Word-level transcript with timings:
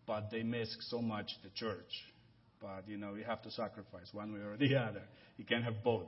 but 0.07 0.31
they 0.31 0.45
miss 0.45 0.77
so 0.89 1.03
much 1.03 1.33
the 1.43 1.51
church. 1.51 1.91
But 2.61 2.85
you 2.89 2.97
know, 2.97 3.15
you 3.15 3.25
have 3.25 3.43
to 3.43 3.51
sacrifice 3.51 4.09
one 4.13 4.33
way 4.33 4.41
or 4.41 4.57
the 4.57 4.77
other. 4.81 5.03
You 5.37 5.45
can't 5.45 5.65
have 5.65 5.83
both. 5.83 6.07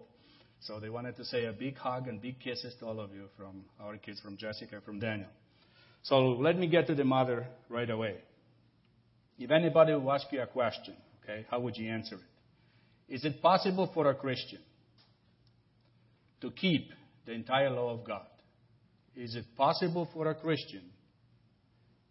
So 0.60 0.80
they 0.80 0.88
wanted 0.88 1.16
to 1.16 1.24
say 1.24 1.44
a 1.46 1.52
big 1.52 1.76
hug 1.76 2.08
and 2.08 2.20
big 2.20 2.40
kisses 2.40 2.74
to 2.80 2.86
all 2.86 3.00
of 3.00 3.12
you 3.12 3.24
from 3.36 3.64
our 3.80 3.96
kids, 3.96 4.20
from 4.20 4.36
Jessica, 4.36 4.80
from 4.84 4.98
Daniel. 4.98 5.28
So 6.02 6.30
let 6.30 6.56
me 6.58 6.68
get 6.68 6.86
to 6.88 6.94
the 6.94 7.04
mother 7.04 7.46
right 7.68 7.88
away. 7.88 8.16
If 9.38 9.50
anybody 9.52 9.92
will 9.94 10.12
ask 10.12 10.26
you 10.32 10.42
a 10.42 10.46
question, 10.46 10.94
okay, 11.22 11.46
how 11.50 11.60
would 11.60 11.76
you 11.76 11.90
answer 11.90 12.16
it? 12.16 13.14
Is 13.14 13.24
it 13.24 13.40
possible 13.40 13.90
for 13.94 14.10
a 14.10 14.14
Christian 14.14 14.58
to 16.40 16.50
keep 16.50 16.90
the 17.24 17.32
entire 17.32 17.70
law 17.70 17.94
of 17.94 18.04
God? 18.04 18.26
Is 19.14 19.34
it 19.34 19.44
possible 19.56 20.08
for 20.12 20.28
a 20.28 20.34
Christian 20.34 20.82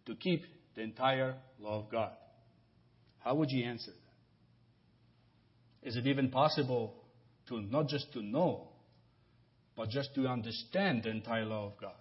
to 0.06 0.14
keep 0.14 0.44
the 0.74 0.82
entire 0.82 1.34
law 1.60 1.80
of 1.80 1.90
God? 1.90 2.12
How 3.20 3.34
would 3.34 3.50
you 3.50 3.64
answer 3.64 3.90
that? 3.90 5.88
Is 5.88 5.96
it 5.96 6.06
even 6.06 6.30
possible 6.30 6.94
to 7.48 7.60
not 7.60 7.88
just 7.88 8.12
to 8.14 8.22
know, 8.22 8.68
but 9.76 9.90
just 9.90 10.14
to 10.14 10.26
understand 10.26 11.02
the 11.04 11.10
entire 11.10 11.44
law 11.44 11.66
of 11.66 11.80
God? 11.80 11.92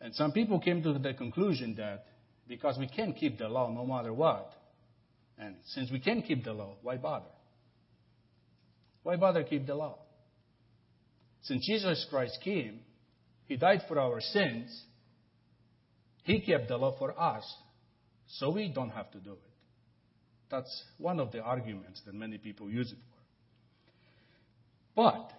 And 0.00 0.14
some 0.14 0.32
people 0.32 0.60
came 0.60 0.82
to 0.82 0.92
the 0.98 1.14
conclusion 1.14 1.74
that 1.76 2.06
because 2.48 2.78
we 2.78 2.88
can 2.88 3.12
keep 3.12 3.38
the 3.38 3.48
law 3.48 3.70
no 3.70 3.84
matter 3.84 4.12
what. 4.12 4.52
And 5.38 5.56
since 5.66 5.90
we 5.90 6.00
can 6.00 6.22
keep 6.22 6.44
the 6.44 6.52
law, 6.52 6.76
why 6.82 6.96
bother? 6.96 7.26
Why 9.02 9.16
bother 9.16 9.44
keep 9.44 9.66
the 9.66 9.74
law? 9.74 9.98
Since 11.42 11.66
Jesus 11.66 12.06
Christ 12.10 12.38
came, 12.42 12.80
He 13.46 13.56
died 13.56 13.82
for 13.86 14.00
our 14.00 14.20
sins, 14.20 14.82
He 16.24 16.40
kept 16.40 16.68
the 16.68 16.76
law 16.76 16.96
for 16.98 17.18
us, 17.18 17.44
so 18.38 18.50
we 18.50 18.68
don't 18.68 18.90
have 18.90 19.10
to 19.12 19.18
do 19.18 19.32
it. 19.32 19.38
That's 20.50 20.84
one 20.98 21.20
of 21.20 21.32
the 21.32 21.40
arguments 21.40 22.02
that 22.06 22.14
many 22.14 22.38
people 22.38 22.70
use 22.70 22.90
it 22.90 22.98
for. 24.94 25.02
But, 25.10 25.32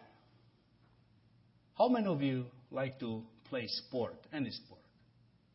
how 1.78 1.88
many 1.90 2.08
of 2.08 2.22
you 2.22 2.46
like 2.72 3.00
to 3.00 3.24
play 3.50 3.68
sport, 3.68 4.16
any 4.32 4.52
sport? 4.52 4.82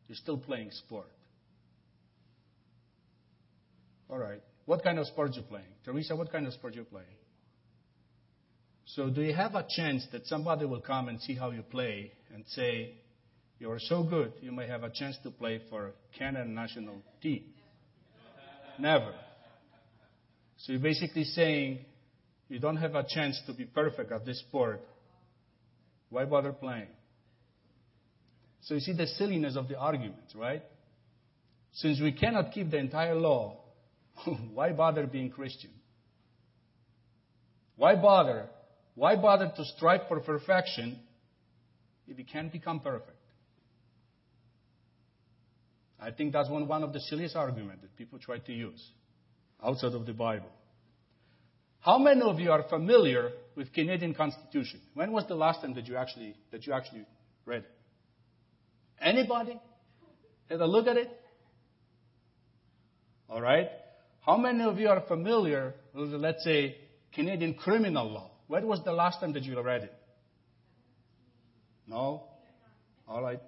You're 0.07 0.17
still 0.17 0.37
playing 0.37 0.71
sport. 0.71 1.07
All 4.13 4.19
right. 4.19 4.43
What 4.65 4.83
kind 4.83 4.99
of 4.99 5.07
sport 5.07 5.31
you 5.33 5.41
playing? 5.41 5.65
Teresa, 5.83 6.15
what 6.15 6.31
kind 6.31 6.45
of 6.45 6.53
sport 6.53 6.75
you 6.75 6.83
playing? 6.83 7.07
So 8.85 9.09
do 9.09 9.23
you 9.23 9.33
have 9.33 9.55
a 9.55 9.65
chance 9.67 10.05
that 10.11 10.27
somebody 10.27 10.67
will 10.67 10.81
come 10.81 11.09
and 11.09 11.19
see 11.19 11.33
how 11.33 11.49
you 11.49 11.63
play 11.63 12.11
and 12.31 12.43
say, 12.49 12.93
you 13.57 13.71
are 13.71 13.79
so 13.79 14.03
good, 14.03 14.33
you 14.39 14.51
may 14.51 14.67
have 14.67 14.83
a 14.83 14.91
chance 14.91 15.17
to 15.23 15.31
play 15.31 15.61
for 15.67 15.93
Canada 16.15 16.47
national 16.47 17.01
team? 17.23 17.43
Never. 18.77 19.15
So 20.57 20.73
you're 20.73 20.81
basically 20.81 21.23
saying 21.23 21.79
you 22.49 22.59
don't 22.59 22.77
have 22.77 22.93
a 22.93 23.03
chance 23.07 23.41
to 23.47 23.53
be 23.53 23.65
perfect 23.65 24.11
at 24.11 24.27
this 24.27 24.39
sport. 24.41 24.81
Why 26.11 26.25
bother 26.25 26.51
playing? 26.51 26.89
So 28.61 28.75
you 28.75 28.79
see 28.79 28.93
the 28.93 29.07
silliness 29.07 29.55
of 29.55 29.67
the 29.67 29.79
argument, 29.79 30.35
right? 30.35 30.61
Since 31.71 31.99
we 31.99 32.11
cannot 32.11 32.51
keep 32.51 32.69
the 32.69 32.77
entire 32.77 33.15
law, 33.15 33.62
Why 34.53 34.71
bother 34.71 35.05
being 35.07 35.29
Christian? 35.29 35.71
Why 37.75 37.95
bother? 37.95 38.47
Why 38.95 39.15
bother 39.15 39.51
to 39.55 39.65
strive 39.75 40.01
for 40.07 40.19
perfection 40.19 40.99
if 42.07 42.17
you 42.17 42.25
can't 42.25 42.51
become 42.51 42.79
perfect? 42.79 43.17
I 45.99 46.11
think 46.11 46.33
that's 46.33 46.49
one, 46.49 46.67
one 46.67 46.83
of 46.83 46.93
the 46.93 46.99
silliest 46.99 47.35
arguments 47.35 47.81
that 47.81 47.95
people 47.95 48.19
try 48.19 48.37
to 48.37 48.53
use 48.53 48.91
outside 49.63 49.93
of 49.93 50.05
the 50.05 50.13
Bible. 50.13 50.49
How 51.79 51.97
many 51.97 52.21
of 52.21 52.39
you 52.39 52.51
are 52.51 52.63
familiar 52.63 53.31
with 53.55 53.73
Canadian 53.73 54.13
Constitution? 54.13 54.81
When 54.93 55.11
was 55.11 55.25
the 55.27 55.35
last 55.35 55.61
time 55.61 55.73
that 55.75 55.87
you 55.87 55.95
actually 55.95 56.35
that 56.51 56.65
you 56.65 56.73
actually 56.73 57.05
read 57.45 57.63
it? 57.63 57.71
Anybody? 59.01 59.59
Had 60.49 60.61
a 60.61 60.65
look 60.65 60.87
at 60.87 60.97
it? 60.97 61.09
All 63.29 63.41
right. 63.41 63.69
How 64.25 64.37
many 64.37 64.63
of 64.63 64.79
you 64.79 64.87
are 64.87 65.01
familiar 65.01 65.73
with, 65.93 66.13
let's 66.13 66.43
say, 66.43 66.77
Canadian 67.13 67.55
criminal 67.55 68.09
law? 68.09 68.31
When 68.47 68.65
was 68.67 68.81
the 68.83 68.93
last 68.93 69.19
time 69.19 69.33
that 69.33 69.43
you 69.43 69.61
read 69.61 69.83
it? 69.83 69.93
No? 71.87 72.23
All 73.07 73.21
right. 73.21 73.41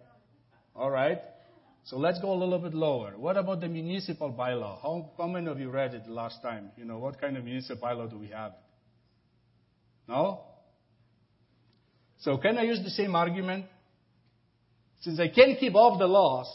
All 0.75 0.91
right. 0.91 1.19
So 1.85 1.97
let's 1.97 2.19
go 2.19 2.33
a 2.33 2.35
little 2.35 2.59
bit 2.59 2.73
lower. 2.73 3.13
What 3.15 3.37
about 3.37 3.61
the 3.61 3.67
municipal 3.67 4.33
bylaw? 4.33 4.81
How, 4.81 5.11
how 5.17 5.27
many 5.27 5.47
of 5.47 5.59
you 5.59 5.69
read 5.69 5.93
it 5.93 6.05
the 6.05 6.11
last 6.11 6.41
time? 6.41 6.71
You 6.75 6.83
know, 6.83 6.97
what 6.97 7.21
kind 7.21 7.37
of 7.37 7.45
municipal 7.45 7.87
bylaw 7.87 8.09
do 8.09 8.17
we 8.17 8.27
have? 8.27 8.53
No? 10.07 10.41
So 12.19 12.37
can 12.37 12.57
I 12.57 12.63
use 12.63 12.81
the 12.83 12.89
same 12.89 13.15
argument? 13.15 13.65
Since 15.01 15.19
I 15.19 15.29
can't 15.29 15.57
keep 15.59 15.75
all 15.75 15.97
the 15.97 16.07
laws, 16.07 16.51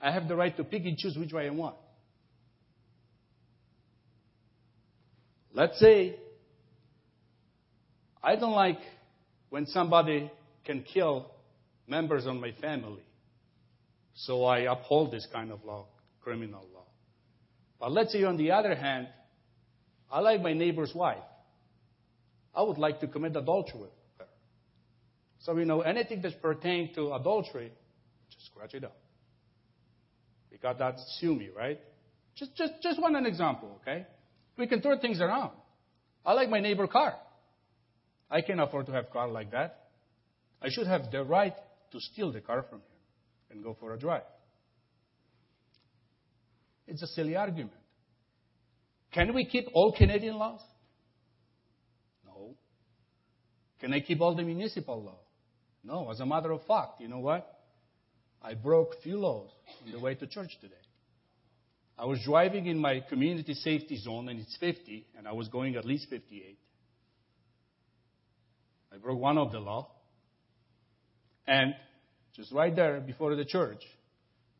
I 0.00 0.12
have 0.12 0.28
the 0.28 0.36
right 0.36 0.54
to 0.56 0.64
pick 0.64 0.84
and 0.84 0.96
choose 0.96 1.16
which 1.16 1.32
way 1.32 1.46
I 1.46 1.50
want. 1.50 1.76
Let's 5.54 5.78
say 5.78 6.16
I 8.22 8.36
don't 8.36 8.52
like 8.52 8.78
when 9.50 9.66
somebody 9.66 10.30
can 10.64 10.82
kill 10.82 11.30
members 11.86 12.26
of 12.26 12.36
my 12.36 12.52
family. 12.60 13.02
So 14.14 14.44
I 14.44 14.60
uphold 14.60 15.10
this 15.10 15.26
kind 15.32 15.50
of 15.50 15.64
law, 15.64 15.86
criminal 16.22 16.66
law. 16.72 16.86
But 17.80 17.92
let's 17.92 18.12
say 18.12 18.22
on 18.24 18.36
the 18.36 18.52
other 18.52 18.74
hand, 18.74 19.08
I 20.10 20.20
like 20.20 20.40
my 20.40 20.52
neighbor's 20.52 20.94
wife. 20.94 21.24
I 22.54 22.62
would 22.62 22.78
like 22.78 23.00
to 23.00 23.08
commit 23.08 23.34
adultery 23.34 23.80
with 23.80 23.90
her. 24.18 24.26
So, 25.40 25.56
you 25.56 25.64
know, 25.64 25.80
anything 25.80 26.20
that's 26.22 26.34
pertaining 26.34 26.94
to 26.94 27.14
adultery, 27.14 27.72
just 28.30 28.46
scratch 28.46 28.74
it 28.74 28.84
out. 28.84 28.92
Because 30.50 30.76
that's 30.78 31.18
sue 31.20 31.34
me, 31.34 31.48
right? 31.56 31.80
Just, 32.36 32.54
just, 32.56 32.74
just 32.82 33.00
one 33.00 33.16
an 33.16 33.26
example, 33.26 33.80
okay? 33.82 34.06
We 34.56 34.66
can 34.66 34.80
turn 34.82 34.98
things 34.98 35.20
around. 35.20 35.52
I 36.24 36.34
like 36.34 36.48
my 36.48 36.60
neighbor 36.60 36.86
car. 36.86 37.14
I 38.30 38.40
can 38.40 38.60
afford 38.60 38.86
to 38.86 38.92
have 38.92 39.04
a 39.04 39.12
car 39.12 39.28
like 39.28 39.50
that. 39.52 39.88
I 40.60 40.68
should 40.70 40.86
have 40.86 41.10
the 41.10 41.24
right 41.24 41.54
to 41.90 42.00
steal 42.00 42.32
the 42.32 42.40
car 42.40 42.64
from 42.68 42.78
him 42.78 42.86
and 43.50 43.64
go 43.64 43.76
for 43.78 43.92
a 43.92 43.98
drive. 43.98 44.22
It's 46.86 47.02
a 47.02 47.06
silly 47.08 47.36
argument. 47.36 47.72
Can 49.12 49.34
we 49.34 49.44
keep 49.44 49.66
all 49.74 49.92
Canadian 49.92 50.36
laws? 50.36 50.60
No. 52.24 52.54
Can 53.80 53.92
I 53.92 54.00
keep 54.00 54.20
all 54.20 54.34
the 54.34 54.42
municipal 54.42 55.02
law? 55.02 55.18
No. 55.84 56.10
As 56.10 56.20
a 56.20 56.26
matter 56.26 56.52
of 56.52 56.64
fact, 56.66 57.00
you 57.00 57.08
know 57.08 57.18
what? 57.18 57.46
I 58.40 58.54
broke 58.54 59.02
few 59.02 59.18
laws 59.18 59.50
on 59.84 59.92
the 59.92 60.00
way 60.00 60.14
to 60.14 60.26
church 60.26 60.50
today. 60.60 60.74
I 62.02 62.04
was 62.04 62.18
driving 62.24 62.66
in 62.66 62.78
my 62.78 62.98
community 63.08 63.54
safety 63.54 63.96
zone, 63.96 64.28
and 64.28 64.40
it's 64.40 64.56
50, 64.56 65.06
and 65.16 65.28
I 65.28 65.32
was 65.34 65.46
going 65.46 65.76
at 65.76 65.84
least 65.84 66.08
58. 66.10 66.58
I 68.92 68.96
broke 68.96 69.20
one 69.20 69.38
of 69.38 69.52
the 69.52 69.60
law. 69.60 69.88
And 71.46 71.76
just 72.34 72.50
right 72.50 72.74
there 72.74 73.00
before 73.00 73.36
the 73.36 73.44
church, 73.44 73.84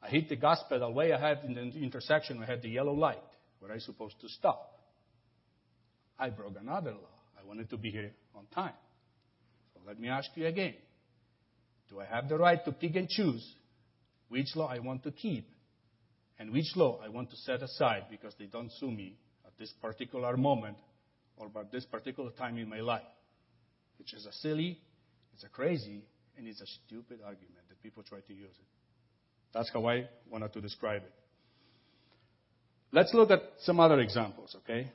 I 0.01 0.09
hit 0.09 0.29
the 0.29 0.37
gas 0.37 0.63
pedal 0.69 0.95
way 0.95 1.11
ahead 1.11 1.41
in 1.45 1.55
the 1.55 1.63
intersection. 1.83 2.41
I 2.41 2.47
had 2.47 2.63
the 2.63 2.69
yellow 2.69 2.95
light 2.95 3.19
where 3.59 3.73
I 3.73 3.75
was 3.75 3.87
supposed 3.87 4.21
to 4.21 4.29
stop. 4.29 4.79
I 6.21 6.31
broke 6.31 6.55
another 6.61 6.93
law. 6.93 7.19
I 7.37 7.45
wanted 7.45 7.69
to 7.71 7.77
be 7.77 7.91
here 7.91 8.13
on 8.37 8.47
time. 8.55 8.75
So 9.75 9.81
let 9.85 9.99
me 9.99 10.09
ask 10.09 10.31
you 10.37 10.47
again. 10.47 10.75
Do 11.91 11.99
I 11.99 12.05
have 12.05 12.29
the 12.29 12.39
right 12.39 12.65
to 12.65 12.71
pick 12.71 12.95
and 12.95 13.09
choose 13.09 13.45
which 14.29 14.55
law 14.55 14.69
I 14.69 14.79
want 14.79 15.03
to 15.03 15.11
keep 15.11 15.49
and 16.39 16.53
which 16.53 16.77
law 16.77 17.01
I 17.05 17.09
want 17.09 17.31
to 17.31 17.37
set 17.37 17.63
aside 17.63 18.05
because 18.11 18.35
they 18.39 18.47
don't 18.47 18.71
sue 18.73 18.91
me 18.91 19.17
at 19.47 19.53
this 19.59 19.73
particular 19.81 20.37
moment 20.37 20.77
or 21.37 21.51
at 21.59 21.71
this 21.71 21.85
particular 21.85 22.31
time 22.31 22.59
in 22.59 22.69
my 22.69 22.81
life? 22.81 23.03
Which 23.99 24.15
is 24.15 24.27
a 24.27 24.33
silly, 24.33 24.79
it's 25.35 25.45
a 25.45 25.49
crazy, 25.49 26.03
and 26.37 26.47
it's 26.47 26.61
a 26.61 26.67
stupid 26.67 27.21
argument 27.25 27.69
that 27.69 27.83
people 27.83 28.03
try 28.03 28.21
to 28.21 28.33
use 28.33 28.51
it. 28.51 28.67
That's 29.53 29.71
how 29.73 29.87
I 29.87 30.09
wanted 30.31 30.53
to 30.55 30.61
describe 30.61 31.03
it. 31.03 31.13
Let's 32.91 33.15
look 33.15 33.31
at 33.31 33.41
some 33.61 33.81
other 33.81 34.01
examples, 34.01 34.57
okay? 34.63 34.91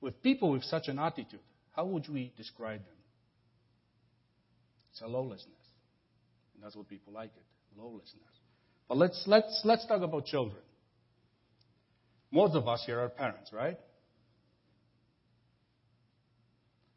With 0.00 0.22
people 0.22 0.52
with 0.52 0.64
such 0.64 0.88
an 0.88 0.98
attitude, 0.98 1.40
how 1.74 1.86
would 1.86 2.08
we 2.08 2.32
describe 2.36 2.80
them? 2.80 2.96
It's 4.92 5.02
a 5.02 5.06
lawlessness. 5.06 5.46
And 6.54 6.64
that's 6.64 6.76
what 6.76 6.88
people 6.88 7.12
like 7.12 7.30
it 7.36 7.44
lawlessness. 7.76 8.39
But 8.90 8.98
let's, 8.98 9.22
let's, 9.28 9.60
let's 9.62 9.86
talk 9.86 10.02
about 10.02 10.26
children. 10.26 10.60
Most 12.32 12.56
of 12.56 12.66
us 12.66 12.82
here 12.84 12.98
are 12.98 13.08
parents, 13.08 13.52
right? 13.52 13.78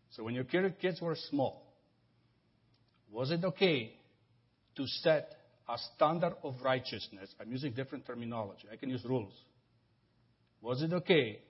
So 0.09 0.23
when 0.23 0.33
your 0.33 0.43
kids 0.43 0.99
were 0.99 1.15
small, 1.29 1.71
was 3.11 3.29
it 3.29 3.43
okay 3.43 3.93
to 4.75 4.87
set 4.87 5.33
a 5.69 5.77
standard 5.93 6.33
of 6.43 6.55
righteousness? 6.63 7.29
I'm 7.39 7.51
using 7.51 7.73
different 7.73 8.07
terminology. 8.07 8.67
I 8.71 8.75
can 8.75 8.89
use 8.89 9.05
rules. 9.05 9.33
Was 10.63 10.81
it 10.81 10.93
okay 10.93 11.41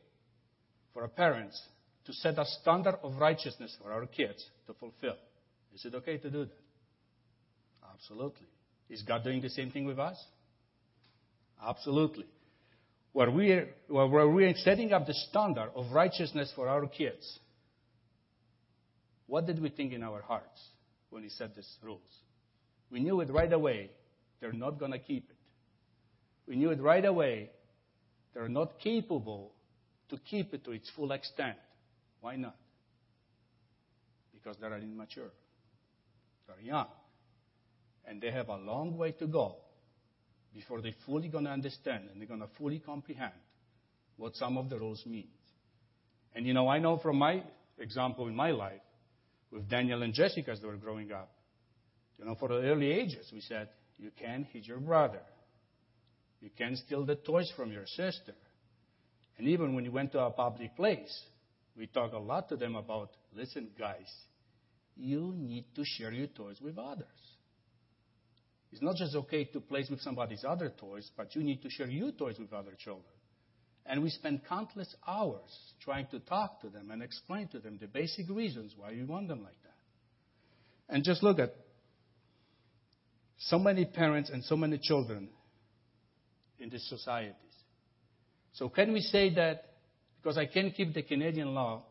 for 0.94 1.04
our 1.04 1.08
parents 1.08 1.58
to 2.06 2.12
set 2.12 2.38
a 2.38 2.46
standard 2.62 2.96
of 3.02 3.16
righteousness 3.16 3.78
for 3.82 3.94
our 3.94 4.08
kids 4.08 4.46
to 4.68 4.74
fulfill? 4.74 5.16
Is 5.74 5.86
it 5.86 5.96
okay 5.96 6.18
to 6.18 6.30
do 6.30 6.44
that? 6.44 6.58
Absolutely. 7.94 8.48
Is 8.90 9.02
God 9.02 9.24
doing 9.24 9.42
the 9.42 9.50
same 9.50 9.72
thing 9.72 9.86
with 9.86 10.00
us? 10.00 10.18
Absolutely. 11.66 12.26
Where 13.14 13.30
we're, 13.32 13.70
where 13.88 14.28
we're 14.28 14.54
setting 14.56 14.92
up 14.92 15.06
the 15.06 15.14
standard 15.14 15.72
of 15.76 15.92
righteousness 15.92 16.52
for 16.56 16.68
our 16.68 16.88
kids, 16.88 17.40
what 19.28 19.46
did 19.46 19.62
we 19.62 19.70
think 19.70 19.94
in 19.94 20.04
our 20.04 20.22
hearts 20.22 20.62
when 21.10 21.24
we 21.24 21.30
set 21.30 21.56
these 21.56 21.70
rules? 21.82 22.02
We 22.92 23.00
knew 23.00 23.22
it 23.22 23.32
right 23.32 23.52
away. 23.52 23.92
They're 24.42 24.52
not 24.52 24.80
going 24.80 24.92
to 24.92 25.00
keep 25.00 25.30
it. 25.30 25.36
We 26.48 26.56
knew 26.56 26.72
it 26.72 26.82
right 26.82 27.06
away. 27.06 27.50
They're 28.34 28.50
not 28.50 28.80
capable 28.80 29.52
to 30.10 30.18
keep 30.18 30.54
it 30.54 30.66
to 30.66 30.72
its 30.72 30.90
full 30.96 31.12
extent. 31.12 31.58
Why 32.20 32.36
not? 32.36 32.56
Because 34.34 34.58
they're 34.60 34.76
immature. 34.78 35.32
They're 36.48 36.62
young. 36.62 36.88
And 38.08 38.22
they 38.22 38.32
have 38.32 38.50
a 38.50 38.58
long 38.58 38.98
way 38.98 39.12
to 39.14 39.28
go 39.28 39.56
before 40.54 40.82
they're 40.82 40.92
fully 41.06 41.30
going 41.30 41.46
to 41.46 41.52
understand 41.52 42.10
and 42.12 42.20
they're 42.20 42.28
going 42.28 42.42
to 42.42 42.50
fully 42.58 42.80
comprehend 42.80 43.34
what 44.18 44.36
some 44.36 44.58
of 44.58 44.70
the 44.70 44.78
rules 44.78 45.04
mean. 45.06 45.28
And 46.36 46.46
you 46.46 46.54
know, 46.54 46.68
I 46.68 46.80
know 46.80 46.98
from 46.98 47.18
my 47.18 47.44
example 47.80 48.28
in 48.28 48.36
my 48.36 48.52
life, 48.52 48.82
with 49.52 49.70
Daniel 49.70 50.02
and 50.02 50.14
Jessica 50.14 50.52
as 50.52 50.62
they 50.62 50.68
were 50.68 50.76
growing 50.76 51.12
up, 51.12 51.32
you 52.18 52.26
know, 52.26 52.36
for 52.40 52.50
the 52.50 52.56
early 52.56 52.92
ages, 52.92 53.30
we 53.32 53.42
said, 53.42 53.70
you 53.98 54.12
can't 54.20 54.46
hit 54.48 54.66
your 54.66 54.80
brother. 54.80 55.22
You 56.42 56.50
can't 56.58 56.78
steal 56.78 57.06
the 57.06 57.16
toys 57.16 57.52
from 57.56 57.72
your 57.72 57.86
sister. 57.86 58.34
And 59.38 59.48
even 59.48 59.76
when 59.76 59.86
you 59.86 59.92
went 59.92 60.12
to 60.14 60.20
a 60.20 60.32
public 60.32 60.76
place, 60.76 61.24
we 61.78 61.88
talk 61.88 62.14
a 62.14 62.18
lot 62.18 62.50
to 62.50 62.56
them 62.56 62.76
about, 62.76 63.12
listen, 63.36 63.70
guys, 63.78 64.12
you 64.96 65.34
need 65.36 65.66
to 65.76 65.84
share 65.86 66.12
your 66.12 66.28
toys 66.28 66.58
with 66.62 66.78
others. 66.78 67.08
It's 68.74 68.82
not 68.82 68.96
just 68.96 69.16
okay 69.16 69.44
to 69.44 69.60
play 69.60 69.86
with 69.88 70.02
somebody's 70.02 70.44
other 70.44 70.74
toys, 70.76 71.08
but 71.16 71.36
you 71.36 71.44
need 71.44 71.62
to 71.62 71.70
share 71.70 71.86
your 71.86 72.12
toys 72.12 72.38
with 72.40 72.52
other 72.54 72.72
children. 72.76 73.06
And 73.86 74.02
we 74.02 74.10
spend 74.10 74.42
countless 74.50 74.96
hours 75.08 75.52
trying 75.84 76.08
to 76.08 76.20
talk 76.20 76.60
to 76.62 76.70
them 76.70 76.90
and 76.90 77.04
explain 77.04 77.50
to 77.50 77.60
them 77.60 77.78
the 77.80 77.86
basic 77.86 78.28
reasons 78.32 78.74
why 78.76 78.90
we 78.90 79.04
want 79.04 79.28
them 79.28 79.44
like 79.44 79.62
that. 79.62 80.96
And 80.96 81.04
just 81.04 81.22
look 81.22 81.38
at 81.38 81.54
so 83.38 83.60
many 83.60 83.86
parents 83.86 84.32
and 84.32 84.44
so 84.44 84.56
many 84.56 84.80
children 84.80 85.30
in 86.58 86.72
these 86.72 86.88
societies. 86.90 87.36
So, 88.54 88.70
can 88.70 88.92
we 88.92 89.02
say 89.02 89.36
that 89.36 89.66
because 90.20 90.36
I 90.36 90.48
can't 90.48 90.74
keep 90.74 90.96
the 90.96 91.04
Canadian 91.04 91.54
law, 91.54 91.84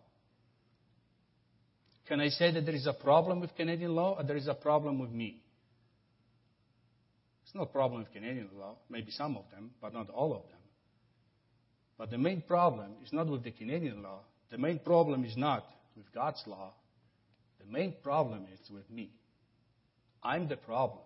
can 2.08 2.19
I 2.19 2.28
say 2.28 2.50
that 2.50 2.67
there 2.67 2.75
is 2.75 2.88
a 2.88 2.93
problem 2.93 3.38
with 3.38 3.55
Canadian 3.55 3.94
law 3.94 4.17
or 4.19 4.25
there 4.25 4.37
is 4.37 4.49
a 4.49 4.55
problem 4.55 4.99
with 4.99 5.11
me? 5.11 5.42
It's 7.52 7.58
no 7.58 7.66
problem 7.66 8.00
with 8.00 8.10
Canadian 8.14 8.49
law, 8.58 8.76
maybe 8.88 9.10
some 9.10 9.37
of 9.37 9.44
them, 9.50 9.72
but 9.82 9.93
not 9.93 10.08
all 10.08 10.32
of 10.32 10.40
them. 10.49 10.58
But 11.99 12.10
the 12.10 12.16
main 12.16 12.40
problem 12.40 12.93
is 13.04 13.12
not 13.12 13.26
with 13.26 13.44
the 13.44 13.50
Canadian 13.50 14.02
law. 14.02 14.20
The 14.50 14.56
main 14.56 14.78
problem 14.78 15.22
is 15.26 15.37
not 15.37 15.66
with 15.94 16.10
God's 16.14 16.43
law. 16.46 16.72
The 17.60 17.70
main 17.70 17.94
problem 18.02 18.46
is 18.50 18.70
with 18.70 18.90
me. 18.90 19.10
I'm 20.22 20.49
the 20.49 20.56
problem. 20.56 21.02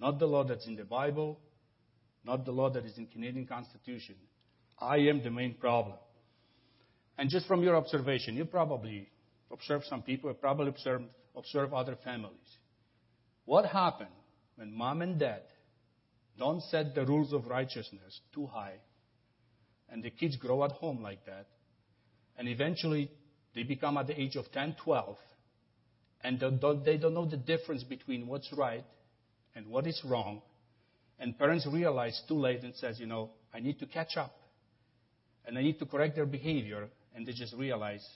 Not 0.00 0.18
the 0.18 0.26
law 0.26 0.42
that's 0.42 0.66
in 0.66 0.74
the 0.74 0.84
Bible, 0.84 1.38
not 2.24 2.44
the 2.44 2.50
law 2.50 2.68
that 2.70 2.84
is 2.84 2.98
in 2.98 3.06
Canadian 3.06 3.46
Constitution. 3.46 4.16
I 4.80 4.96
am 4.96 5.22
the 5.22 5.30
main 5.30 5.54
problem. 5.54 5.98
And 7.16 7.30
just 7.30 7.46
from 7.46 7.62
your 7.62 7.76
observation, 7.76 8.34
you 8.34 8.46
probably 8.46 9.08
observe 9.52 9.82
some 9.88 10.02
people, 10.02 10.28
you 10.28 10.34
probably 10.34 10.70
observe, 10.70 11.02
observe 11.36 11.72
other 11.72 11.96
families. 12.02 12.58
What 13.44 13.66
happened 13.66 14.10
when 14.56 14.74
mom 14.74 15.02
and 15.02 15.20
dad 15.20 15.42
don't 16.38 16.62
set 16.64 16.94
the 16.94 17.04
rules 17.04 17.32
of 17.32 17.46
righteousness 17.46 18.20
too 18.34 18.46
high, 18.46 18.74
and 19.88 20.02
the 20.02 20.10
kids 20.10 20.36
grow 20.36 20.64
at 20.64 20.72
home 20.72 21.02
like 21.02 21.24
that, 21.26 21.46
and 22.36 22.48
eventually 22.48 23.10
they 23.54 23.62
become 23.62 23.96
at 23.98 24.06
the 24.06 24.20
age 24.20 24.36
of 24.36 24.50
10, 24.52 24.76
12, 24.82 25.16
and 26.24 26.40
they 26.84 26.96
don't 26.96 27.14
know 27.14 27.26
the 27.26 27.36
difference 27.36 27.84
between 27.84 28.26
what's 28.26 28.52
right 28.52 28.84
and 29.54 29.66
what 29.66 29.86
is 29.86 30.00
wrong, 30.04 30.40
and 31.18 31.38
parents 31.38 31.66
realize 31.70 32.20
too 32.26 32.38
late 32.38 32.62
and 32.62 32.74
says, 32.76 32.98
you 32.98 33.06
know, 33.06 33.30
I 33.52 33.60
need 33.60 33.78
to 33.80 33.86
catch 33.86 34.16
up, 34.16 34.34
and 35.44 35.58
I 35.58 35.62
need 35.62 35.78
to 35.80 35.86
correct 35.86 36.16
their 36.16 36.26
behavior, 36.26 36.88
and 37.14 37.26
they 37.26 37.32
just 37.32 37.54
realize 37.54 38.06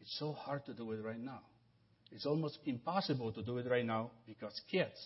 it's 0.00 0.18
so 0.18 0.32
hard 0.32 0.64
to 0.64 0.72
do 0.72 0.90
it 0.92 1.04
right 1.04 1.20
now. 1.20 1.40
It's 2.10 2.24
almost 2.24 2.58
impossible 2.64 3.32
to 3.32 3.42
do 3.42 3.58
it 3.58 3.70
right 3.70 3.84
now 3.84 4.10
because 4.26 4.58
kids 4.70 4.96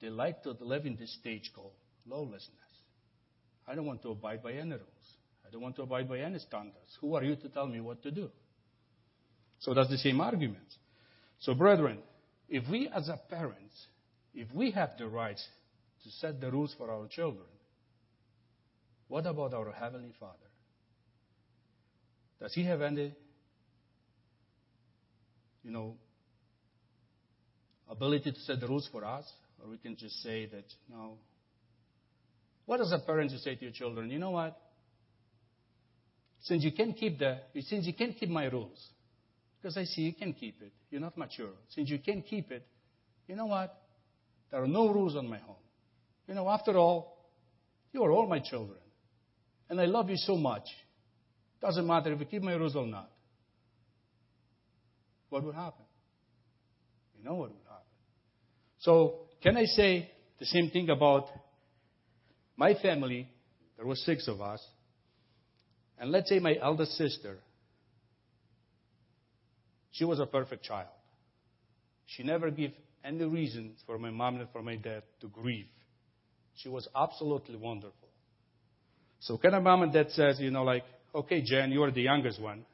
they 0.00 0.08
like 0.08 0.42
to 0.42 0.56
live 0.60 0.86
in 0.86 0.96
this 0.96 1.12
stage 1.14 1.50
called 1.54 1.72
lawlessness. 2.06 2.48
I 3.66 3.74
don't 3.74 3.86
want 3.86 4.02
to 4.02 4.10
abide 4.10 4.42
by 4.42 4.52
any 4.52 4.70
rules. 4.70 5.16
I 5.46 5.50
don't 5.50 5.62
want 5.62 5.76
to 5.76 5.82
abide 5.82 6.08
by 6.08 6.18
any 6.20 6.38
standards. 6.38 6.96
Who 7.00 7.14
are 7.14 7.22
you 7.22 7.36
to 7.36 7.48
tell 7.48 7.66
me 7.66 7.80
what 7.80 8.02
to 8.02 8.10
do? 8.10 8.30
So 9.60 9.74
that's 9.74 9.90
the 9.90 9.98
same 9.98 10.20
argument. 10.20 10.66
So, 11.40 11.54
brethren, 11.54 11.98
if 12.48 12.68
we 12.68 12.88
as 12.88 13.08
a 13.08 13.20
parents, 13.28 13.74
if 14.34 14.52
we 14.54 14.70
have 14.72 14.90
the 14.98 15.06
right 15.06 15.38
to 16.04 16.10
set 16.10 16.40
the 16.40 16.50
rules 16.50 16.74
for 16.76 16.90
our 16.90 17.06
children, 17.08 17.46
what 19.08 19.26
about 19.26 19.54
our 19.54 19.72
Heavenly 19.72 20.12
Father? 20.18 20.36
Does 22.40 22.54
He 22.54 22.64
have 22.64 22.80
any, 22.80 23.12
you 25.62 25.70
know, 25.70 25.96
ability 27.88 28.32
to 28.32 28.40
set 28.40 28.60
the 28.60 28.68
rules 28.68 28.88
for 28.90 29.04
us? 29.04 29.30
Or 29.62 29.70
we 29.70 29.78
can 29.78 29.96
just 29.96 30.22
say 30.22 30.46
that, 30.46 30.64
no. 30.90 31.18
What 32.66 32.78
does 32.78 32.92
a 32.92 32.98
parent 32.98 33.30
say 33.32 33.54
to 33.56 33.62
your 33.62 33.72
children? 33.72 34.10
You 34.10 34.18
know 34.18 34.30
what? 34.30 34.60
Since 36.42 36.64
you 36.64 36.72
can't 36.72 36.96
keep 36.96 37.18
the, 37.18 37.38
since 37.60 37.86
you 37.86 37.92
can't 37.92 38.16
keep 38.16 38.30
my 38.30 38.46
rules, 38.46 38.88
because 39.60 39.76
I 39.76 39.84
see 39.84 40.02
you 40.02 40.14
can 40.14 40.32
keep 40.32 40.62
it. 40.62 40.72
You're 40.90 41.00
not 41.00 41.18
mature. 41.18 41.50
Since 41.68 41.90
you 41.90 41.98
can't 41.98 42.24
keep 42.24 42.50
it, 42.50 42.66
you 43.28 43.36
know 43.36 43.46
what? 43.46 43.76
There 44.50 44.62
are 44.62 44.68
no 44.68 44.88
rules 44.88 45.16
on 45.16 45.28
my 45.28 45.38
home. 45.38 45.56
You 46.26 46.34
know, 46.34 46.48
after 46.48 46.76
all, 46.78 47.18
you 47.92 48.02
are 48.04 48.10
all 48.10 48.26
my 48.26 48.38
children. 48.38 48.78
And 49.68 49.80
I 49.80 49.84
love 49.84 50.08
you 50.08 50.16
so 50.16 50.36
much. 50.36 50.64
Doesn't 51.60 51.86
matter 51.86 52.12
if 52.12 52.20
you 52.20 52.26
keep 52.26 52.42
my 52.42 52.54
rules 52.54 52.74
or 52.74 52.86
not. 52.86 53.10
What 55.28 55.44
would 55.44 55.54
happen? 55.54 55.84
You 57.18 57.24
know 57.24 57.34
what 57.34 57.50
would 57.50 57.66
happen. 57.68 57.84
So 58.78 59.26
can 59.42 59.56
I 59.56 59.64
say 59.64 60.10
the 60.38 60.46
same 60.46 60.70
thing 60.70 60.90
about 60.90 61.26
my 62.56 62.74
family 62.74 63.28
there 63.76 63.86
were 63.86 63.96
six 63.96 64.28
of 64.28 64.42
us, 64.42 64.62
and 65.98 66.10
let's 66.10 66.28
say 66.28 66.38
my 66.38 66.54
eldest 66.60 66.92
sister, 66.98 67.38
she 69.92 70.04
was 70.04 70.20
a 70.20 70.26
perfect 70.26 70.64
child. 70.64 70.88
She 72.04 72.22
never 72.22 72.50
gave 72.50 72.72
any 73.02 73.24
reason 73.24 73.76
for 73.86 73.98
my 73.98 74.10
mom 74.10 74.36
and 74.36 74.48
for 74.52 74.62
my 74.62 74.76
dad 74.76 75.02
to 75.22 75.28
grieve. 75.28 75.68
She 76.56 76.68
was 76.68 76.86
absolutely 76.94 77.56
wonderful. 77.56 78.08
So 79.20 79.38
kind 79.38 79.54
of 79.54 79.62
mom 79.62 79.82
and 79.82 79.92
dad 79.92 80.10
says, 80.10 80.38
you 80.40 80.50
know, 80.50 80.64
like, 80.64 80.84
okay, 81.14 81.42
Jen, 81.42 81.70
you're 81.70 81.90
the 81.90 82.02
youngest 82.02 82.40
one. 82.40 82.64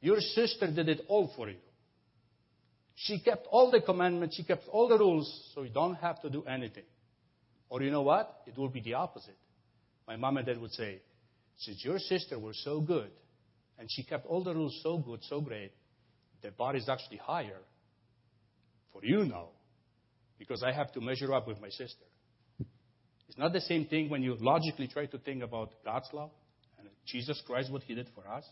Your 0.00 0.20
sister 0.20 0.70
did 0.70 0.88
it 0.88 1.00
all 1.08 1.32
for 1.36 1.48
you. 1.48 1.56
She 2.94 3.20
kept 3.20 3.46
all 3.50 3.70
the 3.70 3.80
commandments, 3.80 4.36
she 4.36 4.44
kept 4.44 4.68
all 4.68 4.88
the 4.88 4.98
rules, 4.98 5.50
so 5.54 5.62
you 5.62 5.70
don't 5.70 5.94
have 5.96 6.20
to 6.22 6.30
do 6.30 6.44
anything. 6.44 6.84
Or 7.68 7.82
you 7.82 7.90
know 7.90 8.02
what? 8.02 8.42
It 8.46 8.56
will 8.58 8.68
be 8.68 8.80
the 8.80 8.94
opposite. 8.94 9.38
My 10.06 10.16
mom 10.16 10.36
and 10.36 10.46
dad 10.46 10.60
would 10.60 10.72
say, 10.72 11.00
since 11.56 11.84
your 11.84 11.98
sister 11.98 12.38
was 12.38 12.60
so 12.62 12.80
good, 12.80 13.10
and 13.78 13.88
she 13.90 14.02
kept 14.02 14.26
all 14.26 14.44
the 14.44 14.54
rules 14.54 14.78
so 14.82 14.98
good, 14.98 15.20
so 15.24 15.40
great, 15.40 15.72
the 16.42 16.50
bar 16.50 16.76
is 16.76 16.88
actually 16.88 17.18
higher 17.18 17.60
for 18.92 19.04
you 19.04 19.24
now, 19.24 19.48
because 20.38 20.62
I 20.62 20.72
have 20.72 20.92
to 20.92 21.00
measure 21.00 21.32
up 21.32 21.48
with 21.48 21.60
my 21.60 21.70
sister. 21.70 22.04
It's 23.28 23.38
not 23.38 23.54
the 23.54 23.60
same 23.62 23.86
thing 23.86 24.10
when 24.10 24.22
you 24.22 24.36
logically 24.38 24.88
try 24.88 25.06
to 25.06 25.18
think 25.18 25.42
about 25.42 25.72
God's 25.84 26.08
law 26.12 26.30
and 26.78 26.88
Jesus 27.06 27.42
Christ, 27.46 27.72
what 27.72 27.82
He 27.82 27.94
did 27.94 28.08
for 28.14 28.28
us. 28.28 28.44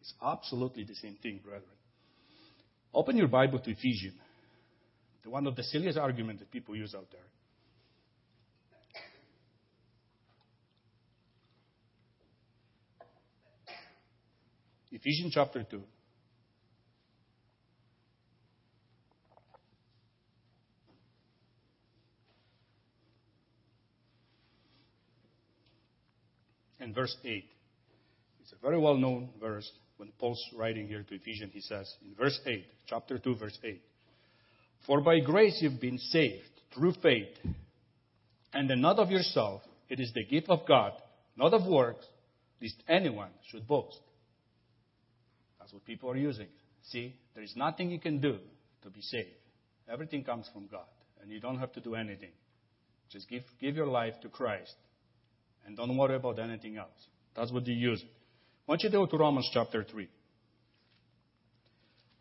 It's 0.00 0.14
absolutely 0.22 0.84
the 0.84 0.94
same 0.94 1.16
thing, 1.22 1.40
brethren. 1.44 1.64
Open 2.94 3.16
your 3.16 3.28
Bible 3.28 3.58
to 3.58 3.70
Ephesians, 3.70 4.18
the 5.22 5.30
one 5.30 5.46
of 5.46 5.54
the 5.56 5.62
silliest 5.62 5.98
arguments 5.98 6.40
that 6.40 6.50
people 6.50 6.74
use 6.74 6.94
out 6.94 7.06
there. 7.12 7.20
Ephesians 14.90 15.32
chapter 15.34 15.62
2. 15.62 15.82
And 26.80 26.94
verse 26.94 27.14
8. 27.24 27.44
It's 28.40 28.52
a 28.52 28.56
very 28.62 28.78
well 28.78 28.96
known 28.96 29.28
verse 29.38 29.70
when 29.96 30.12
Paul's 30.18 30.42
writing 30.56 30.86
here 30.86 31.02
to 31.02 31.14
Ephesians, 31.14 31.52
he 31.52 31.60
says 31.60 31.92
in 32.02 32.14
verse 32.14 32.38
8, 32.46 32.64
chapter 32.86 33.18
2, 33.18 33.36
verse 33.36 33.58
8, 33.62 33.80
For 34.86 35.00
by 35.00 35.20
grace 35.20 35.58
you've 35.60 35.80
been 35.80 35.98
saved 35.98 36.44
through 36.74 36.94
faith, 37.02 37.34
and 38.52 38.70
not 38.80 38.98
of 38.98 39.10
yourself, 39.10 39.62
it 39.88 40.00
is 40.00 40.12
the 40.14 40.24
gift 40.24 40.48
of 40.48 40.66
God, 40.66 40.92
not 41.36 41.54
of 41.54 41.66
works, 41.66 42.04
lest 42.60 42.76
anyone 42.88 43.30
should 43.50 43.66
boast. 43.66 44.00
That's 45.58 45.72
what 45.72 45.84
people 45.84 46.10
are 46.10 46.16
using. 46.16 46.48
See, 46.90 47.14
there 47.34 47.42
is 47.42 47.54
nothing 47.56 47.90
you 47.90 47.98
can 47.98 48.20
do 48.20 48.38
to 48.82 48.90
be 48.90 49.00
saved. 49.00 49.28
Everything 49.90 50.24
comes 50.24 50.48
from 50.52 50.66
God, 50.66 50.86
and 51.20 51.30
you 51.30 51.40
don't 51.40 51.58
have 51.58 51.72
to 51.72 51.80
do 51.80 51.94
anything. 51.94 52.30
Just 53.10 53.28
give, 53.28 53.42
give 53.60 53.76
your 53.76 53.86
life 53.86 54.14
to 54.22 54.28
Christ, 54.28 54.74
and 55.64 55.76
don't 55.76 55.96
worry 55.96 56.16
about 56.16 56.38
anything 56.38 56.76
else. 56.76 57.06
That's 57.34 57.52
what 57.52 57.66
you 57.66 57.74
use. 57.74 58.02
I 58.66 58.72
want 58.72 58.82
you 58.82 58.90
go 58.90 59.06
to 59.06 59.16
Romans 59.16 59.48
chapter 59.52 59.84
3. 59.84 60.08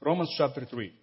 Romans 0.02 0.32
chapter 0.38 0.64
3. 0.64 0.94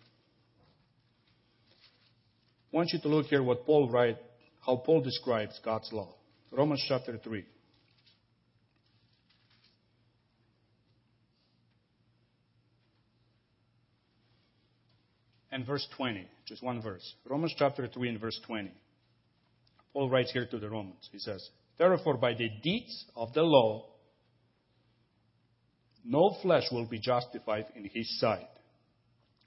I 2.73 2.77
want 2.77 2.91
you 2.93 3.01
to 3.01 3.09
look 3.09 3.27
here 3.27 3.43
what 3.43 3.67
Paul 3.67 3.91
writes, 3.91 4.21
how 4.65 4.77
Paul 4.77 5.01
describes 5.03 5.61
God's 5.65 5.93
law. 5.93 6.15
Romans 6.53 6.85
chapter 6.89 7.19
3. 7.19 7.45
And 15.51 15.67
verse 15.67 15.87
20, 15.97 16.27
just 16.47 16.63
one 16.63 16.81
verse. 16.81 17.15
Romans 17.29 17.55
chapter 17.59 17.89
3 17.89 18.11
and 18.11 18.21
verse 18.21 18.41
20. 18.47 18.71
Paul 19.93 20.09
writes 20.09 20.33
here 20.33 20.47
to 20.47 20.59
the 20.59 20.71
Romans. 20.71 21.09
He 21.11 21.19
says, 21.19 21.47
Therefore, 21.79 22.17
by 22.17 22.33
the 22.35 22.49
deeds 22.63 23.05
of 23.17 23.35
the 23.35 23.43
law, 23.43 23.92
no 26.05 26.37
flesh 26.43 26.65
will 26.71 26.87
be 26.87 26.99
justified 26.99 27.67
in 27.75 27.85
his 27.85 28.19
sight. 28.19 28.49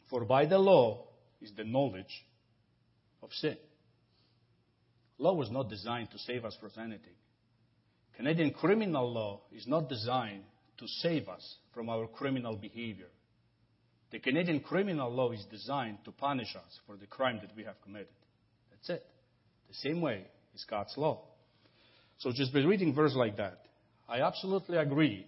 For 0.10 0.26
by 0.26 0.46
the 0.46 0.58
law 0.58 1.06
is 1.42 1.52
the 1.56 1.64
knowledge 1.64 2.26
of 3.22 3.32
sin. 3.34 3.58
Law 5.18 5.34
was 5.34 5.50
not 5.50 5.70
designed 5.70 6.12
to 6.12 6.20
save 6.20 6.46
us 6.46 6.56
from 6.60 6.72
anything. 6.78 7.16
Canadian 8.16 8.52
criminal 8.52 9.12
law 9.12 9.42
is 9.54 9.68
not 9.68 9.90
designed 9.90 10.44
to 10.78 10.88
save 10.88 11.28
us 11.28 11.56
from 11.74 11.90
our 11.90 12.08
criminal 12.08 12.56
behavior. 12.56 13.08
The 14.12 14.20
Canadian 14.20 14.62
criminal 14.62 15.12
law 15.12 15.32
is 15.32 15.44
designed 15.52 16.00
to 16.06 16.12
punish 16.12 16.56
us 16.56 16.80
for 16.86 16.96
the 16.96 17.08
crime 17.08 17.40
that 17.42 17.56
we 17.56 17.64
have 17.64 17.82
committed. 17.82 18.08
That's 18.72 18.90
it. 18.90 19.06
The 19.68 19.74
same 19.74 20.02
way 20.02 20.26
is 20.54 20.66
God's 20.70 20.94
law. 20.98 21.24
So 22.20 22.32
just 22.34 22.54
by 22.54 22.60
reading 22.60 22.94
verse 22.94 23.16
like 23.16 23.38
that, 23.38 23.60
I 24.08 24.22
absolutely 24.22 24.78
agree 24.78 25.28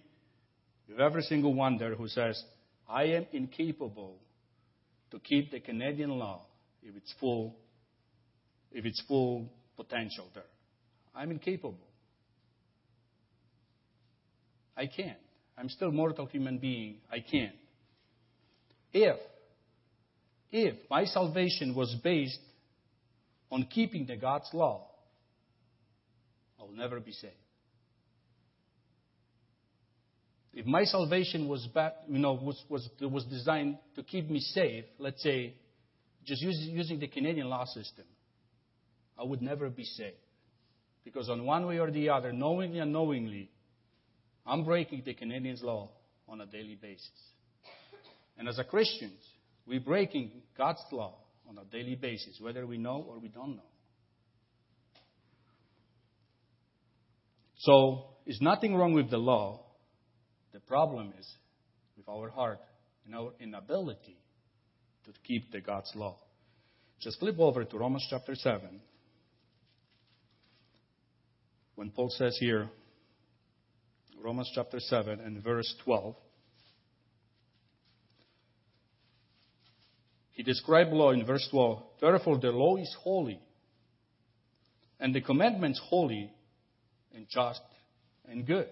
with 0.88 1.00
every 1.00 1.22
single 1.22 1.54
one 1.54 1.76
there 1.78 1.94
who 1.94 2.08
says, 2.08 2.42
I 2.88 3.04
am 3.04 3.26
incapable 3.32 4.16
to 5.10 5.18
keep 5.18 5.50
the 5.50 5.60
Canadian 5.60 6.10
law 6.10 6.42
if 6.82 6.96
it's 6.96 7.14
full, 7.20 7.56
if 8.72 8.84
it's 8.84 9.02
full 9.06 9.50
potential 9.76 10.26
there. 10.34 10.44
I'm 11.14 11.30
incapable. 11.30 11.78
I 14.76 14.86
can't. 14.86 15.18
I'm 15.56 15.68
still 15.68 15.90
mortal 15.90 16.26
human 16.26 16.58
being. 16.58 16.98
I 17.10 17.18
can't. 17.20 17.54
If, 18.92 19.16
if 20.52 20.76
my 20.88 21.04
salvation 21.04 21.74
was 21.74 21.94
based 22.02 22.38
on 23.50 23.64
keeping 23.64 24.06
the 24.06 24.16
God's 24.16 24.48
law, 24.52 24.86
I 26.60 26.62
will 26.62 26.72
never 26.72 27.00
be 27.00 27.12
saved. 27.12 27.34
If 30.58 30.66
my 30.66 30.82
salvation 30.82 31.46
was, 31.46 31.64
bad, 31.72 31.92
you 32.08 32.18
know, 32.18 32.32
was, 32.32 32.60
was, 32.68 32.90
was 33.00 33.24
designed 33.26 33.78
to 33.94 34.02
keep 34.02 34.28
me 34.28 34.40
safe, 34.40 34.86
let's 34.98 35.22
say, 35.22 35.54
just 36.24 36.42
use, 36.42 36.58
using 36.58 36.98
the 36.98 37.06
Canadian 37.06 37.48
law 37.48 37.64
system, 37.64 38.04
I 39.16 39.22
would 39.22 39.40
never 39.40 39.70
be 39.70 39.84
saved. 39.84 40.16
Because 41.04 41.30
on 41.30 41.44
one 41.46 41.64
way 41.64 41.78
or 41.78 41.92
the 41.92 42.08
other, 42.08 42.32
knowingly 42.32 42.80
and 42.80 42.88
unknowingly, 42.88 43.50
I'm 44.44 44.64
breaking 44.64 45.04
the 45.06 45.14
Canadian's 45.14 45.62
law 45.62 45.90
on 46.28 46.40
a 46.40 46.46
daily 46.46 46.74
basis. 46.74 47.06
And 48.36 48.48
as 48.48 48.58
a 48.58 48.64
Christians, 48.64 49.20
we're 49.64 49.78
breaking 49.78 50.42
God's 50.56 50.82
law 50.90 51.18
on 51.48 51.56
a 51.58 51.64
daily 51.66 51.94
basis, 51.94 52.40
whether 52.40 52.66
we 52.66 52.78
know 52.78 53.06
or 53.08 53.20
we 53.20 53.28
don't 53.28 53.54
know. 53.54 53.62
So, 57.58 58.06
there's 58.26 58.40
nothing 58.40 58.74
wrong 58.74 58.92
with 58.92 59.08
the 59.08 59.18
law 59.18 59.66
the 60.58 60.66
problem 60.66 61.12
is 61.16 61.36
with 61.96 62.08
our 62.08 62.30
heart 62.30 62.58
and 63.06 63.14
our 63.14 63.32
inability 63.38 64.16
to 65.04 65.12
keep 65.24 65.52
the 65.52 65.60
God's 65.60 65.92
law. 65.94 66.16
Just 67.00 67.20
flip 67.20 67.38
over 67.38 67.64
to 67.64 67.78
Romans 67.78 68.04
chapter 68.10 68.34
7. 68.34 68.80
When 71.76 71.90
Paul 71.90 72.10
says 72.10 72.36
here, 72.40 72.68
Romans 74.20 74.50
chapter 74.52 74.80
7 74.80 75.20
and 75.20 75.44
verse 75.44 75.72
12, 75.84 76.16
he 80.32 80.42
described 80.42 80.90
law 80.90 81.12
in 81.12 81.24
verse 81.24 81.46
12. 81.52 81.82
Therefore, 82.00 82.38
the 82.38 82.50
law 82.50 82.78
is 82.78 82.96
holy, 83.00 83.40
and 84.98 85.14
the 85.14 85.20
commandments 85.20 85.80
holy 85.88 86.32
and 87.14 87.28
just 87.28 87.60
and 88.28 88.44
good. 88.44 88.66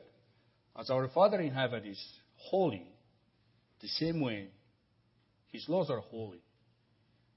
As 0.79 0.91
our 0.91 1.09
Father 1.09 1.41
in 1.41 1.53
heaven 1.53 1.85
is 1.85 2.03
holy, 2.37 2.87
the 3.81 3.89
same 3.89 4.21
way 4.21 4.49
His 5.51 5.67
laws 5.69 5.91
are 5.91 6.01
holy. 6.01 6.43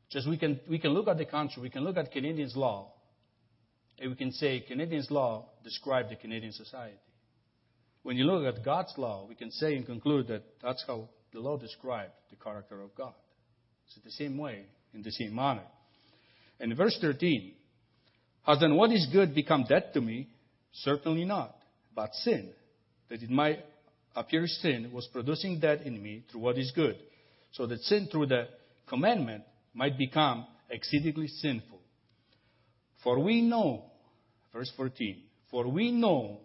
Just 0.09 0.27
we 0.27 0.37
can, 0.37 0.59
we 0.69 0.79
can 0.79 0.91
look 0.91 1.07
at 1.07 1.17
the 1.17 1.25
country, 1.25 1.61
we 1.61 1.69
can 1.69 1.83
look 1.83 1.97
at 1.97 2.11
Canadians' 2.11 2.55
law, 2.55 2.91
and 3.99 4.09
we 4.09 4.15
can 4.15 4.31
say 4.31 4.61
Canadians' 4.67 5.11
law 5.11 5.45
describes 5.63 6.09
the 6.09 6.15
Canadian 6.15 6.51
society. 6.51 6.97
When 8.03 8.17
you 8.17 8.25
look 8.25 8.55
at 8.55 8.63
God's 8.63 8.93
law, 8.97 9.25
we 9.27 9.35
can 9.35 9.51
say 9.51 9.75
and 9.75 9.85
conclude 9.85 10.27
that 10.27 10.43
that's 10.63 10.83
how 10.87 11.09
the 11.31 11.39
law 11.39 11.57
describes 11.57 12.13
the 12.29 12.37
character 12.37 12.81
of 12.81 12.95
God. 12.95 13.13
It's 13.85 14.03
the 14.03 14.11
same 14.11 14.37
way, 14.37 14.65
in 14.93 15.03
the 15.03 15.11
same 15.11 15.35
manner. 15.35 15.65
And 16.59 16.75
verse 16.75 16.97
13, 16.99 17.53
has 18.43 18.59
then 18.59 18.75
what 18.75 18.91
is 18.91 19.07
good 19.11 19.35
become 19.35 19.65
dead 19.67 19.91
to 19.93 20.01
me? 20.01 20.29
Certainly 20.71 21.25
not. 21.25 21.55
But 21.95 22.13
sin, 22.13 22.51
that 23.09 23.21
it 23.21 23.29
might 23.29 23.59
appear 24.15 24.47
sin 24.47 24.91
was 24.91 25.07
producing 25.07 25.59
death 25.59 25.79
in 25.83 26.01
me 26.01 26.23
through 26.31 26.41
what 26.41 26.57
is 26.57 26.71
good, 26.75 26.95
so 27.51 27.65
that 27.67 27.81
sin 27.81 28.07
through 28.11 28.27
the 28.27 28.47
commandment 28.87 29.43
might 29.73 29.97
become 29.97 30.45
exceedingly 30.69 31.27
sinful. 31.27 31.79
For 33.03 33.19
we 33.19 33.41
know, 33.41 33.85
verse 34.53 34.71
14, 34.75 35.21
For 35.51 35.67
we 35.67 35.91
know 35.91 36.39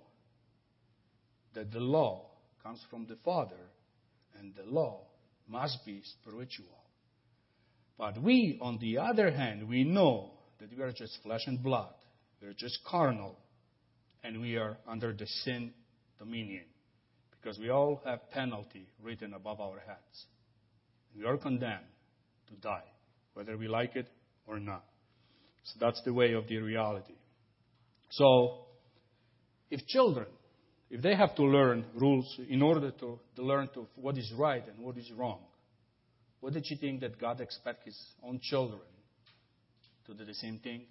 that 1.55 1.73
the 1.73 1.81
law 1.81 2.27
comes 2.63 2.81
from 2.91 3.07
the 3.07 3.17
Father, 3.25 3.57
and 4.39 4.55
the 4.55 4.71
law 4.71 5.01
must 5.49 5.85
be 5.85 6.03
spiritual. 6.21 6.67
But 7.99 8.21
we, 8.21 8.59
on 8.61 8.79
the 8.79 8.99
other 8.99 9.31
hand, 9.31 9.69
we 9.69 9.85
know 9.85 10.33
that 10.61 10.77
we 10.77 10.83
are 10.83 10.93
just 10.93 11.19
flesh 11.23 11.43
and 11.47 11.63
blood. 11.63 11.95
We 12.41 12.49
are 12.49 12.55
just 12.55 12.79
carnal, 12.85 13.37
and 14.23 14.41
we 14.41 14.57
are 14.57 14.77
under 14.87 15.13
the 15.13 15.27
sin 15.27 15.73
dominion. 16.19 16.65
Because 17.31 17.59
we 17.59 17.71
all 17.71 18.01
have 18.05 18.31
penalty 18.31 18.89
written 19.03 19.35
above 19.35 19.61
our 19.61 19.79
heads. 19.87 20.27
We 21.17 21.25
are 21.25 21.37
condemned 21.37 21.85
to 22.49 22.55
die, 22.55 22.85
whether 23.35 23.57
we 23.57 23.69
like 23.69 23.97
it 23.97 24.09
or 24.47 24.59
not. 24.59 24.85
So 25.65 25.79
that's 25.81 26.01
the 26.05 26.13
way 26.13 26.33
of 26.33 26.49
the 26.49 26.59
reality. 26.59 27.15
So, 28.11 28.67
if 29.71 29.87
children, 29.87 30.27
if 30.91 31.03
they 31.03 31.15
have 31.15 31.35
to 31.37 31.43
learn 31.43 31.85
rules 31.95 32.39
in 32.49 32.63
order 32.63 32.91
to, 32.91 33.19
to 33.37 33.43
learn 33.43 33.69
to 33.75 33.87
what 33.97 34.17
is 34.19 34.33
right 34.37 34.63
and 34.67 34.85
what 34.85 34.97
is 34.97 35.11
wrong, 35.13 35.41
what 36.41 36.53
did 36.53 36.65
you 36.69 36.77
think 36.77 37.01
that 37.01 37.21
God 37.21 37.41
expects 37.41 37.87
his 37.87 37.99
own 38.23 38.39
children 38.43 38.81
to 40.07 40.15
do 40.15 40.25
the 40.25 40.35
same 40.35 40.59
thing? 40.59 40.83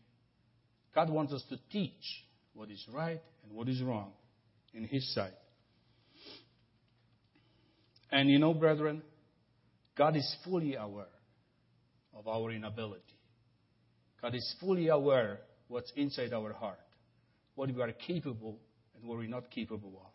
God 0.96 1.10
wants 1.10 1.34
us 1.34 1.44
to 1.50 1.58
teach 1.72 2.26
what 2.54 2.70
is 2.70 2.84
right 2.92 3.22
and 3.44 3.56
what 3.56 3.70
is 3.70 3.82
wrong 3.82 4.12
in 4.74 4.86
his 4.86 5.14
sight. 5.14 5.34
And 8.12 8.30
you 8.30 8.40
know, 8.40 8.54
brethren, 8.54 9.02
God 9.98 10.16
is 10.16 10.36
fully 10.44 10.76
aware 10.76 11.06
of 12.16 12.28
our 12.28 12.52
inability. 12.52 13.02
God 14.22 14.36
is 14.36 14.56
fully 14.60 14.88
aware 14.88 15.40
what's 15.68 15.92
inside 15.96 16.34
our 16.34 16.54
heart, 16.54 16.80
what 17.56 17.74
we 17.74 17.82
are 17.82 17.92
capable 17.92 18.60
and 18.96 19.08
what 19.08 19.18
we're 19.18 19.28
not 19.28 19.50
capable 19.50 20.02
of. 20.06 20.12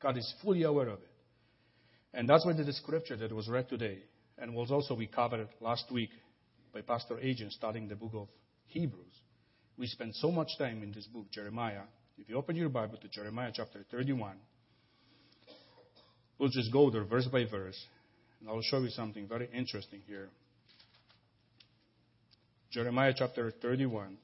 God 0.00 0.16
is 0.16 0.34
fully 0.42 0.62
aware 0.62 0.88
of 0.88 0.98
it. 1.00 1.10
And 2.14 2.28
that's 2.28 2.46
why 2.46 2.52
the 2.52 2.72
scripture 2.72 3.16
that 3.16 3.32
was 3.32 3.48
read 3.48 3.68
today 3.68 3.98
and 4.38 4.54
was 4.54 4.70
also 4.70 4.94
we 4.94 5.06
covered 5.06 5.48
last 5.60 5.90
week 5.90 6.10
by 6.72 6.80
Pastor 6.82 7.18
Agent 7.20 7.52
studying 7.52 7.88
the 7.88 7.96
book 7.96 8.12
of 8.14 8.28
Hebrews. 8.66 9.04
We 9.76 9.86
spent 9.86 10.14
so 10.16 10.30
much 10.30 10.48
time 10.58 10.82
in 10.82 10.92
this 10.92 11.06
book, 11.06 11.30
Jeremiah. 11.30 11.82
If 12.20 12.28
you 12.28 12.36
open 12.36 12.56
your 12.56 12.68
Bible 12.68 12.98
to 12.98 13.08
Jeremiah 13.08 13.52
chapter 13.54 13.84
31, 13.90 14.36
we'll 16.38 16.48
just 16.48 16.72
go 16.72 16.90
there 16.90 17.04
verse 17.04 17.26
by 17.26 17.44
verse, 17.44 17.80
and 18.40 18.48
I'll 18.48 18.60
show 18.60 18.80
you 18.80 18.90
something 18.90 19.28
very 19.28 19.48
interesting 19.54 20.00
here. 20.06 20.28
Jeremiah 22.72 23.14
chapter 23.16 23.52
31. 23.62 24.18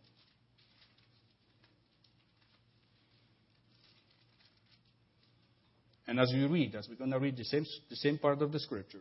And 6.06 6.20
as 6.20 6.30
we 6.34 6.44
read, 6.46 6.74
as 6.74 6.86
we're 6.88 6.96
going 6.96 7.12
to 7.12 7.18
read 7.18 7.36
the 7.36 7.44
same, 7.44 7.64
the 7.88 7.96
same 7.96 8.18
part 8.18 8.42
of 8.42 8.52
the 8.52 8.58
scripture, 8.58 9.00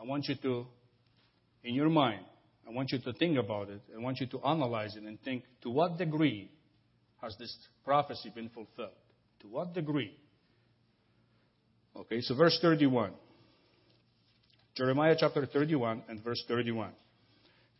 I 0.00 0.04
want 0.04 0.26
you 0.28 0.36
to, 0.36 0.66
in 1.64 1.74
your 1.74 1.90
mind, 1.90 2.24
I 2.66 2.72
want 2.72 2.92
you 2.92 3.00
to 3.00 3.12
think 3.12 3.36
about 3.36 3.68
it. 3.68 3.82
I 3.94 4.00
want 4.00 4.20
you 4.20 4.26
to 4.28 4.40
analyze 4.46 4.96
it 4.96 5.02
and 5.02 5.20
think 5.20 5.44
to 5.62 5.70
what 5.70 5.98
degree 5.98 6.50
has 7.22 7.36
this 7.38 7.56
prophecy 7.84 8.30
been 8.34 8.48
fulfilled? 8.48 8.90
To 9.40 9.48
what 9.48 9.74
degree? 9.74 10.12
Okay, 11.96 12.20
so 12.20 12.34
verse 12.34 12.58
31. 12.60 13.12
Jeremiah 14.76 15.16
chapter 15.18 15.46
31 15.46 16.04
and 16.08 16.22
verse 16.22 16.42
31. 16.46 16.92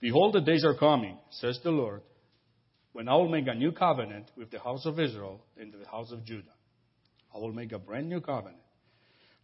Behold, 0.00 0.34
the 0.34 0.40
days 0.40 0.64
are 0.64 0.74
coming, 0.74 1.16
says 1.30 1.58
the 1.62 1.70
Lord, 1.70 2.02
when 2.92 3.08
I 3.08 3.14
will 3.14 3.28
make 3.28 3.46
a 3.46 3.54
new 3.54 3.72
covenant 3.72 4.30
with 4.36 4.50
the 4.50 4.58
house 4.58 4.84
of 4.86 4.98
Israel 4.98 5.40
and 5.58 5.72
the 5.72 5.88
house 5.88 6.10
of 6.10 6.24
Judah. 6.24 6.48
I 7.34 7.38
will 7.38 7.52
make 7.52 7.72
a 7.72 7.78
brand 7.78 8.08
new 8.08 8.20
covenant. 8.20 8.56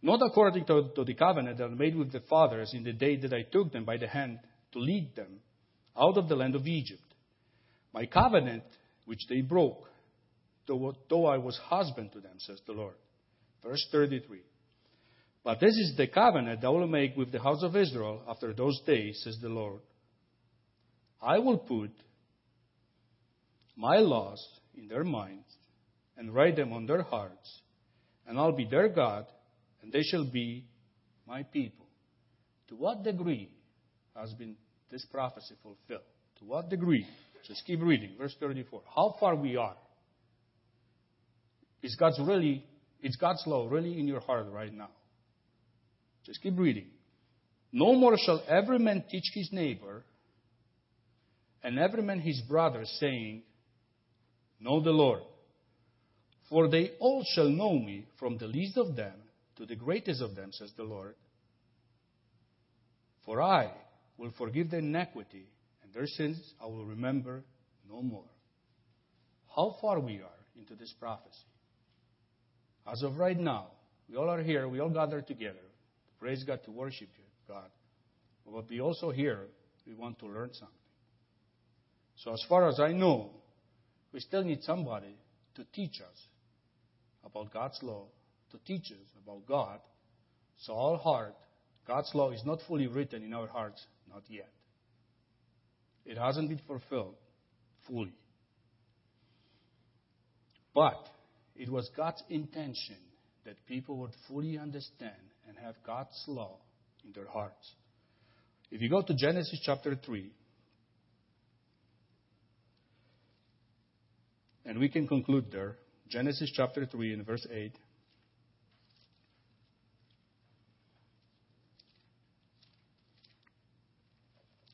Not 0.01 0.21
according 0.21 0.65
to, 0.65 0.89
to 0.95 1.03
the 1.03 1.13
covenant 1.13 1.57
that 1.57 1.65
I 1.65 1.73
made 1.73 1.95
with 1.95 2.11
the 2.11 2.19
fathers 2.21 2.71
in 2.73 2.83
the 2.83 2.93
day 2.93 3.15
that 3.17 3.33
I 3.33 3.43
took 3.43 3.71
them 3.71 3.85
by 3.85 3.97
the 3.97 4.07
hand 4.07 4.39
to 4.73 4.79
lead 4.79 5.15
them 5.15 5.39
out 5.97 6.17
of 6.17 6.27
the 6.27 6.35
land 6.35 6.55
of 6.55 6.67
Egypt. 6.67 7.01
My 7.93 8.05
covenant, 8.05 8.63
which 9.05 9.21
they 9.29 9.41
broke, 9.41 9.89
though, 10.67 11.25
I 11.25 11.37
was 11.37 11.57
husband 11.57 12.11
to 12.13 12.19
them, 12.19 12.35
says 12.37 12.61
the 12.65 12.73
Lord. 12.73 12.95
Verse 13.63 13.85
33. 13.91 14.39
But 15.43 15.59
this 15.59 15.75
is 15.75 15.95
the 15.95 16.07
covenant 16.07 16.63
I 16.63 16.69
will 16.69 16.87
make 16.87 17.15
with 17.15 17.31
the 17.31 17.41
house 17.41 17.63
of 17.63 17.75
Israel 17.75 18.21
after 18.27 18.53
those 18.53 18.79
days, 18.85 19.21
says 19.23 19.37
the 19.41 19.49
Lord. 19.49 19.79
I 21.21 21.39
will 21.39 21.57
put 21.57 21.91
my 23.75 23.97
laws 23.97 24.43
in 24.75 24.87
their 24.87 25.03
minds 25.03 25.47
and 26.17 26.33
write 26.33 26.55
them 26.55 26.73
on 26.73 26.85
their 26.85 27.03
hearts, 27.03 27.61
and 28.27 28.37
I'll 28.37 28.51
be 28.51 28.65
their 28.65 28.89
God, 28.89 29.25
and 29.81 29.91
they 29.91 30.01
shall 30.01 30.25
be 30.25 30.65
my 31.25 31.43
people. 31.43 31.85
To 32.69 32.75
what 32.75 33.03
degree 33.03 33.49
has 34.15 34.33
been 34.33 34.55
this 34.91 35.05
prophecy 35.05 35.55
fulfilled? 35.63 36.01
To 36.39 36.45
what 36.45 36.69
degree? 36.69 37.05
Just 37.47 37.65
keep 37.65 37.81
reading, 37.81 38.11
verse 38.17 38.35
34. 38.39 38.81
How 38.93 39.15
far 39.19 39.35
we 39.35 39.55
are. 39.55 39.77
Is 41.81 41.95
God's 41.95 42.19
really, 42.19 42.65
is 43.01 43.15
God's 43.15 43.43
law 43.45 43.67
really 43.69 43.99
in 43.99 44.07
your 44.07 44.19
heart 44.21 44.47
right 44.51 44.73
now? 44.73 44.89
Just 46.25 46.41
keep 46.41 46.57
reading. 46.57 46.87
No 47.71 47.95
more 47.95 48.17
shall 48.17 48.43
every 48.47 48.79
man 48.79 49.03
teach 49.09 49.29
his 49.33 49.49
neighbor 49.51 50.03
and 51.63 51.79
every 51.79 52.01
man 52.01 52.19
his 52.19 52.41
brother, 52.41 52.83
saying, 52.99 53.43
Know 54.59 54.81
the 54.81 54.91
Lord. 54.91 55.21
For 56.49 56.69
they 56.69 56.91
all 56.99 57.25
shall 57.35 57.49
know 57.49 57.77
me, 57.77 58.05
from 58.19 58.37
the 58.37 58.47
least 58.47 58.77
of 58.77 58.95
them 58.95 59.13
to 59.57 59.65
the 59.65 59.75
greatest 59.75 60.21
of 60.21 60.35
them, 60.35 60.51
says 60.53 60.71
the 60.77 60.83
Lord. 60.83 61.15
For 63.25 63.41
I 63.41 63.71
will 64.17 64.31
forgive 64.37 64.71
their 64.71 64.79
iniquity, 64.79 65.45
and 65.83 65.93
their 65.93 66.07
sins 66.07 66.39
I 66.61 66.67
will 66.67 66.85
remember 66.85 67.43
no 67.89 68.01
more. 68.01 68.29
How 69.53 69.75
far 69.81 69.99
we 69.99 70.17
are 70.17 70.39
into 70.57 70.75
this 70.75 70.93
prophecy. 70.99 71.35
As 72.91 73.03
of 73.03 73.17
right 73.17 73.37
now, 73.37 73.67
we 74.09 74.15
all 74.15 74.29
are 74.29 74.41
here, 74.41 74.67
we 74.67 74.79
all 74.79 74.89
gather 74.89 75.21
together. 75.21 75.55
to 75.55 76.19
Praise 76.19 76.43
God 76.43 76.61
to 76.65 76.71
worship 76.71 77.09
God. 77.47 77.69
But 78.45 78.69
we 78.69 78.79
also 78.79 79.11
here, 79.11 79.41
we 79.85 79.93
want 79.93 80.19
to 80.19 80.27
learn 80.27 80.49
something. 80.53 80.75
So 82.15 82.33
as 82.33 82.43
far 82.47 82.67
as 82.69 82.79
I 82.79 82.93
know, 82.93 83.31
we 84.13 84.19
still 84.19 84.43
need 84.43 84.63
somebody 84.63 85.15
to 85.55 85.65
teach 85.73 86.01
us 86.01 86.27
about 87.25 87.53
God's 87.53 87.77
law, 87.83 88.05
to 88.51 88.57
teach 88.65 88.91
us 88.91 89.07
about 89.23 89.45
God. 89.45 89.79
So 90.61 90.73
our 90.73 90.97
heart, 90.97 91.35
God's 91.85 92.09
law 92.13 92.31
is 92.31 92.41
not 92.45 92.59
fully 92.67 92.87
written 92.87 93.23
in 93.23 93.33
our 93.33 93.47
hearts, 93.47 93.85
not 94.09 94.23
yet. 94.29 94.49
It 96.05 96.17
hasn't 96.17 96.49
been 96.49 96.61
fulfilled 96.65 97.15
fully. 97.85 98.15
But 100.73 101.05
it 101.57 101.69
was 101.69 101.89
God's 101.95 102.23
intention 102.29 102.97
that 103.45 103.55
people 103.65 103.97
would 103.97 104.11
fully 104.27 104.57
understand 104.57 105.13
and 105.47 105.57
have 105.57 105.75
God's 105.85 106.23
law 106.27 106.57
in 107.03 107.11
their 107.13 107.27
hearts. 107.27 107.73
If 108.69 108.81
you 108.81 108.89
go 108.89 109.01
to 109.01 109.13
Genesis 109.15 109.59
chapter 109.63 109.95
3, 109.95 110.29
and 114.65 114.77
we 114.77 114.89
can 114.89 115.07
conclude 115.07 115.45
there, 115.51 115.77
Genesis 116.09 116.51
chapter 116.53 116.85
3 116.85 117.13
and 117.13 117.25
verse 117.25 117.45
8. 117.49 117.71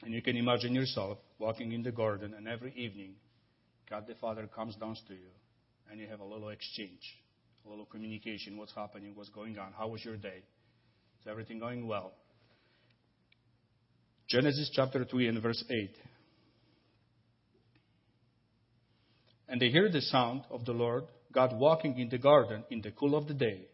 And 0.03 0.13
you 0.13 0.21
can 0.21 0.35
imagine 0.35 0.75
yourself 0.75 1.17
walking 1.39 1.71
in 1.71 1.81
the 1.81 1.91
garden, 1.91 2.33
and 2.35 2.47
every 2.47 2.73
evening, 2.75 3.13
God 3.89 4.05
the 4.07 4.15
Father 4.15 4.47
comes 4.53 4.75
down 4.75 4.95
to 5.07 5.13
you, 5.13 5.29
and 5.89 5.99
you 5.99 6.07
have 6.07 6.19
a 6.19 6.25
little 6.25 6.49
exchange, 6.49 7.01
a 7.65 7.69
little 7.69 7.85
communication. 7.85 8.57
What's 8.57 8.73
happening? 8.73 9.11
What's 9.15 9.29
going 9.29 9.57
on? 9.57 9.73
How 9.77 9.87
was 9.87 10.03
your 10.03 10.17
day? 10.17 10.43
Is 11.21 11.27
everything 11.29 11.59
going 11.59 11.87
well? 11.87 12.13
Genesis 14.27 14.71
chapter 14.73 15.05
3 15.05 15.27
and 15.27 15.41
verse 15.41 15.63
8. 15.69 15.95
And 19.49 19.61
they 19.61 19.69
hear 19.69 19.91
the 19.91 20.01
sound 20.01 20.41
of 20.49 20.65
the 20.65 20.71
Lord 20.71 21.03
God 21.33 21.53
walking 21.57 21.99
in 21.99 22.09
the 22.09 22.17
garden 22.17 22.63
in 22.69 22.81
the 22.81 22.91
cool 22.91 23.15
of 23.15 23.27
the 23.27 23.33
day. 23.33 23.67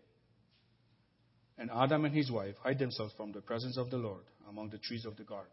And 1.57 1.69
Adam 1.69 2.05
and 2.05 2.15
his 2.15 2.31
wife 2.31 2.55
hide 2.63 2.79
themselves 2.79 3.13
from 3.17 3.31
the 3.33 3.41
presence 3.41 3.77
of 3.77 3.89
the 3.89 3.97
Lord 3.97 4.23
among 4.49 4.69
the 4.69 4.77
trees 4.77 5.05
of 5.05 5.17
the 5.17 5.23
garden. 5.23 5.51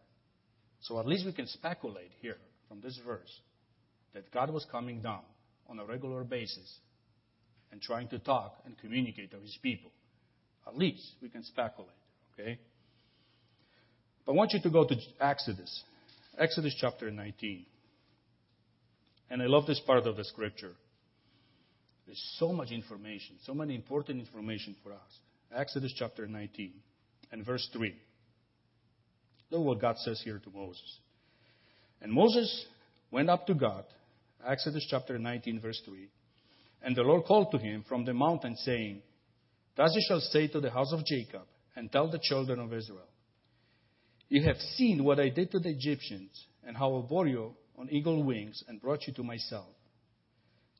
So 0.81 1.01
at 1.01 1.07
least 1.07 1.27
we 1.27 1.33
can 1.33 1.49
speculate 1.49 2.13
here 2.21 2.39
from 2.69 2.81
this 2.81 2.99
verse 3.05 3.41
that 4.15 4.31
God 4.31 4.51
was 4.51 4.65
coming 4.71 5.03
down 5.03 5.23
on 5.69 5.79
a 5.79 5.85
regular 5.85 6.25
basis 6.25 6.79
and 7.73 7.81
trying 7.81 8.09
to 8.09 8.19
talk 8.19 8.59
and 8.65 8.79
communicate 8.79 9.31
to 9.33 9.39
his 9.39 9.59
people. 9.63 9.91
At 10.67 10.77
least 10.77 11.03
we 11.23 11.29
can 11.29 11.45
speculate, 11.45 11.91
okay? 12.35 12.59
But 14.25 14.33
I 14.33 14.35
want 14.35 14.53
you 14.53 14.61
to 14.63 14.71
go 14.71 14.87
to 14.87 14.97
Exodus, 15.21 15.83
Exodus 16.39 16.75
chapter 16.81 17.11
19. 17.11 17.67
And 19.31 19.43
I 19.43 19.47
love 19.47 19.67
this 19.67 19.81
part 19.81 20.07
of 20.07 20.17
the 20.17 20.25
scripture. 20.25 20.73
There's 22.07 22.37
so 22.39 22.53
much 22.53 22.71
information, 22.71 23.37
so 23.45 23.55
many 23.55 23.75
important 23.75 24.21
information 24.21 24.77
for 24.83 24.93
us. 24.93 25.01
Exodus 25.55 25.93
chapter 25.97 26.27
19 26.27 26.73
and 27.33 27.45
verse 27.45 27.69
3. 27.73 27.95
Look 29.51 29.63
what 29.63 29.81
God 29.81 29.97
says 29.99 30.21
here 30.25 30.39
to 30.39 30.51
Moses. 30.51 30.99
And 32.01 32.13
Moses 32.13 32.67
went 33.11 33.31
up 33.31 33.47
to 33.47 33.55
God, 33.55 33.85
Exodus 34.47 34.87
chapter 34.89 35.19
19, 35.19 35.61
verse 35.61 35.81
3. 35.85 36.09
And 36.83 36.95
the 36.95 37.03
Lord 37.03 37.25
called 37.25 37.51
to 37.53 37.59
him 37.59 37.85
from 37.89 38.05
the 38.05 38.15
mountain, 38.15 38.57
saying, 38.57 39.03
Thus 39.77 39.93
you 39.95 40.03
shall 40.07 40.21
say 40.21 40.49
to 40.49 40.61
the 40.61 40.71
house 40.71 40.93
of 40.93 41.05
Jacob, 41.05 41.43
and 41.75 41.91
tell 41.91 42.11
the 42.11 42.21
children 42.23 42.61
of 42.61 42.73
Israel, 42.73 43.09
You 44.29 44.45
have 44.45 44.57
seen 44.77 45.05
what 45.05 45.21
I 45.21 45.29
did 45.29 45.51
to 45.51 45.59
the 45.59 45.71
Egyptians, 45.71 46.31
and 46.67 46.77
how 46.77 46.97
I 46.97 47.01
bore 47.01 47.27
you 47.27 47.55
on 47.79 47.91
eagle 47.91 48.23
wings 48.23 48.63
and 48.69 48.81
brought 48.81 49.07
you 49.07 49.13
to 49.15 49.23
myself. 49.23 49.67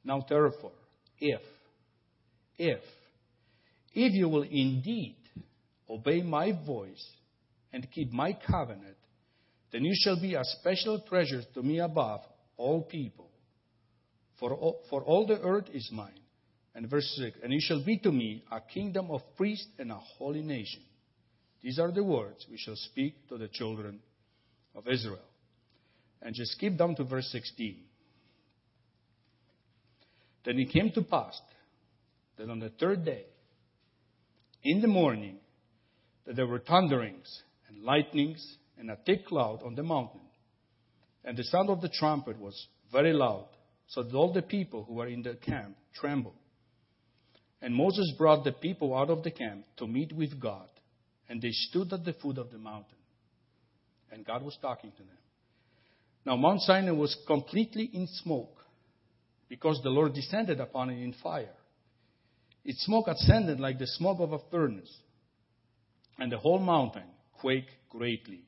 Now 0.05 0.25
therefore, 0.29 0.73
if, 1.19 1.41
if, 2.59 2.81
if 3.93 4.13
you 4.15 4.29
will 4.29 4.43
indeed 4.43 5.17
obey 5.91 6.23
my 6.23 6.53
voice 6.67 7.05
and 7.73 7.87
keep 7.93 8.13
my 8.13 8.37
covenant, 8.47 8.97
then 9.73 9.85
you 9.85 9.93
shall 9.95 10.21
be 10.21 10.35
a 10.35 10.45
special 10.45 11.03
treasure 11.09 11.43
to 11.55 11.63
me 11.63 11.81
above 11.81 12.21
all 12.57 12.83
people. 12.83 13.26
For 14.39 14.53
all, 14.53 14.83
for 14.91 15.03
all 15.03 15.27
the 15.27 15.41
earth 15.41 15.67
is 15.73 15.89
mine. 15.93 16.21
And 16.75 16.89
verse 16.91 17.11
6 17.17 17.39
And 17.43 17.53
you 17.53 17.61
shall 17.61 17.85
be 17.85 17.99
to 17.99 18.13
me 18.13 18.45
a 18.53 18.61
kingdom 18.61 19.11
of 19.11 19.23
priests 19.37 19.69
and 19.79 19.91
a 19.91 19.99
holy 20.19 20.43
nation. 20.43 20.83
These 21.63 21.79
are 21.79 21.91
the 21.91 22.05
words 22.05 22.47
we 22.51 22.59
shall 22.59 22.77
speak 22.77 23.29
to 23.29 23.39
the 23.39 23.49
children 23.49 24.01
of 24.75 24.87
Israel. 24.87 25.19
And 26.21 26.35
just 26.35 26.53
skip 26.53 26.77
down 26.77 26.95
to 26.97 27.05
verse 27.05 27.29
16. 27.33 27.77
Then 30.45 30.59
it 30.59 30.73
came 30.73 30.91
to 30.93 31.03
pass 31.03 31.41
that 32.37 32.49
on 32.49 32.61
the 32.61 32.71
third 32.71 33.05
day, 33.05 33.25
in 34.63 34.81
the 34.81 34.89
morning, 34.89 35.39
that 36.27 36.37
there 36.37 36.47
were 36.47 36.59
thunderings 36.59 37.43
and 37.69 37.83
lightnings 37.83 38.57
and 38.79 38.91
a 38.91 38.97
thick 39.07 39.27
cloud 39.27 39.63
on 39.65 39.75
the 39.75 39.83
mountain. 39.83 40.21
And 41.25 41.37
the 41.37 41.45
sound 41.45 41.71
of 41.71 41.81
the 41.81 41.89
trumpet 41.89 42.39
was 42.39 42.67
very 42.93 43.13
loud, 43.13 43.49
so 43.89 44.03
all 44.15 44.33
the 44.33 44.43
people 44.43 44.85
who 44.85 44.95
were 44.95 45.07
in 45.07 45.23
the 45.23 45.35
camp 45.35 45.77
trembled. 45.95 46.35
And 47.63 47.75
Moses 47.75 48.13
brought 48.19 48.45
the 48.45 48.53
people 48.53 48.97
out 48.97 49.11
of 49.11 49.23
the 49.23 49.31
camp 49.31 49.65
to 49.79 49.87
meet 49.87 50.13
with 50.13 50.41
God, 50.41 50.69
and 51.29 51.41
they 51.41 51.53
stood 51.53 51.93
at 51.93 52.05
the 52.05 52.13
foot 52.13 52.39
of 52.39 52.51
the 52.51 52.59
mountain. 52.59 52.99
And 54.11 54.25
God 54.25 54.43
was 54.43 54.57
talking 54.61 54.93
to 54.93 54.99
them. 54.99 55.19
Now, 56.25 56.37
Mount 56.37 56.61
Sinai 56.63 56.91
was 56.91 57.17
completely 57.27 57.89
in 57.93 58.07
smoke 58.23 58.57
because 59.49 59.81
the 59.83 59.91
Lord 59.91 60.15
descended 60.15 60.61
upon 60.61 60.91
it 60.91 61.03
in 61.03 61.15
fire. 61.23 61.55
Its 62.65 62.85
smoke 62.85 63.07
ascended 63.07 63.61
like 63.61 63.79
the 63.79 63.87
smoke 63.87 64.19
of 64.21 64.33
a 64.33 64.41
furnace, 64.51 64.93
and 66.19 66.33
the 66.33 66.39
whole 66.39 66.59
mountain 66.59 67.05
quaked 67.41 67.71
greatly. 67.91 68.41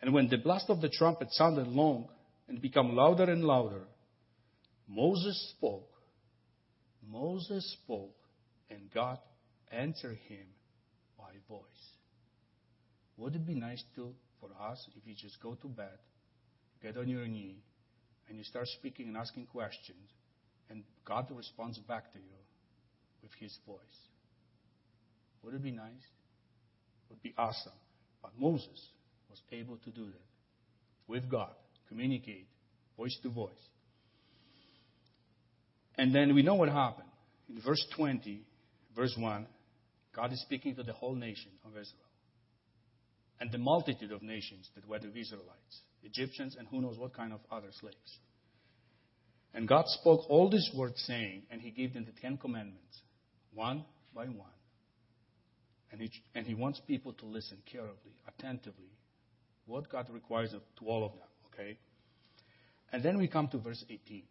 And 0.00 0.14
when 0.14 0.28
the 0.28 0.38
blast 0.38 0.66
of 0.68 0.80
the 0.80 0.88
trumpet 0.88 1.28
sounded 1.32 1.66
long 1.66 2.08
and 2.48 2.62
became 2.62 2.94
louder 2.94 3.24
and 3.24 3.44
louder, 3.44 3.82
Moses 4.94 5.54
spoke. 5.56 5.88
Moses 7.10 7.76
spoke, 7.82 8.14
and 8.68 8.90
God 8.92 9.18
answered 9.70 10.18
him 10.28 10.46
by 11.16 11.30
voice. 11.48 11.62
Would 13.16 13.36
it 13.36 13.46
be 13.46 13.54
nice 13.54 13.82
to 13.96 14.12
for 14.38 14.50
us 14.60 14.86
if 14.94 15.06
you 15.06 15.14
just 15.14 15.40
go 15.42 15.54
to 15.54 15.68
bed, 15.68 15.98
get 16.82 16.98
on 16.98 17.08
your 17.08 17.26
knee, 17.26 17.56
and 18.28 18.36
you 18.36 18.44
start 18.44 18.66
speaking 18.68 19.08
and 19.08 19.16
asking 19.16 19.46
questions, 19.46 20.10
and 20.68 20.84
God 21.06 21.26
responds 21.30 21.78
back 21.78 22.12
to 22.12 22.18
you 22.18 22.36
with 23.22 23.32
His 23.40 23.56
voice? 23.66 23.78
Would 25.42 25.54
it 25.54 25.62
be 25.62 25.70
nice? 25.70 25.86
It 25.88 27.10
would 27.10 27.22
be 27.22 27.34
awesome. 27.38 27.72
But 28.20 28.32
Moses 28.38 28.88
was 29.30 29.40
able 29.52 29.78
to 29.78 29.90
do 29.90 30.04
that 30.04 31.08
with 31.08 31.30
God, 31.30 31.52
communicate 31.88 32.46
voice 32.96 33.18
to 33.22 33.30
voice. 33.30 33.52
And 35.98 36.14
then 36.14 36.34
we 36.34 36.42
know 36.42 36.54
what 36.54 36.68
happened. 36.68 37.08
In 37.48 37.60
verse 37.60 37.84
20, 37.96 38.42
verse 38.96 39.14
1, 39.18 39.46
God 40.14 40.32
is 40.32 40.40
speaking 40.42 40.74
to 40.76 40.82
the 40.82 40.92
whole 40.92 41.14
nation 41.14 41.50
of 41.64 41.70
Israel 41.72 42.12
and 43.40 43.50
the 43.50 43.58
multitude 43.58 44.12
of 44.12 44.22
nations 44.22 44.70
that 44.74 44.88
were 44.88 44.98
the 44.98 45.08
Israelites, 45.08 45.80
Egyptians, 46.04 46.56
and 46.58 46.68
who 46.68 46.80
knows 46.80 46.98
what 46.98 47.14
kind 47.14 47.32
of 47.32 47.40
other 47.50 47.70
slaves. 47.80 48.18
And 49.54 49.68
God 49.68 49.84
spoke 49.86 50.30
all 50.30 50.48
these 50.48 50.70
words, 50.74 51.02
saying, 51.06 51.42
and 51.50 51.60
He 51.60 51.70
gave 51.70 51.92
them 51.92 52.04
the 52.04 52.20
Ten 52.20 52.36
Commandments, 52.36 53.02
one 53.52 53.84
by 54.14 54.26
one. 54.26 54.48
And 55.90 56.00
he, 56.00 56.10
and 56.34 56.46
he 56.46 56.54
wants 56.54 56.80
people 56.86 57.12
to 57.12 57.26
listen 57.26 57.58
carefully, 57.70 58.16
attentively, 58.26 58.92
what 59.66 59.90
God 59.90 60.08
requires 60.10 60.54
of, 60.54 60.62
to 60.78 60.86
all 60.86 61.04
of 61.04 61.12
them, 61.12 61.28
okay? 61.52 61.76
And 62.92 63.02
then 63.02 63.18
we 63.18 63.28
come 63.28 63.48
to 63.48 63.58
verse 63.58 63.84
18. 63.90 64.22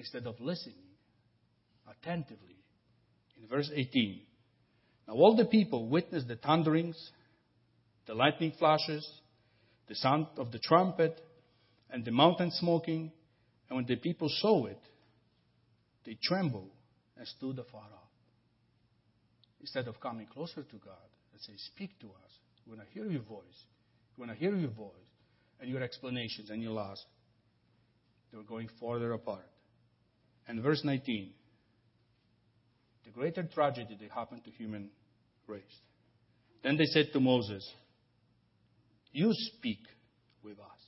Instead 0.00 0.26
of 0.26 0.40
listening 0.40 0.76
attentively, 1.86 2.56
in 3.38 3.46
verse 3.46 3.70
18, 3.74 4.22
now 5.06 5.12
all 5.12 5.36
the 5.36 5.44
people 5.44 5.90
witnessed 5.90 6.26
the 6.26 6.36
thunderings, 6.36 6.96
the 8.06 8.14
lightning 8.14 8.54
flashes, 8.58 9.06
the 9.88 9.94
sound 9.94 10.26
of 10.38 10.52
the 10.52 10.58
trumpet, 10.58 11.20
and 11.90 12.02
the 12.02 12.10
mountain 12.10 12.50
smoking. 12.50 13.12
And 13.68 13.76
when 13.76 13.84
the 13.84 13.96
people 13.96 14.30
saw 14.40 14.64
it, 14.64 14.80
they 16.06 16.16
trembled 16.22 16.70
and 17.18 17.28
stood 17.28 17.58
afar 17.58 17.82
off. 17.82 18.08
Instead 19.60 19.86
of 19.86 20.00
coming 20.00 20.26
closer 20.32 20.62
to 20.62 20.76
God 20.82 21.10
and 21.34 21.42
say, 21.42 21.52
Speak 21.74 21.90
to 22.00 22.06
us. 22.06 22.32
We 22.66 22.74
want 22.74 22.88
to 22.88 22.94
hear 22.94 23.04
your 23.04 23.22
voice. 23.22 23.64
We 24.16 24.24
want 24.24 24.32
to 24.32 24.42
hear 24.42 24.56
your 24.56 24.70
voice 24.70 24.94
and 25.60 25.68
your 25.68 25.82
explanations 25.82 26.48
and 26.48 26.62
your 26.62 26.72
laws. 26.72 27.04
They 28.32 28.38
were 28.38 28.44
going 28.44 28.70
farther 28.80 29.12
apart. 29.12 29.44
And 30.50 30.60
verse 30.60 30.82
19 30.82 31.30
the 33.04 33.10
greater 33.12 33.44
tragedy 33.44 33.96
that 34.00 34.10
happened 34.10 34.42
to 34.44 34.50
human 34.50 34.90
race. 35.46 35.62
Then 36.64 36.76
they 36.76 36.86
said 36.86 37.10
to 37.12 37.20
Moses, 37.20 37.64
You 39.12 39.30
speak 39.32 39.78
with 40.42 40.58
us. 40.58 40.80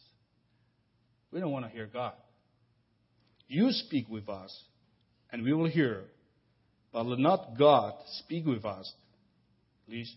We 1.30 1.38
don't 1.38 1.52
want 1.52 1.64
to 1.64 1.70
hear 1.70 1.86
God. 1.86 2.14
You 3.46 3.68
speak 3.70 4.08
with 4.08 4.28
us, 4.28 4.52
and 5.30 5.44
we 5.44 5.52
will 5.52 5.68
hear. 5.68 6.06
But 6.92 7.06
let 7.06 7.20
not 7.20 7.56
God 7.56 7.94
speak 8.24 8.44
with 8.44 8.64
us, 8.64 8.92
lest 9.88 10.16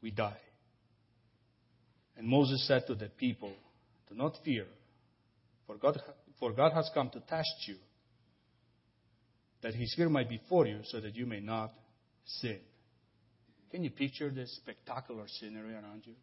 we 0.00 0.12
die. 0.12 0.38
And 2.16 2.28
Moses 2.28 2.64
said 2.68 2.86
to 2.86 2.94
the 2.94 3.08
people, 3.08 3.52
Do 4.08 4.14
not 4.14 4.36
fear, 4.44 4.66
for 5.66 5.76
God, 5.76 6.00
for 6.38 6.52
God 6.52 6.72
has 6.72 6.88
come 6.94 7.10
to 7.10 7.20
test 7.20 7.66
you, 7.66 7.74
that 9.62 9.74
his 9.74 9.94
fear 9.94 10.08
might 10.08 10.28
be 10.28 10.40
for 10.48 10.66
you, 10.66 10.80
so 10.84 11.00
that 11.00 11.14
you 11.14 11.26
may 11.26 11.40
not 11.40 11.72
sin. 12.24 12.58
Can 13.70 13.84
you 13.84 13.90
picture 13.90 14.30
this 14.30 14.54
spectacular 14.56 15.24
scenery 15.28 15.74
around 15.74 16.02
you? 16.04 16.14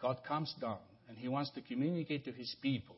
God 0.00 0.18
comes 0.26 0.54
down 0.60 0.78
and 1.08 1.16
he 1.16 1.28
wants 1.28 1.50
to 1.50 1.60
communicate 1.60 2.24
to 2.24 2.32
his 2.32 2.54
people. 2.60 2.96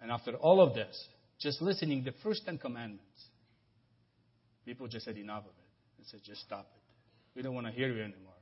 And 0.00 0.10
after 0.10 0.32
all 0.32 0.60
of 0.60 0.74
this, 0.74 1.06
just 1.38 1.60
listening 1.60 2.04
the 2.04 2.14
first 2.22 2.44
Ten 2.44 2.58
Commandments, 2.58 3.28
people 4.64 4.88
just 4.88 5.04
said 5.04 5.16
enough 5.16 5.44
of 5.44 5.50
it 5.50 5.98
and 5.98 6.06
said, 6.06 6.20
just 6.24 6.40
stop 6.42 6.66
it. 6.74 6.82
We 7.36 7.42
don't 7.42 7.54
want 7.54 7.66
to 7.66 7.72
hear 7.72 7.88
you 7.88 8.02
anymore. 8.02 8.32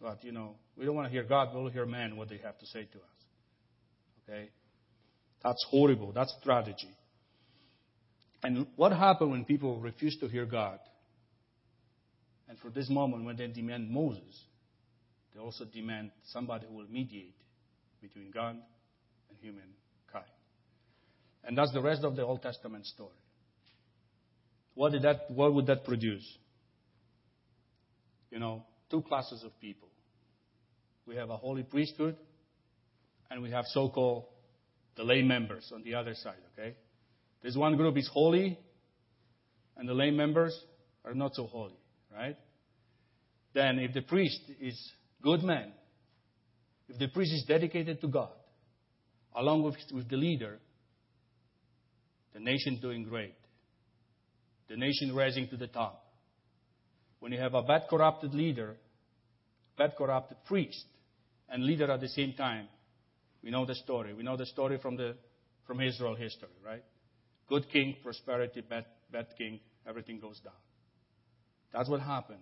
But, 0.00 0.24
you 0.24 0.32
know, 0.32 0.54
we 0.76 0.86
don't 0.86 0.94
want 0.94 1.08
to 1.08 1.12
hear 1.12 1.24
God, 1.24 1.54
we'll 1.54 1.68
hear 1.68 1.84
men 1.84 2.16
what 2.16 2.28
they 2.28 2.38
have 2.38 2.58
to 2.58 2.66
say 2.66 2.84
to 2.84 2.98
us. 2.98 4.28
Okay? 4.28 4.48
That's 5.44 5.64
horrible. 5.70 6.12
That's 6.12 6.34
tragedy. 6.42 6.94
And 8.42 8.66
what 8.76 8.92
happened 8.92 9.32
when 9.32 9.44
people 9.44 9.78
refused 9.78 10.20
to 10.20 10.28
hear 10.28 10.46
God? 10.46 10.78
And 12.48 12.58
for 12.58 12.70
this 12.70 12.88
moment, 12.88 13.24
when 13.24 13.36
they 13.36 13.46
demand 13.46 13.90
Moses, 13.90 14.44
they 15.34 15.40
also 15.40 15.64
demand 15.64 16.10
somebody 16.32 16.66
who 16.66 16.74
will 16.74 16.88
mediate 16.88 17.36
between 18.00 18.30
God 18.30 18.56
and 19.28 19.38
humankind. 19.40 20.30
And 21.44 21.56
that's 21.56 21.72
the 21.72 21.80
rest 21.80 22.02
of 22.02 22.16
the 22.16 22.24
Old 22.24 22.42
Testament 22.42 22.86
story. 22.86 23.10
What, 24.74 24.92
did 24.92 25.02
that, 25.02 25.30
what 25.30 25.54
would 25.54 25.66
that 25.66 25.84
produce? 25.84 26.26
You 28.30 28.38
know, 28.38 28.64
two 28.90 29.02
classes 29.02 29.42
of 29.44 29.58
people. 29.60 29.88
We 31.06 31.16
have 31.16 31.30
a 31.30 31.36
holy 31.36 31.62
priesthood, 31.62 32.16
and 33.30 33.42
we 33.42 33.50
have 33.50 33.64
so 33.66 33.88
called 33.88 34.24
the 34.96 35.04
lay 35.04 35.22
members 35.22 35.70
on 35.74 35.82
the 35.82 35.94
other 35.94 36.14
side, 36.14 36.38
okay? 36.52 36.76
This 37.42 37.56
one 37.56 37.76
group 37.76 37.96
is 37.96 38.08
holy, 38.12 38.58
and 39.76 39.88
the 39.88 39.94
lay 39.94 40.10
members 40.10 40.58
are 41.04 41.14
not 41.14 41.34
so 41.34 41.46
holy, 41.46 41.78
right? 42.12 42.36
Then, 43.54 43.78
if 43.78 43.94
the 43.94 44.02
priest 44.02 44.40
is 44.60 44.78
good 45.22 45.42
man, 45.42 45.72
if 46.88 46.98
the 46.98 47.08
priest 47.08 47.32
is 47.32 47.44
dedicated 47.46 48.00
to 48.02 48.08
God, 48.08 48.30
along 49.34 49.62
with, 49.62 49.76
with 49.92 50.08
the 50.08 50.16
leader, 50.16 50.58
the 52.32 52.40
nation 52.40 52.78
doing 52.80 53.04
great, 53.04 53.34
the 54.68 54.76
nation 54.76 55.14
rising 55.14 55.48
to 55.48 55.56
the 55.56 55.66
top. 55.66 56.04
When 57.18 57.32
you 57.32 57.40
have 57.40 57.54
a 57.54 57.62
bad 57.62 57.82
corrupted 57.88 58.34
leader, 58.34 58.76
bad 59.76 59.94
corrupted 59.96 60.38
priest, 60.46 60.84
and 61.48 61.64
leader 61.64 61.90
at 61.90 62.00
the 62.00 62.08
same 62.08 62.34
time, 62.34 62.68
we 63.42 63.50
know 63.50 63.66
the 63.66 63.74
story. 63.74 64.14
We 64.14 64.22
know 64.22 64.36
the 64.36 64.46
story 64.46 64.78
from 64.80 64.96
the 64.96 65.16
from 65.66 65.80
Israel 65.80 66.14
history, 66.14 66.48
right? 66.64 66.82
Good 67.50 67.68
king, 67.72 67.96
prosperity, 68.02 68.60
bad, 68.60 68.86
bad 69.12 69.26
king, 69.36 69.58
everything 69.86 70.20
goes 70.20 70.38
down. 70.38 70.54
That's 71.72 71.88
what 71.88 72.00
happened 72.00 72.38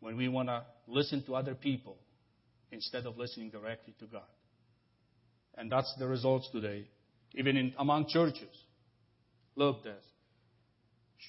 when 0.00 0.18
we 0.18 0.28
want 0.28 0.48
to 0.50 0.62
listen 0.86 1.24
to 1.24 1.34
other 1.34 1.54
people 1.54 1.96
instead 2.70 3.06
of 3.06 3.16
listening 3.16 3.48
directly 3.48 3.94
to 4.00 4.06
God. 4.06 4.22
And 5.56 5.72
that's 5.72 5.92
the 5.98 6.06
results 6.06 6.50
today, 6.52 6.86
even 7.34 7.56
in, 7.56 7.72
among 7.78 8.08
churches. 8.08 8.54
Look 9.56 9.78
at 9.78 9.84
this. 9.84 10.04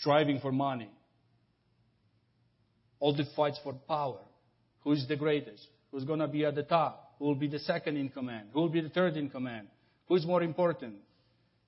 Striving 0.01 0.39
for 0.41 0.51
money. 0.51 0.89
All 2.99 3.15
the 3.15 3.23
fights 3.37 3.59
for 3.63 3.73
power. 3.87 4.19
Who's 4.83 5.07
the 5.07 5.15
greatest? 5.15 5.65
Who's 5.91 6.03
going 6.03 6.19
to 6.19 6.27
be 6.27 6.43
at 6.43 6.55
the 6.55 6.63
top? 6.63 7.13
Who 7.19 7.25
will 7.25 7.35
be 7.35 7.47
the 7.47 7.59
second 7.59 7.95
in 7.95 8.09
command? 8.09 8.49
Who 8.51 8.61
will 8.61 8.69
be 8.69 8.81
the 8.81 8.89
third 8.89 9.15
in 9.15 9.29
command? 9.29 9.67
Who's 10.09 10.25
more 10.25 10.43
important? 10.43 10.95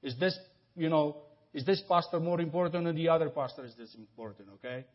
Is 0.04 0.16
this, 0.20 0.38
you 0.78 0.90
know, 0.90 1.18
is 1.54 1.66
this 1.66 1.82
pastor 1.90 2.20
more 2.20 2.40
important 2.40 2.86
than 2.86 2.96
the 2.96 3.10
other 3.10 3.30
pastor 3.30 3.66
is 3.66 3.74
this 3.76 3.94
important, 3.96 4.50
okay? 4.56 4.86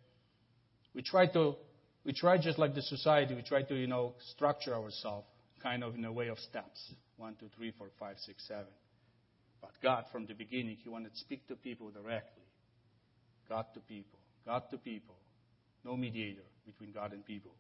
We 0.95 1.03
try 1.03 1.27
to, 1.29 1.57
we 2.05 2.13
try 2.13 2.39
just 2.39 2.59
like 2.59 2.75
the 2.75 2.83
society, 2.83 3.35
we 3.35 3.43
try 3.43 3.63
to, 3.63 3.75
you 3.75 3.89
know, 3.89 4.15
structure 4.35 4.75
ourselves 4.75 5.27
kind 5.63 5.83
of 5.83 5.95
in 5.95 6.05
a 6.05 6.13
way 6.13 6.29
of 6.29 6.39
steps. 6.39 6.93
One, 7.17 7.37
two, 7.39 7.49
three, 7.57 7.73
four, 7.77 7.89
five, 7.99 8.17
six, 8.25 8.47
seven. 8.47 8.73
But 9.61 9.71
God, 9.83 10.05
from 10.11 10.27
the 10.27 10.35
beginning, 10.35 10.77
He 10.83 10.89
wanted 10.89 11.13
to 11.13 11.19
speak 11.19 11.47
to 11.49 11.57
people 11.57 11.91
directly. 11.91 12.43
God 13.49 13.67
to 13.75 13.81
people. 13.81 14.19
God 14.47 14.63
to 14.71 14.79
people. 14.79 15.15
No 15.85 15.97
mediator 15.97 16.43
between 16.65 16.93
God 16.93 17.13
and 17.13 17.25
people. 17.25 17.53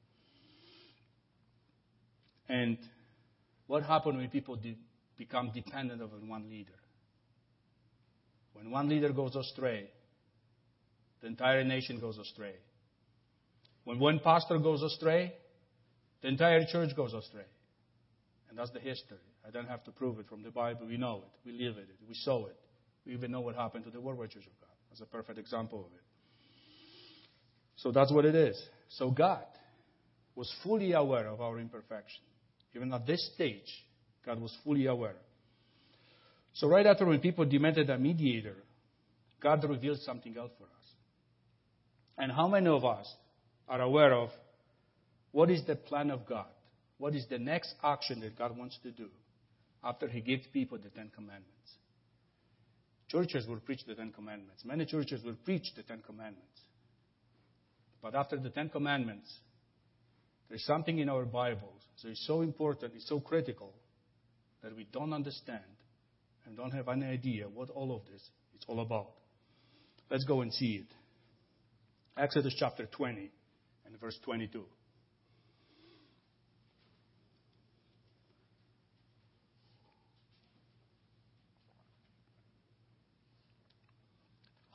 And 2.49 2.79
what 3.67 3.83
happened 3.85 4.19
when 4.19 4.29
people 4.31 4.59
become 5.17 5.51
dependent 5.55 6.03
on 6.03 6.29
one 6.29 6.51
leader? 6.51 6.73
When 8.55 8.71
one 8.71 8.89
leader 8.89 9.13
goes 9.13 9.35
astray, 9.35 9.91
the 11.21 11.27
entire 11.27 11.65
nation 11.65 12.01
goes 12.01 12.19
astray. 12.19 12.55
When 13.85 13.99
one 13.99 14.21
pastor 14.23 14.59
goes 14.59 14.83
astray, 14.83 15.35
the 16.21 16.29
entire 16.29 16.65
church 16.65 16.95
goes 16.97 17.15
astray. 17.15 17.45
And 18.49 18.59
that's 18.59 18.71
the 18.71 18.81
history. 18.81 19.19
I 19.47 19.51
don't 19.51 19.67
have 19.67 19.83
to 19.85 19.91
prove 19.91 20.19
it 20.21 20.27
from 20.29 20.43
the 20.43 20.51
Bible. 20.51 20.87
We 20.87 20.97
know 20.97 21.25
it. 21.25 21.49
We 21.49 21.53
live 21.53 21.79
it. 21.79 21.89
We 22.07 22.15
saw 22.15 22.47
it. 22.47 22.57
We 23.07 23.15
even 23.15 23.33
know 23.33 23.41
what 23.41 23.57
happened 23.57 23.85
to 23.85 23.91
the 23.91 24.01
Worldwide 24.01 24.31
Church 24.31 24.47
of 24.47 24.61
God. 24.61 24.71
That's 24.91 25.01
a 25.01 25.07
perfect 25.07 25.39
example 25.39 25.81
of 25.81 25.93
it. 25.95 26.03
So 27.77 27.91
that's 27.91 28.13
what 28.13 28.25
it 28.25 28.35
is. 28.35 28.61
So 28.91 29.11
God 29.11 29.45
was 30.35 30.53
fully 30.63 30.93
aware 30.93 31.27
of 31.29 31.41
our 31.41 31.59
imperfection. 31.59 32.23
Even 32.75 32.93
at 32.93 33.07
this 33.07 33.31
stage, 33.35 33.87
God 34.25 34.41
was 34.41 34.57
fully 34.65 34.87
aware. 34.87 35.17
So 36.55 36.69
right 36.69 36.87
after 36.87 37.07
when 37.07 37.21
people 37.21 37.45
demanded 37.45 37.89
a 37.91 37.99
mediator, 37.99 38.57
God 39.41 39.65
revealed 39.65 40.01
something 40.01 40.37
else 40.37 40.53
for 40.59 40.65
us. 40.65 40.71
And 42.19 42.31
how 42.31 42.47
many 42.47 42.69
of 42.69 42.85
us 42.85 43.13
are 43.69 43.81
aware 43.81 44.13
of 44.13 44.31
what 45.33 45.51
is 45.51 45.65
the 45.67 45.77
plan 45.77 46.11
of 46.11 46.27
God? 46.27 46.47
What 46.99 47.15
is 47.15 47.27
the 47.29 47.39
next 47.39 47.75
action 47.83 48.21
that 48.21 48.39
God 48.39 48.57
wants 48.57 48.79
to 48.83 48.91
do 48.91 49.09
after 49.83 50.07
He 50.07 50.21
gives 50.21 50.47
people 50.53 50.79
the 50.79 50.91
Ten 50.91 51.11
Commandments? 51.15 51.49
Churches 53.09 53.47
will 53.47 53.61
preach 53.61 53.81
the 53.87 53.95
Ten 53.95 54.13
Commandments. 54.13 54.63
Many 54.65 54.87
churches 54.87 55.25
will 55.25 55.37
preach 55.45 55.75
the 55.75 55.83
Ten 55.83 56.03
Commandments. 56.07 56.61
But 58.01 58.15
after 58.15 58.37
the 58.37 58.51
Ten 58.51 58.69
Commandments, 58.69 59.33
there's 60.49 60.65
something 60.65 60.99
in 60.99 61.09
our 61.09 61.25
Bibles 61.25 61.81
that 62.03 62.11
is 62.11 62.25
so 62.27 62.43
important, 62.43 62.93
it's 62.95 63.09
so 63.09 63.21
critical, 63.21 63.73
that 64.63 64.77
we 64.77 64.87
don't 64.93 65.13
understand 65.13 65.63
and 66.47 66.57
don't 66.57 66.73
have 66.73 66.89
any 66.89 67.07
idea 67.07 67.49
what 67.49 67.71
all 67.71 67.95
of 67.95 68.03
this 68.11 68.21
is 68.21 68.65
all 68.67 68.81
about. 68.81 69.11
Let's 70.11 70.25
go 70.25 70.43
and 70.43 70.53
see 70.53 70.85
it. 70.85 70.87
Exodus 72.17 72.55
chapter 72.59 72.87
20 72.87 73.31
and 73.87 74.01
verse 74.01 74.19
22. 74.25 74.65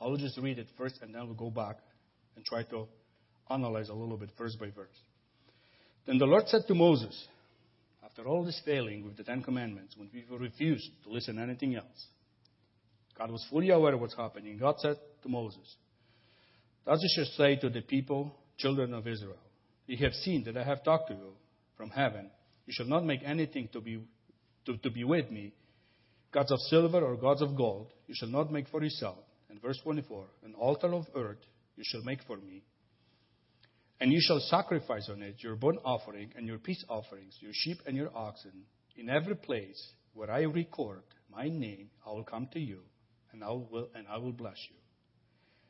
I 0.00 0.06
will 0.06 0.16
just 0.16 0.38
read 0.38 0.58
it 0.58 0.68
first 0.76 1.00
and 1.02 1.14
then 1.14 1.26
we'll 1.26 1.34
go 1.34 1.50
back 1.50 1.76
and 2.36 2.44
try 2.44 2.62
to 2.64 2.86
analyze 3.50 3.88
a 3.88 3.94
little 3.94 4.16
bit 4.16 4.30
verse 4.38 4.56
by 4.56 4.70
verse. 4.70 4.88
Then 6.06 6.18
the 6.18 6.26
Lord 6.26 6.44
said 6.46 6.62
to 6.68 6.74
Moses, 6.74 7.26
after 8.04 8.26
all 8.26 8.44
this 8.44 8.60
failing 8.64 9.04
with 9.04 9.16
the 9.16 9.24
Ten 9.24 9.42
Commandments, 9.42 9.96
when 9.96 10.08
people 10.08 10.38
refused 10.38 10.90
to 11.04 11.10
listen 11.10 11.36
to 11.36 11.42
anything 11.42 11.74
else, 11.74 12.06
God 13.16 13.30
was 13.30 13.44
fully 13.50 13.70
aware 13.70 13.94
of 13.94 14.00
what's 14.00 14.16
happening. 14.16 14.58
God 14.58 14.76
said 14.78 14.96
to 15.22 15.28
Moses, 15.28 15.76
Thus 16.84 17.00
you 17.02 17.08
shall 17.14 17.32
say 17.36 17.56
to 17.56 17.68
the 17.68 17.82
people, 17.82 18.34
children 18.56 18.94
of 18.94 19.06
Israel, 19.06 19.38
You 19.86 19.96
have 19.98 20.12
seen 20.12 20.44
that 20.44 20.56
I 20.56 20.64
have 20.64 20.84
talked 20.84 21.08
to 21.08 21.14
you 21.14 21.32
from 21.76 21.90
heaven. 21.90 22.30
You 22.66 22.72
shall 22.76 22.86
not 22.86 23.04
make 23.04 23.20
anything 23.24 23.68
to 23.72 23.80
be, 23.80 24.00
to, 24.66 24.76
to 24.76 24.90
be 24.90 25.04
with 25.04 25.30
me, 25.30 25.52
gods 26.32 26.52
of 26.52 26.58
silver 26.68 27.00
or 27.00 27.16
gods 27.16 27.42
of 27.42 27.56
gold, 27.56 27.92
you 28.06 28.14
shall 28.16 28.28
not 28.28 28.52
make 28.52 28.68
for 28.68 28.82
yourself. 28.82 29.18
And 29.50 29.60
verse 29.60 29.78
24, 29.82 30.24
an 30.44 30.54
altar 30.54 30.94
of 30.94 31.06
earth 31.14 31.38
you 31.76 31.84
shall 31.86 32.02
make 32.02 32.22
for 32.26 32.36
me. 32.36 32.62
And 34.00 34.12
you 34.12 34.20
shall 34.20 34.40
sacrifice 34.40 35.08
on 35.10 35.22
it 35.22 35.36
your 35.38 35.56
burnt 35.56 35.80
offering 35.84 36.32
and 36.36 36.46
your 36.46 36.58
peace 36.58 36.84
offerings, 36.88 37.36
your 37.40 37.52
sheep 37.52 37.78
and 37.86 37.96
your 37.96 38.16
oxen. 38.16 38.64
In 38.96 39.10
every 39.10 39.34
place 39.34 39.92
where 40.14 40.30
I 40.30 40.42
record 40.42 41.02
my 41.30 41.48
name, 41.48 41.90
I 42.06 42.10
will 42.10 42.24
come 42.24 42.48
to 42.52 42.60
you, 42.60 42.80
and 43.32 43.42
I 43.44 43.50
will, 43.50 43.88
and 43.94 44.06
I 44.08 44.18
will 44.18 44.32
bless 44.32 44.56
you. 44.70 44.76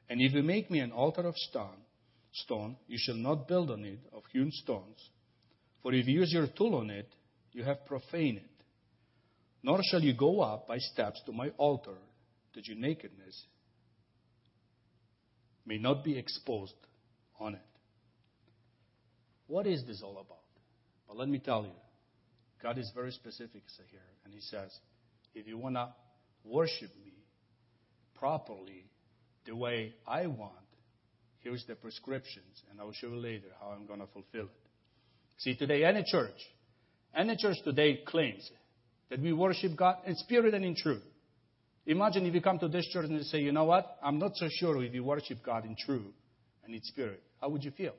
And 0.09 0.21
if 0.21 0.33
you 0.33 0.43
make 0.43 0.71
me 0.71 0.81
an 0.81 0.93
altar 0.93 1.23
of 1.23 1.37
stone, 1.37 1.77
stone, 2.33 2.77
you 2.87 2.97
shall 2.99 3.17
not 3.17 3.49
build 3.49 3.71
on 3.71 3.85
it 3.85 4.01
of 4.13 4.23
hewn 4.33 4.51
stones. 4.51 4.99
For 5.83 5.93
if 5.93 6.07
you 6.07 6.21
use 6.21 6.33
your 6.33 6.47
tool 6.47 6.77
on 6.77 6.91
it, 6.91 7.09
you 7.53 7.65
have 7.65 7.85
profaned 7.87 8.39
it. 8.39 8.65
Nor 9.63 9.81
shall 9.91 10.01
you 10.01 10.15
go 10.15 10.41
up 10.41 10.69
by 10.69 10.79
steps 10.79 11.21
to 11.27 11.33
my 11.33 11.51
altar, 11.59 11.99
that 12.55 12.67
your 12.67 12.79
nakedness 12.79 13.45
may 15.67 15.79
not 15.79 16.05
be 16.05 16.17
exposed 16.17 16.75
on 17.39 17.55
it. 17.55 17.68
What 19.49 19.67
is 19.67 19.85
this 19.87 20.03
all 20.05 20.13
about? 20.13 20.45
But 21.09 21.17
let 21.17 21.29
me 21.29 21.41
tell 21.41 21.65
you. 21.65 21.73
God 22.63 22.79
is 22.79 22.91
very 22.95 23.13
specific 23.13 23.63
here, 23.91 24.01
and 24.25 24.33
He 24.33 24.41
says, 24.41 24.71
if 25.35 25.47
you 25.47 25.59
want 25.59 25.77
to 25.77 25.89
worship 26.45 26.91
me 27.05 27.13
properly, 28.15 28.85
the 29.47 29.55
way 29.55 29.95
I 30.07 30.27
want, 30.27 30.53
here's 31.41 31.65
the 31.67 31.75
prescriptions, 31.77 32.63
and 32.71 32.81
I'll 32.81 32.93
show 32.93 33.09
you 33.09 33.17
later 33.17 33.47
how 33.61 33.69
I'm 33.69 33.87
going 33.87 34.01
to 34.01 34.07
fulfill 34.07 34.47
it. 34.47 34.71
See, 35.39 35.57
today, 35.57 35.85
any 35.85 36.05
church, 36.11 36.35
any 37.17 37.37
church 37.37 37.57
today 37.65 38.01
claims 38.07 38.49
that 39.09 39.21
we 39.21 39.33
worship 39.33 39.77
God 39.77 39.97
in 40.05 40.15
spirit 40.17 40.53
and 40.53 40.65
in 40.65 40.75
truth. 40.77 41.03
Imagine 41.87 42.27
if 42.27 42.35
you 42.35 42.43
come 42.43 42.59
to 42.59 42.69
this 42.69 42.87
church 42.89 43.07
and 43.07 43.17
you 43.17 43.23
say, 43.23 43.39
you 43.39 43.53
know 43.53 43.65
what? 43.65 43.97
I'm 44.03 44.19
not 44.19 44.33
so 44.35 44.49
sure 44.51 44.83
if 44.85 44.93
you 44.93 45.05
worship 45.05 45.39
God 45.43 45.65
in 45.65 45.75
truth 45.87 46.13
and 46.65 46.75
in 46.75 46.83
spirit. 46.83 47.23
How 47.41 47.49
would 47.49 47.65
you 47.65 47.71
feel? 47.71 47.95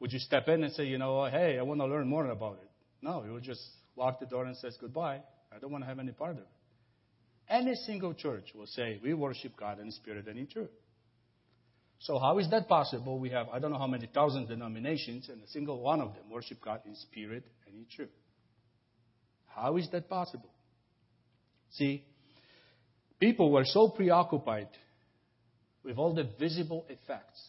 Would 0.00 0.12
you 0.12 0.18
step 0.18 0.48
in 0.48 0.62
and 0.62 0.72
say, 0.72 0.84
you 0.84 0.98
know, 0.98 1.24
hey, 1.24 1.58
I 1.58 1.62
want 1.62 1.80
to 1.80 1.86
learn 1.86 2.08
more 2.08 2.26
about 2.26 2.58
it? 2.62 2.70
No, 3.02 3.24
you 3.24 3.32
would 3.32 3.42
just 3.42 3.62
walk 3.96 4.20
the 4.20 4.26
door 4.26 4.44
and 4.44 4.56
says 4.56 4.76
goodbye. 4.80 5.20
I 5.54 5.58
don't 5.58 5.72
want 5.72 5.82
to 5.84 5.88
have 5.88 5.98
any 5.98 6.12
part 6.12 6.32
of 6.32 6.38
it. 6.38 6.48
Any 7.48 7.74
single 7.74 8.14
church 8.14 8.50
will 8.54 8.66
say, 8.66 9.00
we 9.02 9.14
worship 9.14 9.56
God 9.58 9.80
in 9.80 9.90
spirit 9.90 10.28
and 10.28 10.38
in 10.38 10.46
truth. 10.46 10.70
So 12.00 12.18
how 12.18 12.38
is 12.38 12.48
that 12.50 12.68
possible? 12.68 13.18
We 13.18 13.30
have, 13.30 13.48
I 13.48 13.58
don't 13.58 13.72
know 13.72 13.78
how 13.78 13.86
many 13.88 14.06
thousand 14.06 14.46
denominations, 14.46 15.28
and 15.28 15.42
a 15.42 15.48
single 15.48 15.80
one 15.80 16.00
of 16.00 16.14
them 16.14 16.30
worship 16.30 16.58
God 16.62 16.82
in 16.86 16.94
spirit 16.94 17.44
and 17.66 17.74
in 17.74 17.86
truth. 17.94 18.10
How 19.46 19.76
is 19.78 19.88
that 19.90 20.08
possible? 20.08 20.50
See, 21.70 22.04
people 23.18 23.50
were 23.50 23.64
so 23.64 23.88
preoccupied 23.88 24.68
with 25.82 25.98
all 25.98 26.14
the 26.14 26.28
visible 26.38 26.86
effects 26.88 27.42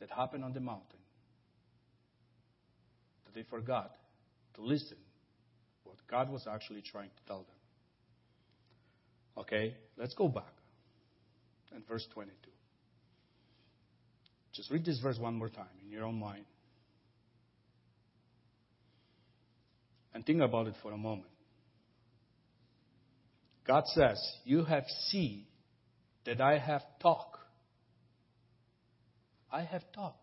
that 0.00 0.08
happen 0.10 0.42
on 0.42 0.54
the 0.54 0.60
mountain 0.60 1.01
they 3.34 3.44
forgot 3.44 3.92
to 4.54 4.62
listen 4.62 4.98
what 5.84 5.96
God 6.08 6.30
was 6.30 6.46
actually 6.46 6.82
trying 6.82 7.10
to 7.10 7.26
tell 7.26 7.38
them. 7.38 7.46
Okay, 9.38 9.74
let's 9.96 10.14
go 10.14 10.28
back. 10.28 10.52
And 11.74 11.86
verse 11.86 12.06
22. 12.12 12.32
Just 14.52 14.70
read 14.70 14.84
this 14.84 15.00
verse 15.00 15.18
one 15.18 15.34
more 15.34 15.48
time 15.48 15.64
in 15.82 15.90
your 15.90 16.04
own 16.04 16.18
mind. 16.18 16.44
And 20.14 20.26
think 20.26 20.42
about 20.42 20.66
it 20.66 20.74
for 20.82 20.92
a 20.92 20.98
moment. 20.98 21.30
God 23.66 23.84
says, 23.86 24.18
You 24.44 24.64
have 24.64 24.84
seen 25.08 25.44
that 26.26 26.40
I 26.40 26.58
have 26.58 26.82
talked. 27.00 27.38
I 29.50 29.62
have 29.62 29.82
talked. 29.94 30.18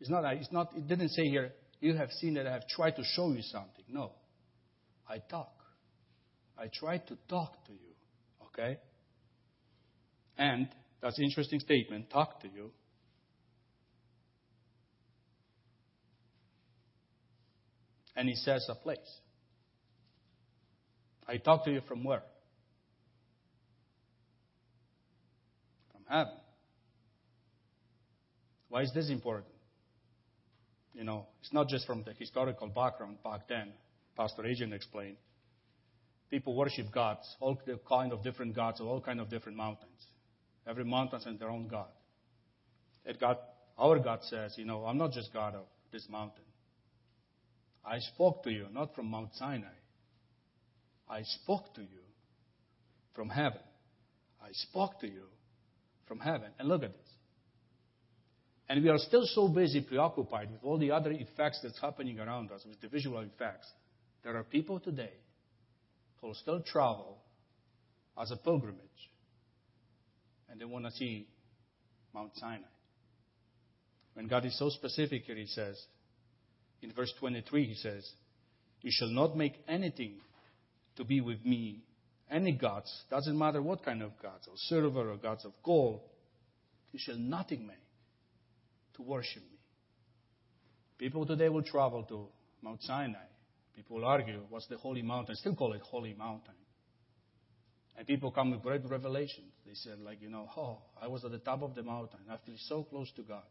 It's 0.00 0.10
not, 0.10 0.24
it's 0.34 0.52
not, 0.52 0.72
it 0.76 0.86
didn't 0.86 1.10
say 1.10 1.24
here, 1.24 1.52
you 1.80 1.94
have 1.94 2.10
seen 2.12 2.34
that 2.34 2.46
I 2.46 2.52
have 2.52 2.66
tried 2.68 2.96
to 2.96 3.02
show 3.04 3.32
you 3.32 3.42
something. 3.42 3.84
No. 3.88 4.12
I 5.08 5.18
talk. 5.18 5.52
I 6.58 6.68
try 6.72 6.98
to 6.98 7.16
talk 7.28 7.64
to 7.66 7.72
you. 7.72 7.78
Okay? 8.48 8.78
And 10.36 10.68
that's 11.00 11.18
an 11.18 11.24
interesting 11.24 11.60
statement, 11.60 12.10
talk 12.10 12.40
to 12.42 12.48
you. 12.48 12.70
And 18.16 18.28
he 18.28 18.34
says 18.34 18.66
a 18.68 18.74
place. 18.74 18.98
I 21.28 21.36
talk 21.36 21.64
to 21.66 21.70
you 21.70 21.82
from 21.86 22.02
where? 22.02 22.22
From 25.92 26.02
heaven. 26.08 26.32
Why 28.68 28.82
is 28.82 28.92
this 28.92 29.08
important? 29.08 29.46
You 30.98 31.04
know, 31.04 31.26
it's 31.40 31.52
not 31.52 31.68
just 31.68 31.86
from 31.86 32.02
the 32.02 32.12
historical 32.12 32.66
background 32.66 33.18
back 33.22 33.46
then. 33.48 33.72
Pastor 34.16 34.44
Agent 34.44 34.74
explained. 34.74 35.16
People 36.28 36.56
worship 36.56 36.90
gods, 36.92 37.36
all 37.38 37.56
kind 37.88 38.12
of 38.12 38.24
different 38.24 38.56
gods 38.56 38.80
of 38.80 38.88
all 38.88 39.00
kind 39.00 39.20
of 39.20 39.30
different 39.30 39.56
mountains. 39.56 40.06
Every 40.66 40.84
mountain 40.84 41.20
has 41.20 41.38
their 41.38 41.50
own 41.50 41.68
God. 41.68 41.86
And 43.06 43.16
God, 43.20 43.36
our 43.78 44.00
God 44.00 44.24
says, 44.24 44.54
you 44.58 44.64
know, 44.64 44.84
I'm 44.86 44.98
not 44.98 45.12
just 45.12 45.32
God 45.32 45.54
of 45.54 45.66
this 45.92 46.04
mountain. 46.10 46.42
I 47.84 48.00
spoke 48.00 48.42
to 48.42 48.50
you 48.50 48.66
not 48.72 48.96
from 48.96 49.06
Mount 49.06 49.30
Sinai. 49.36 49.66
I 51.08 51.22
spoke 51.22 51.76
to 51.76 51.80
you 51.80 52.02
from 53.14 53.28
heaven. 53.28 53.60
I 54.42 54.48
spoke 54.50 54.98
to 55.00 55.06
you 55.06 55.26
from 56.08 56.18
heaven. 56.18 56.50
And 56.58 56.68
look 56.68 56.82
at 56.82 56.92
this. 56.92 57.07
And 58.68 58.82
we 58.82 58.90
are 58.90 58.98
still 58.98 59.24
so 59.26 59.48
busy, 59.48 59.80
preoccupied 59.80 60.50
with 60.50 60.60
all 60.62 60.78
the 60.78 60.90
other 60.90 61.10
effects 61.10 61.60
that's 61.62 61.80
happening 61.80 62.20
around 62.20 62.52
us, 62.52 62.64
with 62.66 62.80
the 62.80 62.88
visual 62.88 63.20
effects. 63.20 63.66
There 64.22 64.36
are 64.36 64.44
people 64.44 64.78
today 64.78 65.12
who 66.20 66.34
still 66.34 66.60
travel 66.60 67.18
as 68.20 68.30
a 68.30 68.36
pilgrimage, 68.36 68.78
and 70.50 70.60
they 70.60 70.66
want 70.66 70.84
to 70.84 70.90
see 70.90 71.28
Mount 72.12 72.32
Sinai. 72.36 72.58
When 74.14 74.26
God 74.26 74.44
is 74.44 74.58
so 74.58 74.68
specific 74.68 75.22
here, 75.22 75.36
He 75.36 75.46
says, 75.46 75.80
in 76.82 76.92
verse 76.92 77.12
23, 77.18 77.66
He 77.66 77.74
says, 77.74 78.10
You 78.82 78.90
shall 78.92 79.08
not 79.08 79.36
make 79.36 79.54
anything 79.66 80.16
to 80.96 81.04
be 81.04 81.22
with 81.22 81.42
me, 81.44 81.84
any 82.30 82.52
gods, 82.52 82.92
doesn't 83.08 83.38
matter 83.38 83.62
what 83.62 83.82
kind 83.82 84.02
of 84.02 84.10
gods, 84.20 84.46
or 84.46 84.54
silver 84.56 85.10
or 85.10 85.16
gods 85.16 85.46
of 85.46 85.52
gold, 85.62 86.00
you 86.92 86.98
shall 87.02 87.16
nothing 87.16 87.66
make 87.66 87.76
to 88.98 89.02
worship 89.02 89.42
me. 89.42 89.58
People 90.98 91.24
today 91.24 91.48
will 91.48 91.62
travel 91.62 92.02
to 92.04 92.26
Mount 92.62 92.82
Sinai. 92.82 93.26
People 93.74 94.04
argue, 94.04 94.42
what's 94.50 94.66
the 94.66 94.76
holy 94.76 95.02
mountain? 95.02 95.36
Still 95.36 95.54
call 95.54 95.72
it 95.72 95.80
holy 95.80 96.12
mountain. 96.12 96.54
And 97.96 98.06
people 98.06 98.30
come 98.30 98.50
with 98.50 98.62
great 98.62 98.82
revelations. 98.84 99.52
They 99.66 99.74
said, 99.74 100.00
like, 100.00 100.20
you 100.20 100.28
know, 100.28 100.48
oh, 100.56 100.78
I 101.00 101.08
was 101.08 101.24
at 101.24 101.30
the 101.30 101.38
top 101.38 101.62
of 101.62 101.74
the 101.74 101.82
mountain. 101.82 102.20
I 102.30 102.36
feel 102.44 102.56
so 102.66 102.82
close 102.82 103.10
to 103.16 103.22
God. 103.22 103.42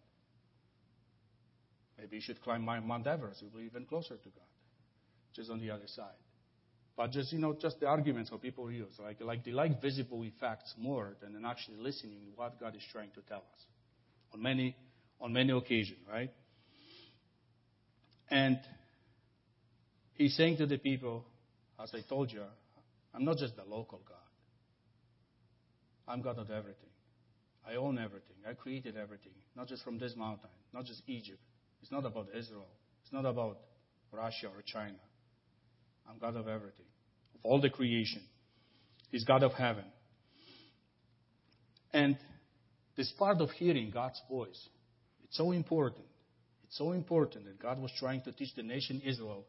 Maybe 1.98 2.18
you 2.18 2.22
should 2.22 2.42
climb 2.42 2.64
Mount 2.64 3.08
Everest. 3.08 3.42
You'll 3.42 3.52
be 3.52 3.66
even 3.66 3.86
closer 3.86 4.16
to 4.16 4.30
God. 4.30 4.48
Just 5.34 5.50
on 5.50 5.60
the 5.60 5.72
other 5.72 5.88
side. 5.88 6.06
But 6.96 7.12
just, 7.12 7.32
you 7.32 7.40
know, 7.40 7.56
just 7.60 7.80
the 7.80 7.88
arguments 7.88 8.30
that 8.32 8.42
people 8.42 8.72
use. 8.72 8.94
Like, 9.00 9.22
like 9.22 9.46
they 9.46 9.52
like 9.52 9.82
visible 9.82 10.24
effects 10.24 10.74
more 10.78 11.16
than 11.22 11.44
actually 11.46 11.78
listening 11.78 12.20
to 12.26 12.32
what 12.36 12.60
God 12.60 12.76
is 12.76 12.84
trying 12.92 13.12
to 13.16 13.22
tell 13.22 13.40
us. 13.40 13.66
On 14.34 14.42
many 14.42 14.76
on 15.20 15.34
many 15.34 15.52
occasions, 15.52 16.00
right? 16.12 16.32
And 18.30 18.60
he's 20.14 20.36
saying 20.36 20.58
to 20.58 20.66
the 20.66 20.78
people, 20.78 21.26
as 21.82 21.92
I 21.94 22.02
told 22.08 22.32
you, 22.32 22.44
I'm 23.14 23.26
not 23.26 23.38
just 23.38 23.56
the 23.56 23.64
local 23.64 24.02
God. 24.08 24.18
I'm 26.08 26.22
God 26.22 26.38
of 26.38 26.50
everything. 26.50 26.90
I 27.68 27.76
own 27.76 27.98
everything. 27.98 28.38
I 28.50 28.54
created 28.54 28.96
everything, 28.96 29.34
not 29.56 29.68
just 29.68 29.84
from 29.84 30.00
this 30.00 30.16
mountain, 30.16 30.50
not 30.74 30.86
just 30.86 31.02
Egypt. 31.08 31.40
It's 31.82 31.92
not 31.92 32.06
about 32.06 32.28
Israel. 32.36 32.68
It's 33.04 33.12
not 33.12 33.26
about 33.26 33.60
Russia 34.12 34.48
or 34.48 34.62
China. 34.66 34.98
I'm 36.10 36.18
God 36.18 36.36
of 36.38 36.48
everything, 36.48 36.86
of 37.36 37.42
all 37.44 37.60
the 37.60 37.70
creation. 37.70 38.22
He's 39.12 39.26
God 39.26 39.44
of 39.44 39.54
heaven. 39.54 39.84
And 41.92 42.18
this 42.96 43.12
part 43.18 43.42
of 43.42 43.50
hearing 43.52 43.92
God's 43.92 44.22
voice 44.30 44.70
it's 45.28 45.38
so 45.38 45.52
important. 45.52 46.06
It's 46.66 46.78
so 46.78 46.92
important 46.92 47.46
that 47.46 47.62
God 47.62 47.80
was 47.80 47.92
trying 47.98 48.22
to 48.24 48.32
teach 48.32 48.54
the 48.56 48.64
nation 48.64 49.02
Israel 49.06 49.46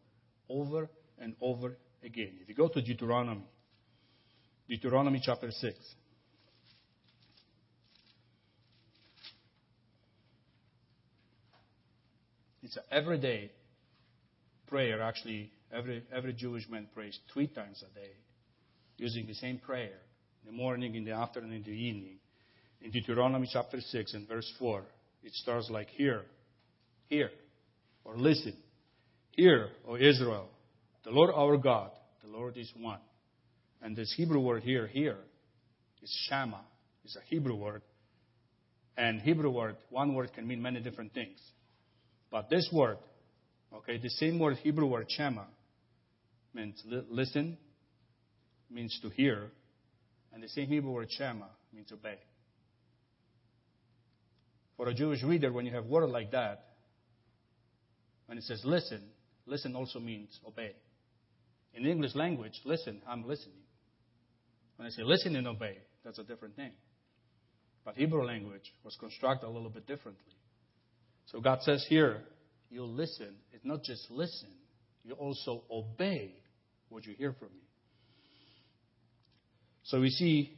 over 0.49 0.89
and 1.19 1.35
over 1.41 1.77
again. 2.05 2.33
If 2.41 2.49
you 2.49 2.55
go 2.55 2.69
to 2.69 2.81
Deuteronomy, 2.81 3.45
Deuteronomy 4.69 5.21
chapter 5.25 5.51
6. 5.51 5.77
It's 12.63 12.77
an 12.77 12.83
everyday 12.91 13.51
prayer. 14.67 15.01
Actually, 15.01 15.51
every, 15.73 16.03
every 16.13 16.35
Jewish 16.35 16.69
man 16.69 16.87
prays 16.95 17.19
three 17.33 17.47
times 17.47 17.83
a 17.83 17.99
day 17.99 18.11
using 18.99 19.27
the 19.27 19.35
same 19.35 19.59
prayer 19.59 19.97
in 20.43 20.47
the 20.47 20.53
morning, 20.53 20.95
in 20.95 21.05
the 21.05 21.13
afternoon, 21.13 21.53
in 21.53 21.63
the 21.63 21.71
evening. 21.71 22.19
In 22.83 22.91
Deuteronomy 22.91 23.49
chapter 23.51 23.81
6 23.81 24.15
and 24.15 24.29
verse 24.29 24.53
4. 24.59 24.85
It 25.23 25.35
starts 25.35 25.69
like 25.71 25.89
here, 25.89 26.23
here, 27.09 27.31
or 28.05 28.17
listen. 28.17 28.57
Hear, 29.33 29.69
O 29.87 29.97
Israel, 29.97 30.49
the 31.05 31.11
Lord 31.11 31.31
our 31.35 31.57
God, 31.57 31.91
the 32.25 32.31
Lord 32.31 32.57
is 32.57 32.71
one. 32.77 33.01
And 33.81 33.97
this 33.97 34.13
Hebrew 34.17 34.41
word 34.41 34.63
here, 34.63 34.87
here, 34.87 35.19
is 36.03 36.27
Shama. 36.29 36.61
It's 37.05 37.17
a 37.17 37.21
Hebrew 37.29 37.55
word. 37.55 37.83
And 38.97 39.21
Hebrew 39.21 39.51
word, 39.51 39.77
one 39.91 40.15
word 40.15 40.33
can 40.35 40.47
mean 40.47 40.61
many 40.61 40.81
different 40.81 41.15
things. 41.15 41.39
But 42.31 42.51
this 42.51 42.69
word, 42.73 42.99
okay, 43.73 43.99
the 43.99 44.11
same 44.11 44.39
word, 44.39 44.57
Hebrew 44.57 44.87
word 44.87 45.07
Shema, 45.09 45.45
means 46.53 46.83
listen, 47.09 47.57
means 48.71 48.99
to 49.03 49.09
hear, 49.11 49.51
and 50.33 50.43
the 50.43 50.49
same 50.49 50.67
Hebrew 50.67 50.91
word 50.91 51.09
Shema 51.11 51.47
means 51.73 51.93
obey. 51.93 52.19
For 54.79 54.89
a 54.89 54.95
Jewish 54.95 55.25
reader, 55.25 55.53
when 55.53 55.67
you 55.67 55.73
have 55.73 55.87
word 55.87 56.09
like 56.09 56.31
that, 56.31 56.65
when 58.27 58.39
it 58.39 58.45
says 58.45 58.63
listen, 58.65 59.03
listen 59.45 59.75
also 59.75 59.99
means 59.99 60.39
obey. 60.47 60.71
In 61.75 61.85
English 61.85 62.15
language, 62.15 62.53
listen, 62.65 63.03
I'm 63.07 63.27
listening. 63.27 63.59
When 64.77 64.87
I 64.87 64.91
say 64.91 65.03
listen 65.03 65.35
and 65.35 65.49
obey, 65.49 65.79
that's 66.05 66.21
a 66.21 66.23
different 66.23 66.55
thing. 66.55 66.71
But 67.85 67.97
Hebrew 67.97 68.25
language 68.25 68.73
was 68.85 68.97
constructed 69.01 69.49
a 69.49 69.51
little 69.51 69.69
bit 69.69 69.89
differently. 69.89 70.37
So 71.27 71.41
God 71.41 71.61
says 71.63 71.85
here, 71.89 72.21
you 72.71 72.85
listen. 72.85 73.35
It's 73.53 73.65
not 73.65 73.83
just 73.83 74.09
listen, 74.11 74.51
you 75.03 75.15
also 75.15 75.65
obey 75.69 76.35
what 76.89 77.05
you 77.05 77.15
hear 77.19 77.33
from 77.33 77.49
me. 77.49 77.65
So 79.83 80.01
we 80.01 80.11
see 80.11 80.57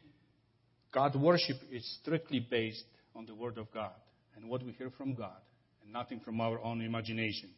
God 0.92 1.16
worship 1.16 1.56
is 1.72 1.98
strictly 2.02 2.46
based 2.50 2.84
on 3.16 3.24
the 3.24 3.34
Word 3.34 3.56
of 3.56 3.72
God 3.72 3.92
and 4.36 4.48
what 4.48 4.62
we 4.62 4.72
hear 4.72 4.90
from 4.90 5.14
God, 5.14 5.40
and 5.82 5.92
nothing 5.92 6.20
from 6.20 6.40
our 6.40 6.60
own 6.62 6.80
imagination. 6.80 7.50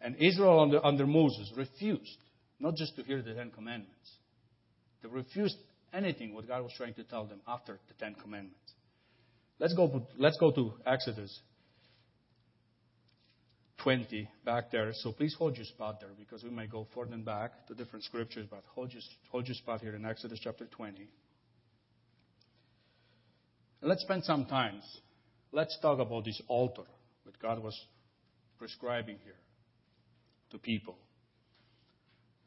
And 0.00 0.16
Israel 0.16 0.60
under, 0.60 0.84
under 0.84 1.06
Moses 1.06 1.52
refused 1.56 2.18
not 2.58 2.76
just 2.76 2.96
to 2.96 3.02
hear 3.02 3.22
the 3.22 3.34
Ten 3.34 3.50
Commandments, 3.50 4.16
they 5.02 5.08
refused 5.08 5.56
anything 5.92 6.34
what 6.34 6.48
God 6.48 6.62
was 6.62 6.72
trying 6.76 6.94
to 6.94 7.04
tell 7.04 7.26
them 7.26 7.40
after 7.46 7.78
the 7.88 7.94
Ten 7.94 8.14
Commandments. 8.14 8.58
Let's 9.58 9.74
go, 9.74 10.06
let's 10.18 10.38
go 10.38 10.50
to 10.52 10.72
Exodus 10.86 11.40
20 13.82 14.28
back 14.44 14.70
there. 14.70 14.92
So 14.94 15.12
please 15.12 15.34
hold 15.38 15.56
your 15.56 15.66
spot 15.66 16.00
there 16.00 16.10
because 16.18 16.42
we 16.42 16.50
might 16.50 16.70
go 16.70 16.86
forward 16.94 17.12
and 17.12 17.24
back 17.24 17.66
to 17.66 17.74
different 17.74 18.04
scriptures, 18.04 18.46
but 18.50 18.62
hold 18.74 18.92
your, 18.92 19.02
hold 19.30 19.46
your 19.46 19.54
spot 19.54 19.80
here 19.80 19.94
in 19.94 20.04
Exodus 20.04 20.40
chapter 20.42 20.66
20. 20.66 21.08
And 23.80 23.88
let's 23.88 24.02
spend 24.02 24.24
some 24.24 24.46
time 24.46 24.80
let's 25.52 25.78
talk 25.80 25.98
about 25.98 26.24
this 26.24 26.40
altar 26.48 26.82
that 27.24 27.38
God 27.38 27.62
was 27.62 27.78
prescribing 28.58 29.18
here 29.22 29.36
to 30.50 30.58
people. 30.58 30.96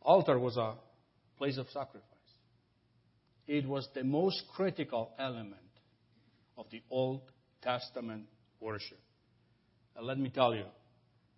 Altar 0.02 0.38
was 0.38 0.58
a 0.58 0.76
place 1.38 1.58
of 1.58 1.68
sacrifice. 1.70 2.02
It 3.48 3.68
was 3.68 3.88
the 3.94 4.04
most 4.04 4.44
critical 4.56 5.12
element 5.20 5.56
of 6.58 6.66
the 6.72 6.82
Old 6.90 7.22
Testament 7.62 8.26
worship. 8.60 9.00
And 9.96 10.06
let 10.06 10.18
me 10.18 10.30
tell 10.30 10.56
you, 10.56 10.66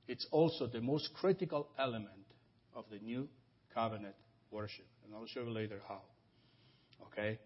it's 0.08 0.26
also 0.32 0.68
the 0.68 0.82
most 0.82 1.10
critical 1.20 1.68
element 1.78 2.12
of 2.76 2.86
the 2.90 3.00
New 3.00 3.28
Covenant 3.74 4.16
worship. 4.52 4.86
And 5.06 5.14
I'll 5.14 5.28
show 5.28 5.42
you 5.42 5.52
later 5.52 5.80
how. 5.88 6.02
Okay? 7.08 7.40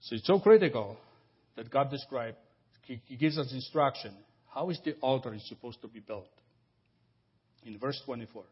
So 0.00 0.14
it's 0.14 0.26
so 0.26 0.38
critical 0.38 0.96
that 1.56 1.70
God 1.70 1.90
described, 1.90 2.36
He, 2.90 3.00
he 3.04 3.14
gives 3.14 3.38
us 3.38 3.52
instruction. 3.52 4.12
How 4.52 4.68
is 4.68 4.80
the 4.84 4.94
altar 5.00 5.32
is 5.32 5.48
supposed 5.48 5.80
to 5.82 5.86
be 5.86 6.00
built? 6.00 6.26
In 7.64 7.78
verse 7.78 8.02
24. 8.04 8.42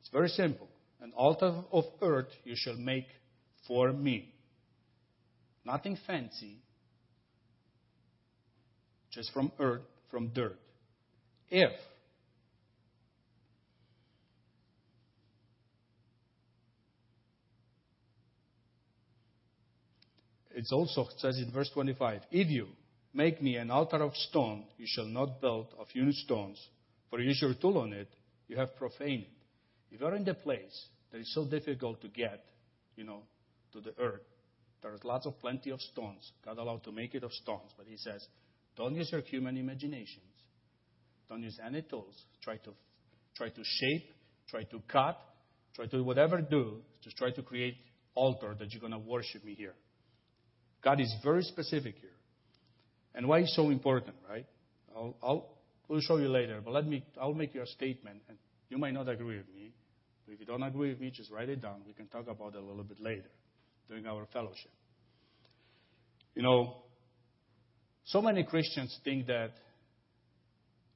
It's 0.00 0.10
very 0.10 0.28
simple. 0.28 0.68
An 1.00 1.10
altar 1.16 1.62
of 1.72 1.84
earth 2.02 2.28
you 2.44 2.52
shall 2.54 2.76
make 2.76 3.06
for 3.66 3.94
me. 3.94 4.34
Nothing 5.64 5.96
fancy, 6.06 6.58
just 9.10 9.32
from 9.32 9.52
earth, 9.58 9.80
from 10.10 10.28
dirt. 10.34 10.58
If 11.48 11.72
it 20.54 20.66
also 20.70 21.08
says 21.16 21.38
in 21.38 21.50
verse 21.50 21.70
25, 21.72 22.20
if 22.30 22.48
you 22.48 22.66
make 23.14 23.40
me 23.40 23.56
an 23.56 23.70
altar 23.70 24.02
of 24.02 24.14
stone, 24.14 24.64
you 24.76 24.86
shall 24.88 25.06
not 25.06 25.40
build 25.40 25.68
of 25.78 25.88
hewn 25.88 26.12
stones, 26.12 26.58
for 27.10 27.20
use 27.20 27.40
your 27.40 27.54
tool 27.54 27.78
on 27.78 27.92
it, 27.92 28.08
you 28.48 28.56
have 28.56 28.76
profaned 28.76 29.22
it. 29.22 29.28
If 29.90 30.00
you're 30.00 30.14
in 30.14 30.24
the 30.24 30.34
place 30.34 30.86
that 31.12 31.20
is 31.20 31.32
so 31.32 31.46
difficult 31.46 32.02
to 32.02 32.08
get, 32.08 32.44
you 32.96 33.04
know, 33.04 33.22
to 33.72 33.80
the 33.80 33.94
earth, 34.00 34.22
there's 34.82 35.02
lots 35.04 35.26
of 35.26 35.38
plenty 35.40 35.70
of 35.70 35.80
stones. 35.80 36.32
God 36.44 36.58
allowed 36.58 36.84
to 36.84 36.92
make 36.92 37.14
it 37.14 37.22
of 37.22 37.32
stones, 37.32 37.70
but 37.76 37.86
He 37.86 37.96
says, 37.96 38.26
don't 38.76 38.94
use 38.94 39.10
your 39.12 39.22
human 39.22 39.56
imaginations. 39.56 40.24
Don't 41.28 41.42
use 41.42 41.58
any 41.64 41.82
tools. 41.82 42.14
Try 42.42 42.56
to 42.58 42.72
try 43.36 43.48
to 43.48 43.62
shape, 43.64 44.10
try 44.48 44.64
to 44.64 44.82
cut, 44.88 45.18
try 45.74 45.86
to 45.86 46.02
whatever 46.02 46.40
do 46.40 46.82
to 47.02 47.10
try 47.10 47.30
to 47.32 47.42
create 47.42 47.76
altar 48.14 48.54
that 48.58 48.72
you're 48.72 48.88
to 48.90 48.98
worship 48.98 49.44
me 49.44 49.54
here. 49.54 49.74
God 50.82 51.00
is 51.00 51.12
very 51.24 51.42
specific 51.42 51.96
here. 52.00 52.10
And 53.14 53.28
why 53.28 53.40
it's 53.40 53.54
so 53.54 53.70
important, 53.70 54.16
right? 54.28 54.46
I'll, 54.94 55.16
I'll 55.22 55.48
we'll 55.88 56.00
show 56.00 56.16
you 56.16 56.28
later, 56.28 56.60
but 56.64 56.72
let 56.72 56.86
me 56.86 57.04
I'll 57.20 57.34
make 57.34 57.54
you 57.54 57.62
a 57.62 57.66
statement 57.66 58.22
and 58.28 58.38
you 58.68 58.78
might 58.78 58.94
not 58.94 59.08
agree 59.08 59.36
with 59.36 59.52
me. 59.54 59.72
If 60.26 60.40
you 60.40 60.46
don't 60.46 60.62
agree 60.62 60.88
with 60.88 61.00
me, 61.00 61.10
just 61.10 61.30
write 61.30 61.48
it 61.48 61.60
down. 61.60 61.82
We 61.86 61.92
can 61.92 62.08
talk 62.08 62.28
about 62.28 62.54
it 62.54 62.58
a 62.58 62.64
little 62.64 62.82
bit 62.82 62.98
later 63.00 63.30
during 63.88 64.06
our 64.06 64.26
fellowship. 64.32 64.70
You 66.34 66.42
know, 66.42 66.76
so 68.04 68.22
many 68.22 68.42
Christians 68.44 68.98
think 69.04 69.26
that 69.26 69.50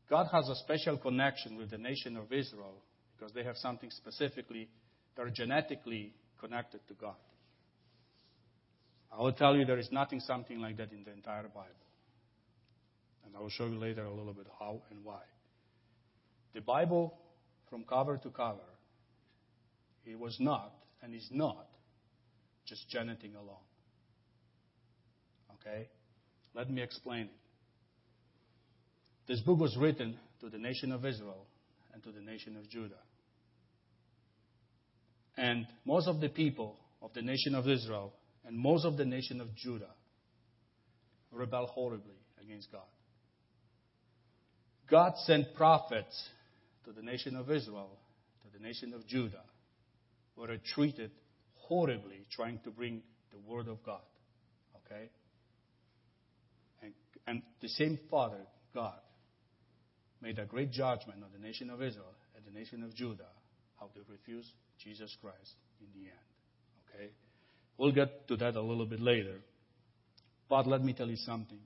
God 0.09 0.27
has 0.33 0.49
a 0.49 0.55
special 0.57 0.97
connection 0.97 1.57
with 1.57 1.71
the 1.71 1.79
nation 1.79 2.17
of 2.17 2.33
Israel 2.33 2.83
because 3.17 3.33
they 3.35 3.45
have 3.45 3.57
something 3.57 3.91
specifically, 3.91 4.69
they're 5.17 5.31
genetically 5.31 6.15
connected 6.41 6.81
to 6.89 6.95
God. 6.95 7.17
I 9.13 9.21
will 9.21 9.33
tell 9.33 9.57
you 9.57 9.65
there 9.65 9.79
is 9.79 9.91
nothing 9.91 10.21
something 10.21 10.61
like 10.61 10.77
that 10.79 10.93
in 10.93 11.05
the 11.05 11.13
entire 11.13 11.49
Bible. 11.49 11.88
And 13.29 13.37
I 13.37 13.41
will 13.41 13.51
show 13.51 13.67
you 13.67 13.79
later 13.79 14.05
a 14.05 14.13
little 14.13 14.33
bit 14.33 14.47
how 14.59 14.81
and 14.91 15.05
why. 15.05 15.21
The 16.55 16.63
Bible, 16.63 17.15
from 17.69 17.85
cover 17.85 18.17
to 18.17 18.31
cover, 18.31 18.59
it 20.07 20.19
was 20.19 20.37
not 20.41 20.73
and 21.03 21.15
is 21.15 21.29
not 21.31 21.67
just 22.67 22.89
genetic 22.89 23.35
alone. 23.35 23.57
Okay? 25.55 25.89
Let 26.55 26.71
me 26.71 26.83
explain 26.83 27.25
it. 27.27 27.31
This 29.27 29.41
book 29.41 29.61
was 29.61 29.77
written 29.77 30.19
to 30.41 30.49
the 30.49 30.59
nation 30.59 30.91
of 30.91 31.05
Israel 31.05 31.47
and 31.93 32.03
to 32.05 32.11
the 32.11 32.23
nation 32.23 32.57
of 32.57 32.69
Judah. 32.71 32.95
And 35.37 35.67
most 35.85 36.09
of 36.09 36.21
the 36.21 36.31
people 36.31 36.77
of 37.03 37.13
the 37.13 37.23
nation 37.23 37.55
of 37.55 37.69
Israel 37.69 38.15
and 38.47 38.57
most 38.57 38.87
of 38.87 38.97
the 38.97 39.05
nation 39.05 39.43
of 39.43 39.55
Judah 39.55 39.93
rebel 41.31 41.67
horribly 41.67 42.17
against 42.43 42.73
God. 42.73 42.81
God 44.91 45.15
sent 45.25 45.55
prophets 45.55 46.29
to 46.85 46.93
the 46.93 47.03
nation 47.03 47.37
of 47.37 47.51
Israel, 47.51 47.91
to 48.43 48.59
the 48.59 48.65
nation 48.65 48.95
of 48.95 49.07
Judah, 49.07 49.43
were 50.37 50.57
treated 50.75 51.11
horribly 51.69 52.27
trying 52.35 52.61
to 52.65 52.71
bring 52.71 53.03
the 53.31 53.39
word 53.39 53.69
of 53.69 53.83
God. 53.85 54.01
Okay? 54.87 55.11
And, 56.83 56.93
and 57.27 57.43
the 57.61 57.69
same 57.69 57.99
Father, 58.11 58.41
God, 58.75 58.99
made 60.23 60.39
a 60.39 60.47
great 60.47 60.71
judgment 60.71 61.23
on 61.23 61.29
the 61.33 61.47
nation 61.47 61.71
of 61.71 61.83
Israel 61.83 62.15
and 62.37 62.45
the 62.47 62.59
nation 62.59 62.83
of 62.83 62.95
Judah, 62.95 63.29
how 63.79 63.91
they 63.95 64.01
refused 64.11 64.51
Jesus 64.83 65.15
Christ 65.21 65.55
in 65.81 65.87
the 65.95 66.09
end. 66.09 66.95
Okay? 66.95 67.11
We'll 67.77 67.93
get 67.93 68.27
to 68.29 68.37
that 68.37 68.57
a 68.57 68.63
little 68.63 68.87
bit 68.87 69.01
later. 69.01 69.41
But 70.49 70.67
let 70.67 70.83
me 70.83 70.95
tell 70.95 71.09
you 71.09 71.17
something. 71.17 71.59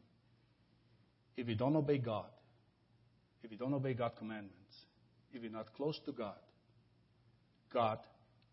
If 1.36 1.48
you 1.48 1.54
don't 1.54 1.76
obey 1.76 1.98
God, 1.98 2.26
if 3.42 3.50
you 3.50 3.56
don't 3.56 3.74
obey 3.74 3.94
God's 3.94 4.18
commandments, 4.18 4.74
if 5.32 5.42
you're 5.42 5.52
not 5.52 5.72
close 5.74 5.98
to 6.06 6.12
God, 6.12 6.36
God 7.72 7.98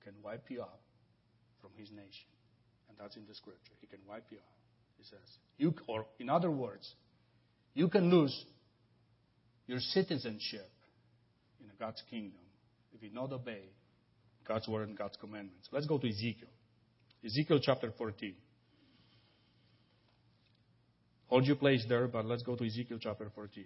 can 0.04 0.14
wipe 0.24 0.50
you 0.50 0.62
out 0.62 0.80
from 1.62 1.72
his 1.78 1.90
nation. 1.92 2.30
And 2.90 2.98
that's 2.98 3.16
in 3.16 3.24
the 3.28 3.36
scripture. 3.36 3.74
He 3.82 3.88
can 3.88 4.00
wipe 4.08 4.26
you 4.32 4.38
out. 4.38 4.44
He 4.98 5.04
says, 5.04 5.38
you, 5.58 5.74
or 5.88 6.06
in 6.20 6.30
other 6.30 6.52
words, 6.52 6.94
you 7.74 7.88
can 7.88 8.10
lose 8.10 8.46
your 9.68 9.80
citizenship 9.80 10.70
in 11.62 11.68
God's 11.80 12.02
kingdom 12.10 12.40
if 12.94 13.04
you 13.04 13.10
not 13.14 13.32
obey 13.32 13.64
God's 14.48 14.68
word 14.68 14.90
and 14.90 14.98
God's 14.98 15.16
commandments. 15.18 15.70
Let's 15.72 15.86
go 15.86 15.98
to 15.98 16.08
Ezekiel. 16.08 16.50
Ezekiel 17.24 17.60
chapter 17.62 17.92
14. 17.98 18.34
Hold 21.28 21.46
your 21.46 21.58
place 21.58 21.86
there, 21.88 22.08
but 22.08 22.26
let's 22.26 22.42
go 22.42 22.56
to 22.56 22.66
Ezekiel 22.66 22.98
chapter 23.00 23.30
14. 23.36 23.66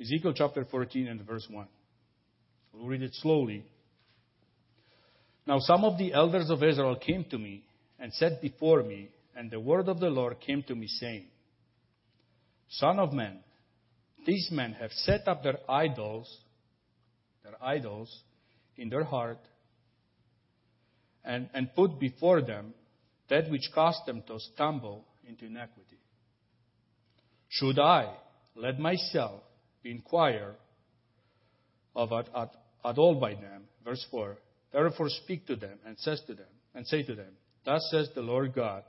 Ezekiel 0.00 0.34
chapter 0.34 0.64
14 0.64 1.08
and 1.08 1.22
verse 1.22 1.46
1. 1.50 1.66
We'll 2.72 2.86
read 2.86 3.02
it 3.02 3.14
slowly. 3.14 3.64
Now 5.46 5.58
some 5.60 5.84
of 5.84 5.96
the 5.96 6.12
elders 6.12 6.50
of 6.50 6.62
Israel 6.62 6.96
came 6.96 7.24
to 7.30 7.38
me 7.38 7.64
and 7.98 8.12
sat 8.12 8.42
before 8.42 8.82
me, 8.82 9.08
and 9.34 9.50
the 9.50 9.60
word 9.60 9.88
of 9.88 10.00
the 10.00 10.10
Lord 10.10 10.38
came 10.40 10.62
to 10.64 10.74
me, 10.74 10.86
saying, 10.86 11.24
Son 12.68 12.98
of 12.98 13.12
man, 13.12 13.38
these 14.26 14.48
men 14.50 14.72
have 14.72 14.90
set 14.90 15.26
up 15.28 15.42
their 15.42 15.58
idols, 15.68 16.28
their 17.42 17.54
idols, 17.62 18.22
in 18.76 18.90
their 18.90 19.04
heart, 19.04 19.38
and, 21.24 21.48
and 21.54 21.74
put 21.74 21.98
before 21.98 22.42
them 22.42 22.74
that 23.28 23.50
which 23.50 23.70
caused 23.74 24.04
them 24.06 24.22
to 24.26 24.38
stumble 24.38 25.04
into 25.26 25.46
iniquity. 25.46 25.98
Should 27.48 27.78
I 27.78 28.14
let 28.54 28.78
myself 28.78 29.42
be 29.86 29.92
inquired 29.92 30.56
of 31.94 32.12
at, 32.12 32.28
at, 32.34 32.50
at 32.84 32.98
all 32.98 33.14
by 33.14 33.34
them? 33.34 33.62
Verse 33.84 34.04
4. 34.10 34.36
Therefore 34.72 35.08
speak 35.08 35.46
to 35.46 35.56
them 35.56 35.78
and 35.86 35.96
says 35.98 36.20
to 36.26 36.34
them, 36.34 36.46
and 36.74 36.86
say 36.86 37.04
to 37.04 37.14
them, 37.14 37.32
Thus 37.64 37.86
says 37.90 38.10
the 38.14 38.20
Lord 38.20 38.52
God, 38.52 38.82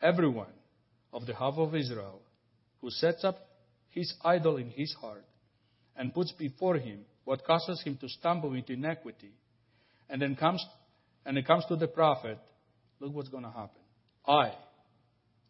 everyone 0.00 0.54
of 1.12 1.26
the 1.26 1.34
half 1.34 1.54
of 1.54 1.74
Israel 1.74 2.20
who 2.80 2.90
sets 2.90 3.24
up 3.24 3.48
his 3.90 4.12
idol 4.24 4.58
in 4.58 4.70
his 4.70 4.94
heart 5.00 5.24
and 5.96 6.14
puts 6.14 6.32
before 6.32 6.76
him 6.76 7.00
what 7.24 7.44
causes 7.44 7.82
him 7.84 7.98
to 8.00 8.08
stumble 8.08 8.54
into 8.54 8.74
iniquity, 8.74 9.32
and 10.08 10.22
then 10.22 10.36
comes 10.36 10.64
and 11.24 11.36
it 11.36 11.44
comes 11.44 11.64
to 11.66 11.74
the 11.74 11.88
prophet, 11.88 12.38
look 13.00 13.12
what's 13.12 13.28
going 13.28 13.42
to 13.42 13.50
happen. 13.50 13.82
I, 14.24 14.52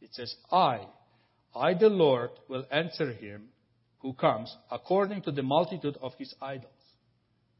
it 0.00 0.10
says, 0.12 0.34
I, 0.50 0.86
I 1.54 1.74
the 1.74 1.90
Lord 1.90 2.30
will 2.48 2.64
answer 2.70 3.12
him 3.12 3.50
who 4.00 4.12
comes 4.12 4.54
according 4.70 5.22
to 5.22 5.32
the 5.32 5.42
multitude 5.42 5.96
of 6.00 6.12
his 6.18 6.34
idols. 6.40 6.72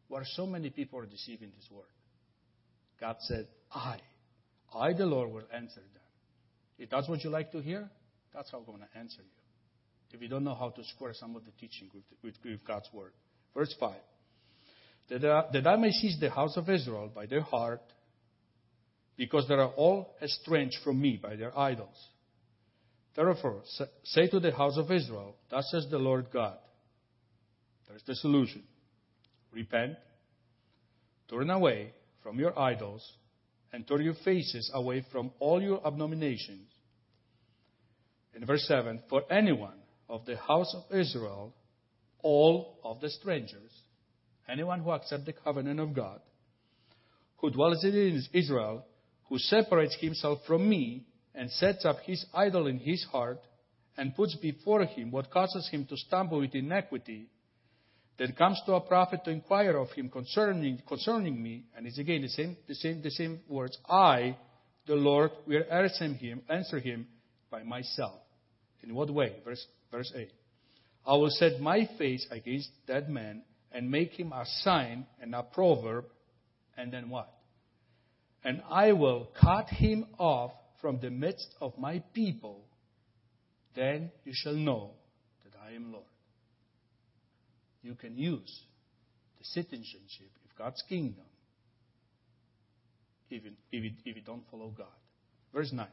Where 0.09 0.23
so 0.25 0.47
many 0.47 0.71
people 0.71 1.01
are 1.01 1.07
deceiving 1.07 1.51
this 1.57 1.69
word. 1.71 1.85
God 3.01 3.17
said, 3.21 3.49
I, 3.73 3.99
I 4.73 4.93
the 4.93 5.07
Lord 5.07 5.33
will 5.33 5.49
answer 5.53 5.81
them. 5.81 6.03
If 6.79 6.91
that's 6.91 7.09
what 7.09 7.25
you 7.25 7.31
like 7.31 7.51
to 7.53 7.61
hear, 7.61 7.91
that's 8.33 8.51
how 8.53 8.59
I'm 8.59 8.65
going 8.65 8.81
to 8.81 8.99
answer 8.99 9.23
you 9.23 9.37
if 10.17 10.23
you 10.23 10.29
don't 10.29 10.45
know 10.45 10.55
how 10.55 10.71
to 10.71 10.85
square 10.85 11.13
some 11.15 11.37
of 11.37 11.45
the 11.45 11.51
teaching 11.61 11.91
with, 11.93 12.05
with, 12.23 12.35
with 12.45 12.65
God's 12.67 12.89
word. 12.93 13.13
Verse 13.55 13.75
5 13.79 13.95
that 15.09 15.47
that 15.53 15.67
I 15.67 15.77
may 15.77 15.91
seize 15.91 16.19
the 16.19 16.31
house 16.31 16.57
of 16.57 16.69
Israel 16.69 17.11
by 17.15 17.27
their 17.27 17.43
heart, 17.43 17.83
because 19.17 19.47
they 19.49 19.55
are 19.55 19.69
all 19.69 20.15
estranged 20.21 20.77
from 20.83 21.01
me 21.01 21.19
by 21.23 21.37
their 21.37 21.57
idols. 21.57 21.97
Therefore, 23.17 23.63
say 24.05 24.29
to 24.29 24.41
the 24.41 24.53
house 24.53 24.77
of 24.77 24.93
Israel, 24.93 25.37
Thus 25.51 25.71
says 25.71 25.87
the 25.91 25.99
Lord 25.99 26.27
God. 26.31 26.59
There's 27.89 28.03
the 28.07 28.15
solution. 28.15 28.63
Repent, 29.53 29.95
turn 31.31 31.49
away 31.49 31.95
from 32.23 32.39
your 32.39 32.59
idols, 32.59 33.03
and 33.73 33.89
turn 33.89 34.03
your 34.03 34.17
faces 34.23 34.71
away 34.75 35.05
from 35.11 35.31
all 35.39 35.63
your 35.63 35.81
abominations. 35.83 36.69
In 38.35 38.45
verse 38.45 38.65
7, 38.69 39.03
For 39.09 39.23
anyone 39.33 39.79
of 40.11 40.27
the 40.27 40.37
house 40.37 40.75
of 40.75 40.95
Israel 40.95 41.55
all 42.23 42.81
of 42.85 43.01
the 43.01 43.09
strangers, 43.09 43.71
anyone 44.49 44.81
who 44.81 44.93
accepts 44.93 45.25
the 45.25 45.33
covenant 45.33 45.81
of 45.81 45.95
God, 45.95 46.21
who 47.39 47.51
dwells 47.51 47.83
in 47.83 48.23
Israel, 48.33 48.85
who 49.29 49.39
separates 49.39 49.97
himself 50.01 50.41
from 50.47 50.69
me 50.69 51.07
and 51.37 51.51
sets 51.51 51.85
up 51.85 51.99
his 52.01 52.25
idol 52.35 52.67
in 52.67 52.79
his 52.79 53.05
heart 53.05 53.39
and 53.97 54.17
puts 54.17 54.35
before 54.37 54.85
him 54.85 55.11
what 55.11 55.31
causes 55.31 55.69
him 55.71 55.85
to 55.87 55.97
stumble 55.97 56.41
with 56.41 56.55
iniquity, 56.55 57.29
then 58.19 58.33
comes 58.33 58.61
to 58.65 58.73
a 58.75 58.81
prophet 58.81 59.21
to 59.25 59.31
inquire 59.31 59.77
of 59.77 59.91
him 59.91 60.09
concerning, 60.09 60.81
concerning 60.89 61.41
me, 61.41 61.65
and 61.77 61.87
it's 61.87 61.99
again 61.99 62.23
the 62.23 62.29
same, 62.29 62.57
the 62.67 62.75
same, 62.75 63.03
the 63.03 63.11
same 63.11 63.41
words. 63.49 63.77
I, 63.89 64.37
the 64.87 64.95
Lord, 64.95 65.31
will 65.47 65.65
answer 65.71 66.09
him, 66.09 66.41
answer 66.49 66.81
him 66.81 67.07
by 67.51 67.63
myself. 67.63 68.21
In 68.83 68.95
what 68.95 69.11
way? 69.11 69.37
Verse, 69.45 69.65
verse 69.91 70.11
8. 70.15 70.31
I 71.07 71.13
will 71.13 71.31
set 71.31 71.61
my 71.61 71.89
face 71.99 72.27
against 72.31 72.71
that 72.89 73.11
man 73.11 73.43
and 73.71 73.91
make 73.91 74.13
him 74.13 74.33
a 74.33 74.45
sign 74.63 75.07
and 75.21 75.35
a 75.35 75.43
proverb, 75.43 76.07
and 76.77 76.91
then 76.91 77.11
what? 77.11 77.31
And 78.43 78.63
I 78.71 78.93
will 78.93 79.29
cut 79.39 79.69
him 79.69 80.07
off 80.19 80.53
from 80.81 81.01
the 81.01 81.11
midst 81.11 81.55
of 81.61 81.77
my 81.79 82.03
people. 82.13 82.65
Then 83.75 84.11
you 84.25 84.33
shall 84.35 84.55
know 84.55 84.93
that 85.45 85.53
I 85.67 85.75
am 85.75 85.93
Lord. 85.93 86.05
You 87.83 87.95
can 87.95 88.17
use 88.17 88.63
the 89.39 89.45
citizenship 89.45 90.31
of 90.45 90.57
God's 90.59 90.83
kingdom 90.89 91.25
even 93.31 93.57
if 93.73 93.85
you, 93.85 93.91
if 94.05 94.17
you 94.17 94.23
don't 94.23 94.45
follow 94.51 94.69
God. 94.77 94.87
Verse 95.53 95.73
9. 95.73 95.87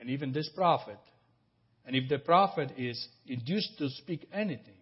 And 0.00 0.10
even 0.10 0.32
this 0.32 0.48
prophet, 0.54 0.98
and 1.86 1.96
if 1.96 2.08
the 2.08 2.18
prophet 2.18 2.72
is 2.76 3.08
induced 3.26 3.78
to 3.78 3.88
speak 3.90 4.28
anything, 4.32 4.74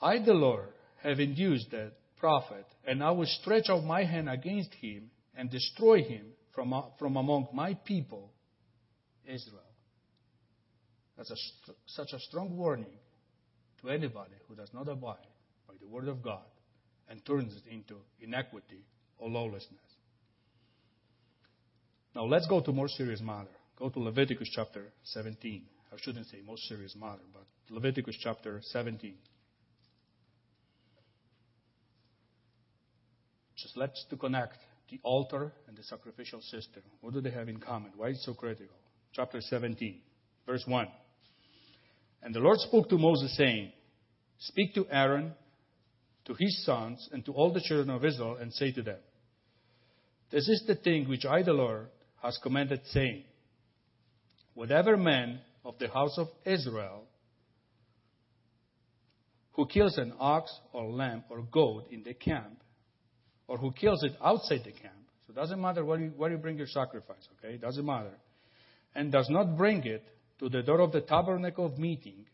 I, 0.00 0.18
the 0.18 0.34
Lord, 0.34 0.68
have 1.02 1.20
induced 1.20 1.70
that 1.70 1.92
prophet, 2.18 2.66
and 2.86 3.02
I 3.02 3.12
will 3.12 3.26
stretch 3.26 3.68
out 3.68 3.84
my 3.84 4.04
hand 4.04 4.28
against 4.28 4.74
him 4.74 5.10
and 5.36 5.50
destroy 5.50 6.02
him 6.02 6.26
from, 6.56 6.72
uh, 6.72 6.82
from 6.98 7.16
among 7.16 7.46
my 7.52 7.74
people, 7.74 8.32
Israel. 9.24 9.62
That's 11.16 11.30
a, 11.30 11.36
such 11.86 12.12
a 12.12 12.18
strong 12.18 12.56
warning 12.56 12.98
to 13.82 13.90
anybody 13.90 14.34
who 14.48 14.56
does 14.56 14.70
not 14.74 14.88
abide 14.88 15.16
by 15.68 15.74
the 15.80 15.86
word 15.86 16.08
of 16.08 16.22
God 16.22 16.44
and 17.08 17.24
turns 17.24 17.54
it 17.54 17.70
into 17.70 17.96
inequity 18.20 18.84
or 19.18 19.28
lawlessness. 19.28 19.78
Now 22.14 22.24
let's 22.24 22.46
go 22.48 22.60
to 22.60 22.72
more 22.72 22.88
serious 22.88 23.20
matter. 23.20 23.48
Go 23.78 23.90
to 23.90 23.98
Leviticus 24.00 24.48
chapter 24.52 24.86
17. 25.04 25.62
I 25.92 25.96
shouldn't 26.00 26.26
say 26.26 26.38
most 26.44 26.66
serious 26.66 26.96
matter, 26.96 27.22
but 27.32 27.44
Leviticus 27.70 28.16
chapter 28.20 28.60
17. 28.62 29.14
Just 33.56 33.76
let's 33.76 34.04
to 34.10 34.16
connect 34.16 34.56
the 34.90 35.00
altar 35.02 35.52
and 35.66 35.76
the 35.76 35.82
sacrificial 35.82 36.40
system. 36.40 36.82
What 37.00 37.14
do 37.14 37.20
they 37.20 37.30
have 37.30 37.48
in 37.48 37.58
common? 37.58 37.92
Why 37.96 38.08
is 38.08 38.18
it 38.18 38.22
so 38.22 38.34
critical? 38.34 38.76
Chapter 39.12 39.40
17, 39.40 40.00
verse 40.46 40.64
1. 40.66 40.86
And 42.22 42.34
the 42.34 42.40
Lord 42.40 42.58
spoke 42.60 42.88
to 42.88 42.98
Moses, 42.98 43.36
saying, 43.36 43.72
Speak 44.38 44.74
to 44.74 44.86
Aaron, 44.90 45.32
to 46.26 46.34
his 46.34 46.64
sons, 46.64 47.08
and 47.12 47.24
to 47.24 47.32
all 47.32 47.52
the 47.52 47.60
children 47.60 47.90
of 47.90 48.04
Israel, 48.04 48.36
and 48.40 48.52
say 48.52 48.72
to 48.72 48.82
them, 48.82 48.98
This 50.30 50.48
is 50.48 50.64
the 50.66 50.74
thing 50.74 51.08
which 51.08 51.24
I, 51.24 51.42
the 51.42 51.52
Lord, 51.52 51.88
has 52.22 52.38
commanded, 52.42 52.80
saying, 52.86 53.24
Whatever 54.54 54.96
man 54.96 55.40
of 55.64 55.78
the 55.78 55.88
house 55.88 56.16
of 56.18 56.28
Israel 56.44 57.04
who 59.56 59.66
kills 59.66 59.96
an 59.96 60.12
ox 60.20 60.54
or 60.72 60.84
lamb 60.90 61.24
or 61.30 61.40
goat 61.42 61.86
in 61.90 62.02
the 62.02 62.12
camp, 62.12 62.62
or 63.48 63.58
who 63.58 63.72
kills 63.72 64.02
it 64.02 64.12
outside 64.22 64.60
the 64.64 64.72
camp, 64.72 64.94
so 65.26 65.32
it 65.32 65.36
doesn't 65.36 65.60
matter 65.60 65.84
where 65.84 66.00
you, 66.00 66.12
where 66.16 66.30
you 66.30 66.36
bring 66.36 66.58
your 66.58 66.66
sacrifice, 66.66 67.28
okay? 67.38 67.54
It 67.54 67.60
doesn't 67.60 67.84
matter. 67.84 68.14
And 68.94 69.12
does 69.12 69.28
not 69.30 69.56
bring 69.56 69.84
it 69.84 70.04
to 70.38 70.48
the 70.48 70.62
door 70.62 70.80
of 70.80 70.92
the 70.92 71.00
tabernacle 71.00 71.66
of 71.66 71.78
meeting 71.78 72.26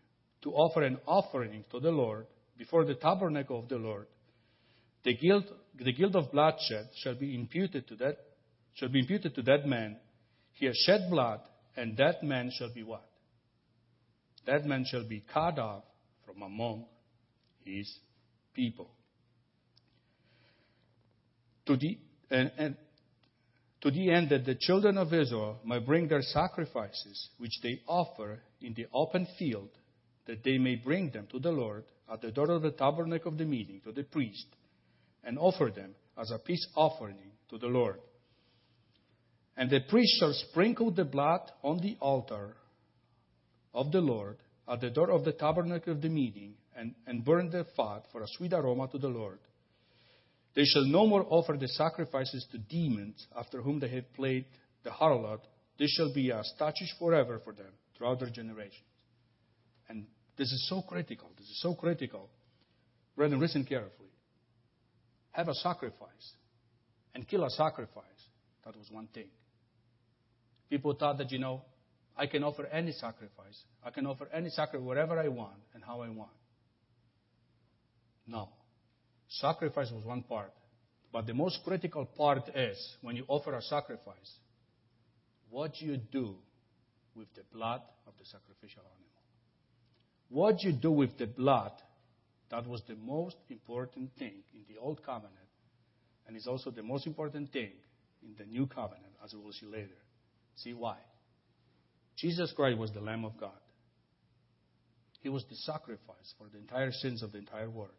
to 0.42 0.50
offer 0.52 0.82
an 0.82 0.98
offering 1.06 1.64
to 1.70 1.80
the 1.80 1.90
Lord 1.90 2.26
before 2.56 2.84
the 2.84 2.94
tabernacle 2.94 3.58
of 3.58 3.68
the 3.68 3.76
Lord, 3.76 4.06
the 5.04 5.16
guilt, 5.16 5.44
the 5.78 5.92
guilt 5.92 6.14
of 6.14 6.30
bloodshed 6.30 6.88
shall 7.02 7.14
be 7.14 7.34
imputed 7.34 7.88
to 7.88 7.96
that 7.96 8.18
shall 8.74 8.88
be 8.88 9.00
imputed 9.00 9.34
to 9.34 9.42
that 9.42 9.66
man. 9.66 9.96
He 10.52 10.66
has 10.66 10.76
shed 10.86 11.08
blood, 11.10 11.40
and 11.76 11.96
that 11.96 12.22
man 12.22 12.50
shall 12.56 12.72
be 12.72 12.82
what? 12.82 13.04
That 14.46 14.64
man 14.64 14.84
shall 14.88 15.06
be 15.06 15.24
cut 15.32 15.58
off 15.58 15.84
from 16.24 16.42
among 16.42 16.86
his 17.64 17.92
people. 18.54 18.90
To 21.66 21.76
the, 21.76 21.98
and, 22.30 22.50
and 22.58 22.76
to 23.82 23.90
the 23.90 24.10
end 24.10 24.30
that 24.30 24.44
the 24.44 24.54
children 24.54 24.98
of 24.98 25.12
Israel 25.12 25.58
might 25.64 25.86
bring 25.86 26.08
their 26.08 26.22
sacrifices, 26.22 27.28
which 27.38 27.52
they 27.62 27.80
offer 27.86 28.40
in 28.60 28.74
the 28.74 28.86
open 28.92 29.26
field, 29.38 29.70
that 30.26 30.44
they 30.44 30.58
may 30.58 30.76
bring 30.76 31.10
them 31.10 31.26
to 31.32 31.38
the 31.38 31.50
Lord 31.50 31.84
at 32.12 32.20
the 32.20 32.30
door 32.30 32.50
of 32.50 32.62
the 32.62 32.70
tabernacle 32.70 33.32
of 33.32 33.38
the 33.38 33.44
meeting 33.44 33.80
to 33.84 33.92
the 33.92 34.04
priest, 34.04 34.46
and 35.24 35.38
offer 35.38 35.72
them 35.74 35.94
as 36.18 36.30
a 36.30 36.38
peace 36.38 36.66
offering 36.76 37.16
to 37.50 37.58
the 37.58 37.66
Lord. 37.66 38.00
And 39.56 39.70
the 39.70 39.80
priest 39.88 40.18
shall 40.18 40.32
sprinkle 40.32 40.90
the 40.90 41.04
blood 41.04 41.42
on 41.62 41.80
the 41.80 41.96
altar 42.00 42.56
of 43.74 43.92
the 43.92 44.00
Lord 44.00 44.38
at 44.68 44.80
the 44.80 44.90
door 44.90 45.10
of 45.10 45.24
the 45.24 45.32
tabernacle 45.32 45.92
of 45.92 46.00
the 46.00 46.08
meeting, 46.08 46.54
and, 46.76 46.94
and 47.06 47.24
burn 47.24 47.50
the 47.50 47.66
fat 47.76 48.04
for 48.12 48.22
a 48.22 48.28
sweet 48.36 48.52
aroma 48.52 48.88
to 48.88 48.98
the 48.98 49.08
Lord. 49.08 49.38
They 50.54 50.64
shall 50.64 50.84
no 50.84 51.06
more 51.06 51.24
offer 51.28 51.56
the 51.58 51.68
sacrifices 51.68 52.46
to 52.52 52.58
demons 52.58 53.26
after 53.36 53.62
whom 53.62 53.80
they 53.80 53.88
have 53.88 54.12
played 54.14 54.44
the 54.84 54.90
harlot. 54.90 55.40
This 55.78 55.90
shall 55.92 56.12
be 56.12 56.30
a 56.30 56.42
statute 56.44 56.90
forever 56.98 57.40
for 57.42 57.52
them 57.52 57.72
throughout 57.96 58.20
their 58.20 58.30
generations. 58.30 58.84
And 59.88 60.06
this 60.36 60.52
is 60.52 60.68
so 60.68 60.82
critical. 60.82 61.30
This 61.38 61.46
is 61.46 61.60
so 61.62 61.74
critical. 61.74 62.28
Brethren, 63.16 63.40
listen 63.40 63.64
carefully. 63.64 64.10
Have 65.32 65.48
a 65.48 65.54
sacrifice 65.54 66.32
and 67.14 67.26
kill 67.26 67.44
a 67.44 67.50
sacrifice. 67.50 68.04
That 68.64 68.76
was 68.76 68.88
one 68.90 69.08
thing. 69.08 69.28
People 70.68 70.94
thought 70.94 71.18
that, 71.18 71.30
you 71.30 71.38
know, 71.38 71.62
I 72.16 72.26
can 72.26 72.44
offer 72.44 72.66
any 72.66 72.92
sacrifice. 72.92 73.62
I 73.84 73.90
can 73.90 74.06
offer 74.06 74.28
any 74.32 74.50
sacrifice 74.50 74.86
wherever 74.86 75.18
I 75.18 75.28
want 75.28 75.58
and 75.74 75.82
how 75.82 76.02
I 76.02 76.10
want. 76.10 76.30
No. 78.26 78.50
Sacrifice 79.40 79.90
was 79.90 80.04
one 80.04 80.22
part. 80.22 80.52
But 81.12 81.26
the 81.26 81.34
most 81.34 81.60
critical 81.64 82.06
part 82.06 82.48
is 82.54 82.96
when 83.02 83.16
you 83.16 83.24
offer 83.28 83.54
a 83.54 83.62
sacrifice, 83.62 84.38
what 85.50 85.80
you 85.80 85.96
do 85.96 86.36
with 87.14 87.28
the 87.34 87.42
blood 87.52 87.82
of 88.06 88.14
the 88.18 88.24
sacrificial 88.24 88.82
animal. 88.82 89.02
What 90.28 90.62
you 90.62 90.72
do 90.72 90.90
with 90.90 91.18
the 91.18 91.26
blood, 91.26 91.72
that 92.50 92.66
was 92.66 92.82
the 92.88 92.96
most 92.96 93.36
important 93.50 94.10
thing 94.18 94.42
in 94.54 94.64
the 94.68 94.80
Old 94.80 95.04
Covenant, 95.04 95.36
and 96.26 96.36
is 96.36 96.46
also 96.46 96.70
the 96.70 96.82
most 96.82 97.06
important 97.06 97.52
thing 97.52 97.72
in 98.22 98.34
the 98.38 98.46
New 98.46 98.66
Covenant, 98.66 99.12
as 99.22 99.34
we 99.34 99.40
will 99.40 99.52
see 99.52 99.66
later. 99.66 99.98
See 100.56 100.72
why? 100.72 100.96
Jesus 102.16 102.52
Christ 102.52 102.78
was 102.78 102.92
the 102.92 103.00
Lamb 103.00 103.24
of 103.24 103.38
God. 103.38 103.50
He 105.20 105.28
was 105.28 105.44
the 105.50 105.56
sacrifice 105.56 106.34
for 106.38 106.48
the 106.50 106.58
entire 106.58 106.92
sins 106.92 107.22
of 107.22 107.32
the 107.32 107.38
entire 107.38 107.68
world. 107.68 107.92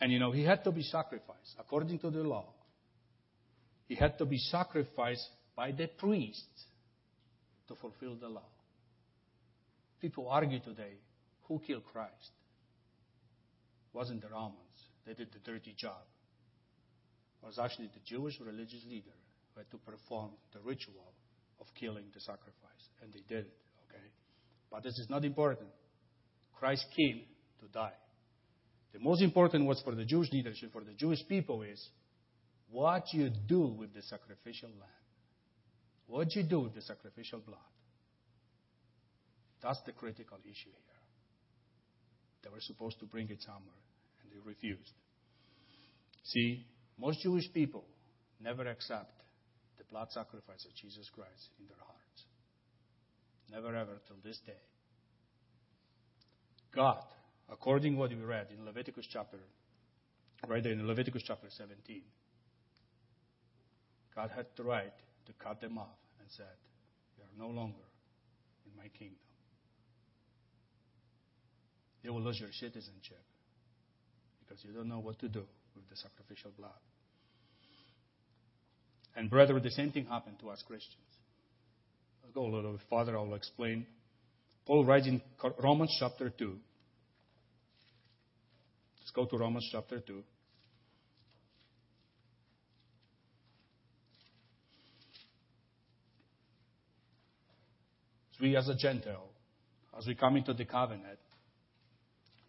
And 0.00 0.12
you 0.12 0.18
know, 0.18 0.30
he 0.30 0.44
had 0.44 0.62
to 0.64 0.72
be 0.72 0.82
sacrificed 0.82 1.56
according 1.58 1.98
to 2.00 2.10
the 2.10 2.22
law. 2.22 2.46
He 3.88 3.94
had 3.94 4.18
to 4.18 4.26
be 4.26 4.38
sacrificed 4.38 5.28
by 5.56 5.72
the 5.72 5.88
priest 5.88 6.46
to 7.68 7.74
fulfill 7.74 8.14
the 8.16 8.28
law. 8.28 8.48
People 10.00 10.28
argue 10.28 10.60
today 10.60 10.94
who 11.48 11.60
killed 11.66 11.84
Christ? 11.92 12.30
It 13.92 13.96
wasn't 13.96 14.22
the 14.22 14.28
Romans. 14.28 14.54
They 15.06 15.14
did 15.14 15.32
the 15.32 15.38
dirty 15.38 15.74
job. 15.76 16.04
It 17.42 17.46
was 17.46 17.58
actually 17.58 17.86
the 17.86 18.00
Jewish 18.04 18.38
religious 18.40 18.84
leader 18.88 19.16
who 19.54 19.60
had 19.60 19.70
to 19.70 19.78
perform 19.78 20.32
the 20.52 20.60
ritual 20.60 21.12
of 21.60 21.66
killing 21.78 22.04
the 22.12 22.20
sacrifice. 22.20 22.84
And 23.02 23.12
they 23.12 23.22
did 23.26 23.46
it, 23.46 23.58
okay? 23.88 24.04
But 24.70 24.82
this 24.82 24.98
is 24.98 25.08
not 25.08 25.24
important. 25.24 25.70
Christ 26.58 26.84
came 26.94 27.22
to 27.60 27.66
die. 27.72 27.94
The 28.92 28.98
most 29.00 29.22
important 29.22 29.66
was 29.66 29.80
for 29.82 29.94
the 29.94 30.04
Jewish 30.04 30.32
leadership, 30.32 30.72
for 30.72 30.82
the 30.82 30.92
Jewish 30.92 31.20
people, 31.28 31.62
is 31.62 31.88
what 32.70 33.12
you 33.12 33.30
do 33.46 33.66
with 33.66 33.94
the 33.94 34.02
sacrificial 34.02 34.70
lamb. 34.70 34.88
What 36.06 36.34
you 36.34 36.42
do 36.42 36.60
with 36.60 36.74
the 36.74 36.82
sacrificial 36.82 37.40
blood. 37.40 37.60
That's 39.62 39.80
the 39.84 39.92
critical 39.92 40.38
issue 40.44 40.70
here. 40.70 40.88
They 42.42 42.50
were 42.50 42.60
supposed 42.60 42.98
to 43.00 43.06
bring 43.06 43.28
it 43.30 43.42
somewhere, 43.42 43.82
and 44.22 44.32
they 44.32 44.38
refused. 44.48 44.92
See, 46.24 46.64
most 46.98 47.20
Jewish 47.22 47.52
people 47.52 47.84
never 48.40 48.66
accept 48.66 49.12
the 49.76 49.84
blood 49.84 50.08
sacrifice 50.10 50.64
of 50.64 50.74
Jesus 50.74 51.08
Christ 51.14 51.50
in 51.58 51.66
their 51.66 51.76
hearts. 51.76 52.24
Never 53.50 53.76
ever 53.76 54.00
till 54.06 54.16
this 54.22 54.38
day. 54.46 54.52
God, 56.74 57.02
according 57.50 57.94
to 57.94 57.98
what 57.98 58.10
we 58.10 58.16
read 58.16 58.48
in 58.56 58.64
Leviticus 58.64 59.06
chapter, 59.10 59.38
right 60.46 60.62
there 60.62 60.72
in 60.72 60.86
Leviticus 60.86 61.22
chapter 61.26 61.48
17, 61.50 62.02
God 64.14 64.30
had 64.34 64.46
the 64.56 64.64
right 64.64 64.92
to 65.26 65.32
cut 65.34 65.60
them 65.60 65.78
off 65.78 65.96
and 66.20 66.28
said, 66.30 66.46
You 67.16 67.24
are 67.24 67.46
no 67.46 67.52
longer 67.54 67.86
in 68.66 68.76
my 68.76 68.88
kingdom. 68.98 69.16
You 72.02 72.12
will 72.12 72.22
lose 72.22 72.40
your 72.40 72.52
citizenship 72.52 73.22
because 74.40 74.64
you 74.64 74.72
don't 74.72 74.88
know 74.88 75.00
what 75.00 75.18
to 75.20 75.28
do 75.28 75.42
with 75.74 75.88
the 75.90 75.96
sacrificial 75.96 76.50
blood. 76.56 76.70
And, 79.16 79.28
brethren, 79.28 79.62
the 79.62 79.70
same 79.70 79.90
thing 79.90 80.06
happened 80.06 80.38
to 80.40 80.50
us 80.50 80.62
Christians. 80.66 80.94
I'll 82.24 82.32
go 82.32 82.46
a 82.46 82.52
little 82.54 82.72
bit 82.72 82.80
farther, 82.88 83.16
I'll 83.16 83.34
explain. 83.34 83.86
Paul 84.66 84.84
writes 84.84 85.06
in 85.06 85.20
Romans 85.62 85.96
chapter 85.98 86.30
2. 86.30 86.56
Let's 89.08 89.16
go 89.16 89.24
to 89.24 89.42
Romans 89.42 89.66
chapter 89.72 90.00
2. 90.00 90.22
we 98.42 98.54
as 98.54 98.68
a 98.68 98.74
Gentile, 98.74 99.30
as 99.98 100.06
we 100.06 100.14
come 100.14 100.36
into 100.36 100.52
the 100.52 100.66
covenant, 100.66 101.18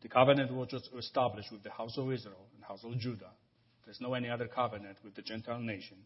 the 0.01 0.09
covenant 0.09 0.53
was 0.53 0.67
established 0.97 1.49
with 1.49 1.63
the 1.63 1.71
house 1.71 1.97
of 1.97 2.11
Israel 2.11 2.45
and 2.53 2.63
house 2.65 2.83
of 2.83 2.99
Judah. 2.99 3.31
There's 3.85 4.01
no 4.01 4.13
any 4.13 4.29
other 4.29 4.47
covenant 4.47 4.97
with 5.01 5.15
the 5.15 5.21
Gentile 5.21 5.61
nation. 5.61 5.97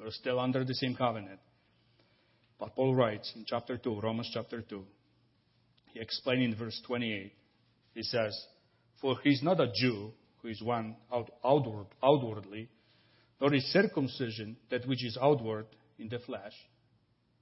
We're 0.00 0.10
still 0.10 0.40
under 0.40 0.64
the 0.64 0.74
same 0.74 0.96
covenant. 0.96 1.38
But 2.58 2.74
Paul 2.74 2.96
writes 2.96 3.32
in 3.36 3.44
chapter 3.46 3.78
2, 3.78 4.00
Romans 4.00 4.30
chapter 4.34 4.62
2, 4.62 4.84
he 5.94 6.00
explains 6.00 6.52
in 6.52 6.58
verse 6.58 6.80
28, 6.88 7.32
he 7.94 8.02
says, 8.02 8.36
For 9.02 9.16
he 9.22 9.30
is 9.30 9.42
not 9.42 9.60
a 9.60 9.70
Jew 9.74 10.12
who 10.40 10.48
is 10.48 10.62
one 10.62 10.96
out, 11.12 11.30
outward, 11.44 11.86
outwardly, 12.02 12.68
nor 13.40 13.52
is 13.52 13.64
circumcision 13.64 14.56
that 14.70 14.86
which 14.86 15.04
is 15.04 15.18
outward 15.20 15.66
in 15.98 16.08
the 16.08 16.20
flesh. 16.20 16.54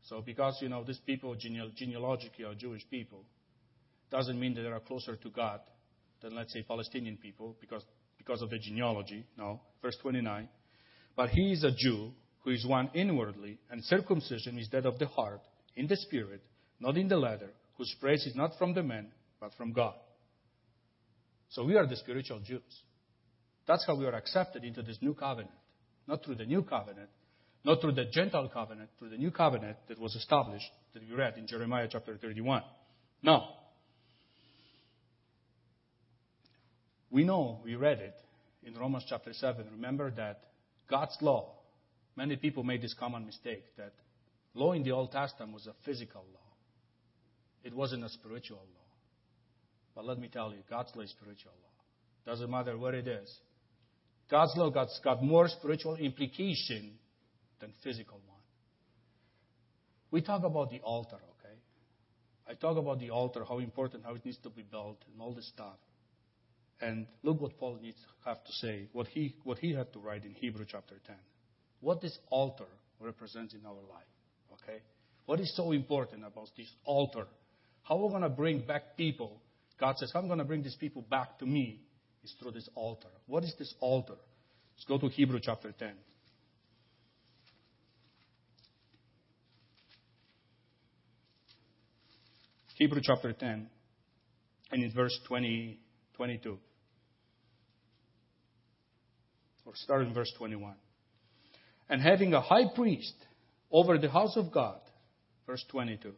So 0.08 0.22
because, 0.22 0.58
you 0.62 0.70
know, 0.70 0.82
these 0.82 1.00
people 1.04 1.36
genealogically 1.36 2.44
are 2.46 2.54
Jewish 2.54 2.88
people, 2.90 3.24
doesn't 4.10 4.40
mean 4.40 4.54
that 4.54 4.62
they 4.62 4.68
are 4.68 4.80
closer 4.80 5.16
to 5.16 5.30
God 5.30 5.60
than, 6.22 6.34
let's 6.34 6.52
say, 6.52 6.62
Palestinian 6.62 7.18
people 7.18 7.56
because, 7.60 7.82
because 8.16 8.40
of 8.42 8.50
the 8.50 8.58
genealogy. 8.58 9.26
No. 9.36 9.60
Verse 9.82 9.96
29. 10.00 10.48
But 11.14 11.28
he 11.28 11.52
is 11.52 11.62
a 11.62 11.70
Jew 11.70 12.12
who 12.42 12.50
is 12.50 12.64
one 12.66 12.90
inwardly, 12.94 13.58
and 13.70 13.84
circumcision 13.84 14.58
is 14.58 14.68
that 14.70 14.86
of 14.86 14.98
the 14.98 15.06
heart, 15.06 15.42
in 15.76 15.86
the 15.86 15.96
spirit, 15.96 16.42
not 16.80 16.96
in 16.96 17.08
the 17.08 17.18
letter, 17.18 17.50
whose 17.76 17.94
praise 18.00 18.26
is 18.26 18.34
not 18.34 18.52
from 18.58 18.72
the 18.72 18.82
men, 18.82 19.08
but 19.38 19.52
from 19.54 19.72
God. 19.72 19.94
So 21.50 21.64
we 21.64 21.76
are 21.76 21.86
the 21.86 21.96
spiritual 21.96 22.40
Jews. 22.40 22.62
That's 23.66 23.84
how 23.86 23.96
we 23.96 24.06
are 24.06 24.14
accepted 24.14 24.64
into 24.64 24.82
this 24.82 24.98
new 25.00 25.14
covenant. 25.14 25.54
Not 26.06 26.24
through 26.24 26.36
the 26.36 26.46
new 26.46 26.62
covenant, 26.62 27.08
not 27.64 27.80
through 27.80 27.92
the 27.92 28.06
Gentile 28.06 28.48
covenant, 28.48 28.90
through 28.98 29.10
the 29.10 29.16
new 29.16 29.30
covenant 29.30 29.76
that 29.88 29.98
was 29.98 30.14
established, 30.14 30.70
that 30.94 31.02
we 31.08 31.14
read 31.14 31.36
in 31.36 31.46
Jeremiah 31.46 31.88
chapter 31.90 32.16
31. 32.16 32.62
Now, 33.22 33.48
we 37.10 37.24
know, 37.24 37.60
we 37.64 37.74
read 37.74 37.98
it 37.98 38.14
in 38.64 38.74
Romans 38.74 39.04
chapter 39.08 39.32
7. 39.32 39.66
Remember 39.72 40.10
that 40.12 40.40
God's 40.88 41.16
law, 41.20 41.52
many 42.16 42.36
people 42.36 42.62
made 42.64 42.82
this 42.82 42.94
common 42.98 43.26
mistake 43.26 43.64
that 43.76 43.92
law 44.54 44.72
in 44.72 44.82
the 44.82 44.92
Old 44.92 45.12
Testament 45.12 45.52
was 45.52 45.66
a 45.66 45.74
physical 45.84 46.24
law. 46.32 46.40
It 47.62 47.74
wasn't 47.74 48.04
a 48.04 48.08
spiritual 48.08 48.58
law. 48.58 48.79
But 49.94 50.04
let 50.04 50.18
me 50.18 50.28
tell 50.28 50.52
you, 50.52 50.60
God's 50.68 50.90
law 50.94 51.02
is 51.02 51.10
spiritual 51.10 51.52
law. 51.62 52.30
Doesn't 52.30 52.50
matter 52.50 52.76
what 52.78 52.94
it 52.94 53.08
is. 53.08 53.32
God's 54.30 54.52
law 54.56 54.70
got, 54.70 54.88
got 55.02 55.22
more 55.22 55.48
spiritual 55.48 55.96
implication 55.96 56.92
than 57.60 57.72
physical 57.82 58.20
one. 58.26 58.38
We 60.10 60.22
talk 60.22 60.44
about 60.44 60.70
the 60.70 60.80
altar, 60.80 61.16
okay? 61.16 61.54
I 62.48 62.54
talk 62.54 62.76
about 62.76 63.00
the 63.00 63.10
altar, 63.10 63.44
how 63.48 63.58
important, 63.58 64.04
how 64.04 64.14
it 64.14 64.24
needs 64.24 64.38
to 64.38 64.50
be 64.50 64.62
built, 64.62 64.98
and 65.12 65.20
all 65.20 65.34
this 65.34 65.48
stuff. 65.48 65.76
And 66.80 67.06
look 67.22 67.40
what 67.40 67.58
Paul 67.58 67.78
needs 67.80 67.98
to 67.98 68.28
have 68.28 68.42
to 68.42 68.52
say, 68.52 68.88
what 68.92 69.06
he, 69.08 69.36
what 69.44 69.58
he 69.58 69.74
had 69.74 69.92
to 69.92 69.98
write 69.98 70.24
in 70.24 70.32
Hebrew 70.34 70.64
chapter 70.68 70.96
10. 71.06 71.16
What 71.80 72.00
this 72.00 72.16
altar 72.30 72.66
represents 73.00 73.54
in 73.54 73.64
our 73.66 73.74
life, 73.74 74.06
okay? 74.52 74.80
What 75.26 75.40
is 75.40 75.54
so 75.56 75.72
important 75.72 76.24
about 76.24 76.48
this 76.56 76.68
altar? 76.84 77.26
How 77.82 77.96
we're 77.96 78.10
going 78.10 78.22
to 78.22 78.28
bring 78.28 78.60
back 78.60 78.96
people. 78.96 79.40
God 79.80 79.96
says, 79.96 80.12
I'm 80.14 80.26
going 80.26 80.38
to 80.38 80.44
bring 80.44 80.62
these 80.62 80.76
people 80.76 81.02
back 81.08 81.38
to 81.38 81.46
me 81.46 81.80
is 82.22 82.34
through 82.38 82.52
this 82.52 82.68
altar. 82.74 83.08
What 83.26 83.44
is 83.44 83.54
this 83.58 83.74
altar? 83.80 84.16
Let's 84.76 84.84
go 84.86 84.98
to 84.98 85.08
Hebrew 85.08 85.40
chapter 85.42 85.72
10. 85.72 85.92
Hebrew 92.76 93.00
chapter 93.02 93.34
10, 93.34 93.68
and 94.72 94.82
in 94.82 94.90
verse 94.92 95.18
20, 95.28 95.78
22. 96.16 96.58
Or 99.66 99.72
start 99.74 100.06
in 100.06 100.14
verse 100.14 100.32
21. 100.38 100.74
And 101.90 102.00
having 102.00 102.32
a 102.32 102.40
high 102.40 102.72
priest 102.74 103.12
over 103.70 103.98
the 103.98 104.08
house 104.08 104.34
of 104.36 104.50
God, 104.50 104.80
verse 105.46 105.62
22. 105.70 106.12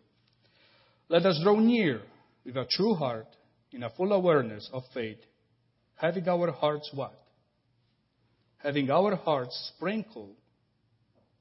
Let 1.09 1.27
us 1.27 1.41
draw 1.43 1.59
near 1.59 2.03
with 2.45 2.57
a 2.57 2.67
true 2.71 2.95
heart 2.95 3.27
in 3.73 3.83
a 3.83 3.91
full 3.91 4.13
awareness 4.13 4.69
of 4.73 4.83
faith, 4.93 5.19
having 5.95 6.29
our 6.29 6.51
hearts 6.51 6.91
what? 6.95 7.15
Having 8.59 8.91
our 8.91 9.17
hearts 9.17 9.73
sprinkled 9.75 10.37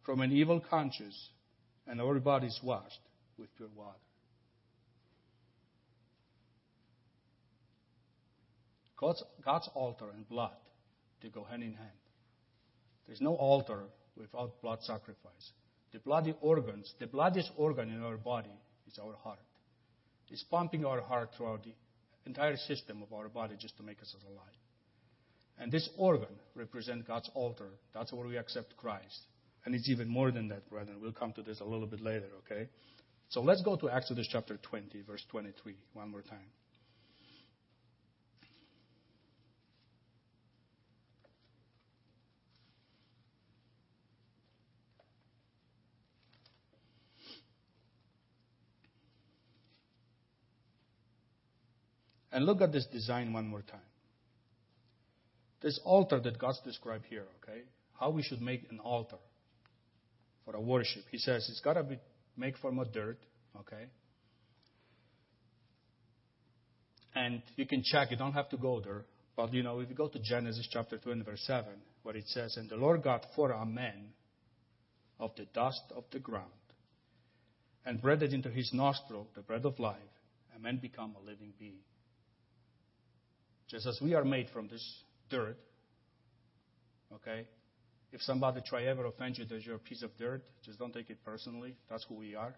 from 0.05 0.21
an 0.21 0.31
evil 0.31 0.61
conscience 0.69 1.29
and 1.87 2.01
our 2.01 2.19
bodies 2.19 2.59
washed 2.63 2.99
with 3.37 3.55
pure 3.57 3.69
water. 3.75 3.97
God's, 8.97 9.23
God's 9.43 9.69
altar 9.73 10.05
and 10.13 10.27
blood, 10.29 10.55
they 11.21 11.29
go 11.29 11.43
hand 11.43 11.63
in 11.63 11.73
hand. 11.73 11.89
There's 13.07 13.21
no 13.21 13.35
altar 13.35 13.85
without 14.15 14.61
blood 14.61 14.79
sacrifice. 14.83 15.51
The 15.91 15.99
bloody 15.99 16.35
organs, 16.39 16.93
the 16.99 17.07
bloodiest 17.07 17.51
organ 17.57 17.89
in 17.89 18.03
our 18.03 18.17
body 18.17 18.55
is 18.87 18.99
our 18.99 19.15
heart. 19.15 19.39
It's 20.29 20.43
pumping 20.43 20.85
our 20.85 21.01
heart 21.01 21.31
throughout 21.35 21.63
the 21.63 21.73
entire 22.25 22.57
system 22.57 23.01
of 23.01 23.13
our 23.13 23.29
body 23.29 23.55
just 23.59 23.77
to 23.77 23.83
make 23.83 24.01
us 24.01 24.15
alive. 24.27 24.47
And 25.59 25.71
this 25.71 25.89
organ 25.97 26.35
represents 26.55 27.07
God's 27.07 27.29
altar. 27.33 27.69
That's 27.93 28.11
where 28.11 28.27
we 28.27 28.37
accept 28.37 28.75
Christ. 28.77 29.19
And 29.65 29.75
it's 29.75 29.89
even 29.89 30.07
more 30.07 30.31
than 30.31 30.47
that, 30.47 30.67
brethren. 30.69 30.97
We'll 31.01 31.11
come 31.11 31.33
to 31.33 31.43
this 31.43 31.59
a 31.59 31.65
little 31.65 31.85
bit 31.85 32.01
later, 32.01 32.27
okay? 32.39 32.67
So 33.29 33.41
let's 33.41 33.61
go 33.61 33.75
to 33.75 33.89
Exodus 33.89 34.27
chapter 34.31 34.57
20, 34.57 35.01
verse 35.01 35.23
23, 35.29 35.75
one 35.93 36.09
more 36.09 36.21
time. 36.21 36.39
And 52.31 52.45
look 52.45 52.61
at 52.61 52.71
this 52.71 52.85
design 52.85 53.33
one 53.33 53.47
more 53.47 53.61
time. 53.61 53.79
This 55.61 55.79
altar 55.83 56.19
that 56.19 56.39
God's 56.39 56.59
described 56.61 57.05
here, 57.09 57.25
okay? 57.43 57.61
How 57.99 58.09
we 58.09 58.23
should 58.23 58.41
make 58.41 58.63
an 58.71 58.79
altar 58.79 59.17
for 60.45 60.55
a 60.55 60.61
worship. 60.61 61.03
He 61.11 61.17
says 61.17 61.47
it's 61.49 61.61
got 61.61 61.73
to 61.73 61.83
be 61.83 61.99
made 62.37 62.55
from 62.61 62.79
a 62.79 62.85
dirt, 62.85 63.19
okay? 63.59 63.85
And 67.13 67.43
you 67.57 67.65
can 67.65 67.83
check, 67.83 68.11
you 68.11 68.17
don't 68.17 68.33
have 68.33 68.49
to 68.49 68.57
go 68.57 68.79
there. 68.79 69.05
But, 69.35 69.53
you 69.53 69.63
know, 69.63 69.79
if 69.79 69.89
you 69.89 69.95
go 69.95 70.07
to 70.07 70.19
Genesis 70.19 70.67
chapter 70.71 70.97
2 70.97 71.11
and 71.11 71.25
verse 71.25 71.43
7, 71.45 71.65
where 72.03 72.15
it 72.15 72.27
says, 72.27 72.57
And 72.57 72.69
the 72.69 72.75
Lord 72.75 73.03
God 73.03 73.25
formed 73.35 73.55
a 73.55 73.65
man 73.65 74.09
of 75.19 75.31
the 75.37 75.45
dust 75.53 75.81
of 75.95 76.05
the 76.11 76.19
ground 76.19 76.47
and 77.85 78.01
breathed 78.01 78.33
into 78.33 78.49
his 78.49 78.71
nostril 78.73 79.27
the 79.35 79.41
breath 79.41 79.65
of 79.65 79.79
life, 79.79 79.97
and 80.53 80.63
man 80.63 80.79
become 80.81 81.15
a 81.21 81.25
living 81.25 81.53
being. 81.59 81.79
Just 83.71 83.87
as 83.87 83.97
we 84.01 84.13
are 84.15 84.25
made 84.25 84.49
from 84.49 84.67
this 84.67 84.85
dirt, 85.29 85.57
okay? 87.13 87.47
If 88.11 88.21
somebody 88.21 88.59
try 88.67 88.83
ever 88.83 89.05
offend 89.05 89.37
you 89.37 89.45
that 89.45 89.63
you're 89.63 89.77
a 89.77 89.79
piece 89.79 90.03
of 90.03 90.09
dirt, 90.17 90.43
just 90.65 90.77
don't 90.77 90.93
take 90.93 91.09
it 91.09 91.23
personally. 91.23 91.77
That's 91.89 92.05
who 92.09 92.15
we 92.15 92.35
are. 92.35 92.53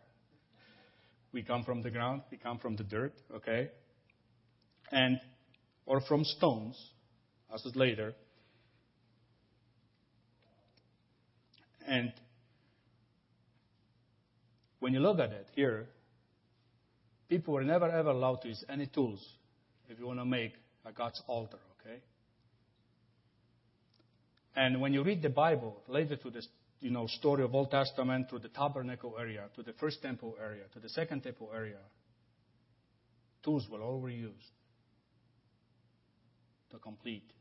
We 1.31 1.43
come 1.43 1.63
from 1.63 1.83
the 1.83 1.91
ground, 1.91 2.23
we 2.31 2.37
come 2.37 2.57
from 2.57 2.77
the 2.77 2.83
dirt, 2.83 3.13
okay? 3.35 3.69
And, 4.91 5.19
or 5.85 6.01
from 6.01 6.23
stones, 6.23 6.75
as 7.53 7.63
is 7.63 7.75
later. 7.75 8.15
And 11.87 12.11
when 14.79 14.93
you 14.93 14.99
look 14.99 15.19
at 15.19 15.31
it 15.31 15.47
here, 15.53 15.89
people 17.29 17.53
were 17.53 17.63
never 17.63 17.87
ever 17.87 18.09
allowed 18.09 18.41
to 18.41 18.47
use 18.47 18.63
any 18.67 18.87
tools 18.87 19.23
if 19.89 19.99
you 19.99 20.07
want 20.07 20.19
to 20.19 20.25
make 20.25 20.53
a 20.85 20.91
God's 20.91 21.21
altar, 21.27 21.59
okay? 21.79 21.99
And 24.55 24.81
when 24.81 24.93
you 24.93 25.03
read 25.03 25.21
the 25.21 25.29
Bible, 25.29 25.81
related 25.87 26.21
to 26.23 26.29
this, 26.29 26.47
you 26.79 26.91
know, 26.91 27.07
story 27.07 27.43
of 27.43 27.55
Old 27.55 27.71
Testament, 27.71 28.29
through 28.29 28.39
the 28.39 28.49
tabernacle 28.49 29.15
area, 29.19 29.45
to 29.55 29.63
the 29.63 29.73
first 29.73 30.01
temple 30.01 30.35
area, 30.41 30.63
to 30.73 30.79
the 30.79 30.89
second 30.89 31.21
temple 31.21 31.49
area, 31.53 31.79
tools 33.43 33.67
were 33.71 33.81
all 33.81 34.01
reused 34.01 34.51
to 36.71 36.77
complete 36.77 37.31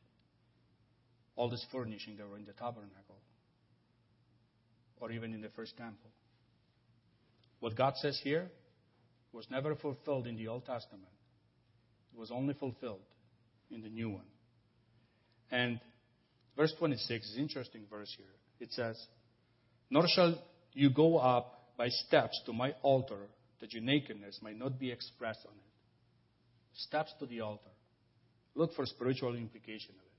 all 1.36 1.48
this 1.48 1.64
furnishing 1.72 2.16
that 2.16 2.28
were 2.28 2.36
in 2.36 2.44
the 2.44 2.52
tabernacle 2.52 3.16
or 5.00 5.10
even 5.10 5.34
in 5.34 5.40
the 5.40 5.48
first 5.48 5.76
temple. 5.76 6.10
What 7.58 7.76
God 7.76 7.94
says 7.96 8.20
here 8.22 8.50
was 9.32 9.46
never 9.50 9.74
fulfilled 9.74 10.26
in 10.26 10.36
the 10.36 10.48
Old 10.48 10.64
Testament. 10.64 11.08
It 12.12 12.18
was 12.18 12.30
only 12.30 12.54
fulfilled 12.54 13.00
in 13.72 13.82
the 13.82 13.88
new 13.88 14.10
one. 14.10 14.26
And 15.50 15.80
verse 16.56 16.72
26 16.78 17.26
is 17.26 17.36
an 17.36 17.42
interesting 17.42 17.82
verse 17.90 18.12
here. 18.16 18.26
It 18.60 18.72
says, 18.72 18.96
Nor 19.90 20.04
shall 20.08 20.40
you 20.72 20.90
go 20.90 21.18
up 21.18 21.74
by 21.76 21.88
steps 21.88 22.40
to 22.46 22.52
my 22.52 22.74
altar, 22.82 23.28
that 23.60 23.72
your 23.72 23.82
nakedness 23.82 24.40
might 24.42 24.58
not 24.58 24.78
be 24.78 24.90
expressed 24.90 25.40
on 25.46 25.52
it. 25.52 25.72
Steps 26.74 27.12
to 27.20 27.26
the 27.26 27.40
altar. 27.40 27.70
Look 28.54 28.74
for 28.74 28.86
spiritual 28.86 29.34
implication 29.34 29.90
of 29.90 30.06
it. 30.06 30.12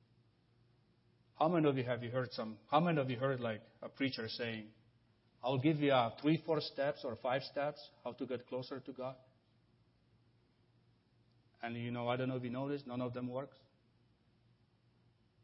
How 1.39 1.47
many 1.49 1.67
of 1.67 1.77
you 1.77 1.83
have 1.83 2.03
you 2.03 2.11
heard 2.11 2.31
some? 2.33 2.57
How 2.69 2.79
many 2.79 2.99
of 2.99 3.09
you 3.09 3.17
heard 3.17 3.39
like 3.39 3.61
a 3.81 3.89
preacher 3.89 4.27
saying, 4.29 4.65
"I'll 5.43 5.57
give 5.57 5.79
you 5.79 5.91
uh, 5.91 6.11
three, 6.21 6.37
four 6.45 6.61
steps 6.61 7.03
or 7.03 7.15
five 7.17 7.43
steps 7.43 7.79
how 8.03 8.13
to 8.13 8.25
get 8.25 8.47
closer 8.47 8.79
to 8.79 8.91
God"? 8.91 9.15
And 11.63 11.75
you 11.77 11.91
know, 11.91 12.09
I 12.09 12.17
don't 12.17 12.27
know 12.27 12.35
if 12.35 12.43
you 12.43 12.49
noticed, 12.49 12.85
none 12.85 13.01
of 13.01 13.13
them 13.13 13.29
works. 13.29 13.55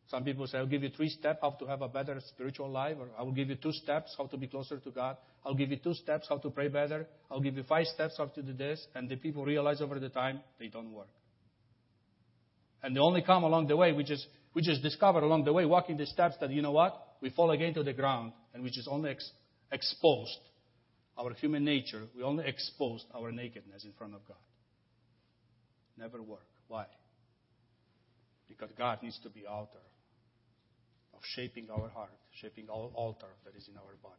Some 0.10 0.24
people 0.24 0.48
say, 0.48 0.58
I'll 0.58 0.66
give 0.66 0.84
you 0.84 0.90
three 0.90 1.10
steps 1.10 1.40
how 1.42 1.52
to 1.52 1.66
have 1.68 1.82
a 1.82 1.88
better 1.88 2.20
spiritual 2.30 2.70
life, 2.70 2.98
or 3.00 3.10
I 3.18 3.22
will 3.22 3.32
give 3.32 3.50
you 3.50 3.56
two 3.56 3.72
steps 3.72 4.16
how 4.18 4.26
to 4.26 4.38
be 4.38 4.48
closer 4.48 4.80
to 4.80 4.92
God. 4.92 5.18
I'll 5.46 5.54
give 5.54 5.70
you 5.70 5.78
two 5.78 5.94
steps 5.94 6.26
how 6.28 6.40
to 6.40 6.50
pray 6.50 6.68
better. 6.68 7.08
I'll 7.30 7.40
give 7.40 7.56
you 7.56 7.64
five 7.64 7.86
steps 7.86 8.16
how 8.18 8.26
to 8.26 8.42
do 8.42 8.54
this. 8.54 8.86
And 8.96 9.08
the 9.08 9.18
people 9.18 9.46
realize 9.46 9.82
over 9.82 10.00
the 10.00 10.10
time 10.10 10.42
they 10.60 10.68
don't 10.68 10.92
work. 10.92 11.10
And 12.82 12.96
they 12.96 13.00
only 13.00 13.22
come 13.22 13.44
along 13.44 13.68
the 13.68 13.78
way. 13.78 13.92
We 13.92 14.04
just, 14.04 14.26
we 14.56 14.64
just 14.64 14.82
discover 14.82 15.20
along 15.20 15.46
the 15.46 15.54
way, 15.54 15.66
walking 15.66 15.96
the 15.96 16.08
steps, 16.08 16.36
that 16.42 16.50
you 16.50 16.64
know 16.64 16.72
what? 16.72 17.00
We 17.22 17.30
fall 17.30 17.52
again 17.52 17.74
to 17.76 17.84
the 17.84 17.94
ground, 17.94 18.34
and 18.54 18.64
we 18.64 18.72
just 18.72 18.88
only 18.88 19.12
ex- 19.12 19.32
exposed 19.72 20.40
our 21.18 21.34
human 21.34 21.64
nature. 21.64 22.04
We 22.16 22.24
only 22.24 22.48
exposed 22.48 23.06
our 23.14 23.32
nakedness 23.32 23.84
in 23.86 23.92
front 23.94 24.16
of 24.16 24.26
God. 24.28 24.38
Never 26.00 26.22
work. 26.22 26.46
Why? 26.68 26.86
Because 28.48 28.70
God 28.78 29.00
needs 29.04 29.20
to 29.24 29.30
be 29.30 29.46
altar 29.46 29.84
of 31.14 31.20
shaping 31.36 31.68
our 31.70 31.90
heart, 31.90 32.12
shaping 32.42 32.68
our 32.70 32.90
altar 32.96 33.28
that 33.46 33.56
is 33.56 33.68
in 33.68 33.76
our 33.76 33.96
body. 34.02 34.16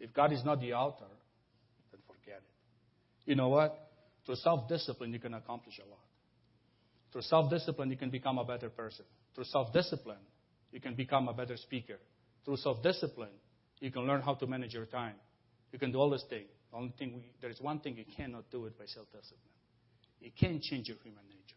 If 0.00 0.14
God 0.14 0.32
is 0.32 0.42
not 0.44 0.60
the 0.60 0.72
altar, 0.72 1.04
then 1.92 2.00
forget 2.06 2.38
it. 2.38 3.30
You 3.30 3.36
know 3.36 3.48
what? 3.48 3.78
Through 4.24 4.36
self 4.36 4.68
discipline, 4.68 5.12
you 5.12 5.20
can 5.20 5.34
accomplish 5.34 5.78
a 5.78 5.88
lot. 5.88 6.00
Through 7.12 7.22
self 7.22 7.50
discipline, 7.50 7.90
you 7.90 7.96
can 7.96 8.10
become 8.10 8.38
a 8.38 8.44
better 8.44 8.70
person. 8.70 9.04
Through 9.34 9.44
self 9.44 9.72
discipline, 9.72 10.24
you 10.72 10.80
can 10.80 10.94
become 10.94 11.28
a 11.28 11.34
better 11.34 11.56
speaker. 11.56 11.98
Through 12.44 12.56
self 12.58 12.82
discipline, 12.82 13.36
you 13.80 13.90
can 13.90 14.02
learn 14.02 14.22
how 14.22 14.34
to 14.34 14.46
manage 14.46 14.74
your 14.74 14.86
time. 14.86 15.14
You 15.72 15.78
can 15.78 15.92
do 15.92 15.98
all 15.98 16.10
these 16.10 16.24
things. 16.28 16.48
The 16.70 16.76
only 16.78 16.94
thing 16.98 17.14
we, 17.14 17.24
there 17.40 17.50
is 17.50 17.60
one 17.60 17.80
thing 17.80 17.96
you 17.96 18.04
cannot 18.16 18.50
do 18.50 18.64
it 18.66 18.78
by 18.78 18.86
self 18.86 19.06
discipline. 19.12 19.55
You 20.20 20.30
can't 20.38 20.62
change 20.62 20.88
your 20.88 20.96
human 21.02 21.24
nature. 21.28 21.56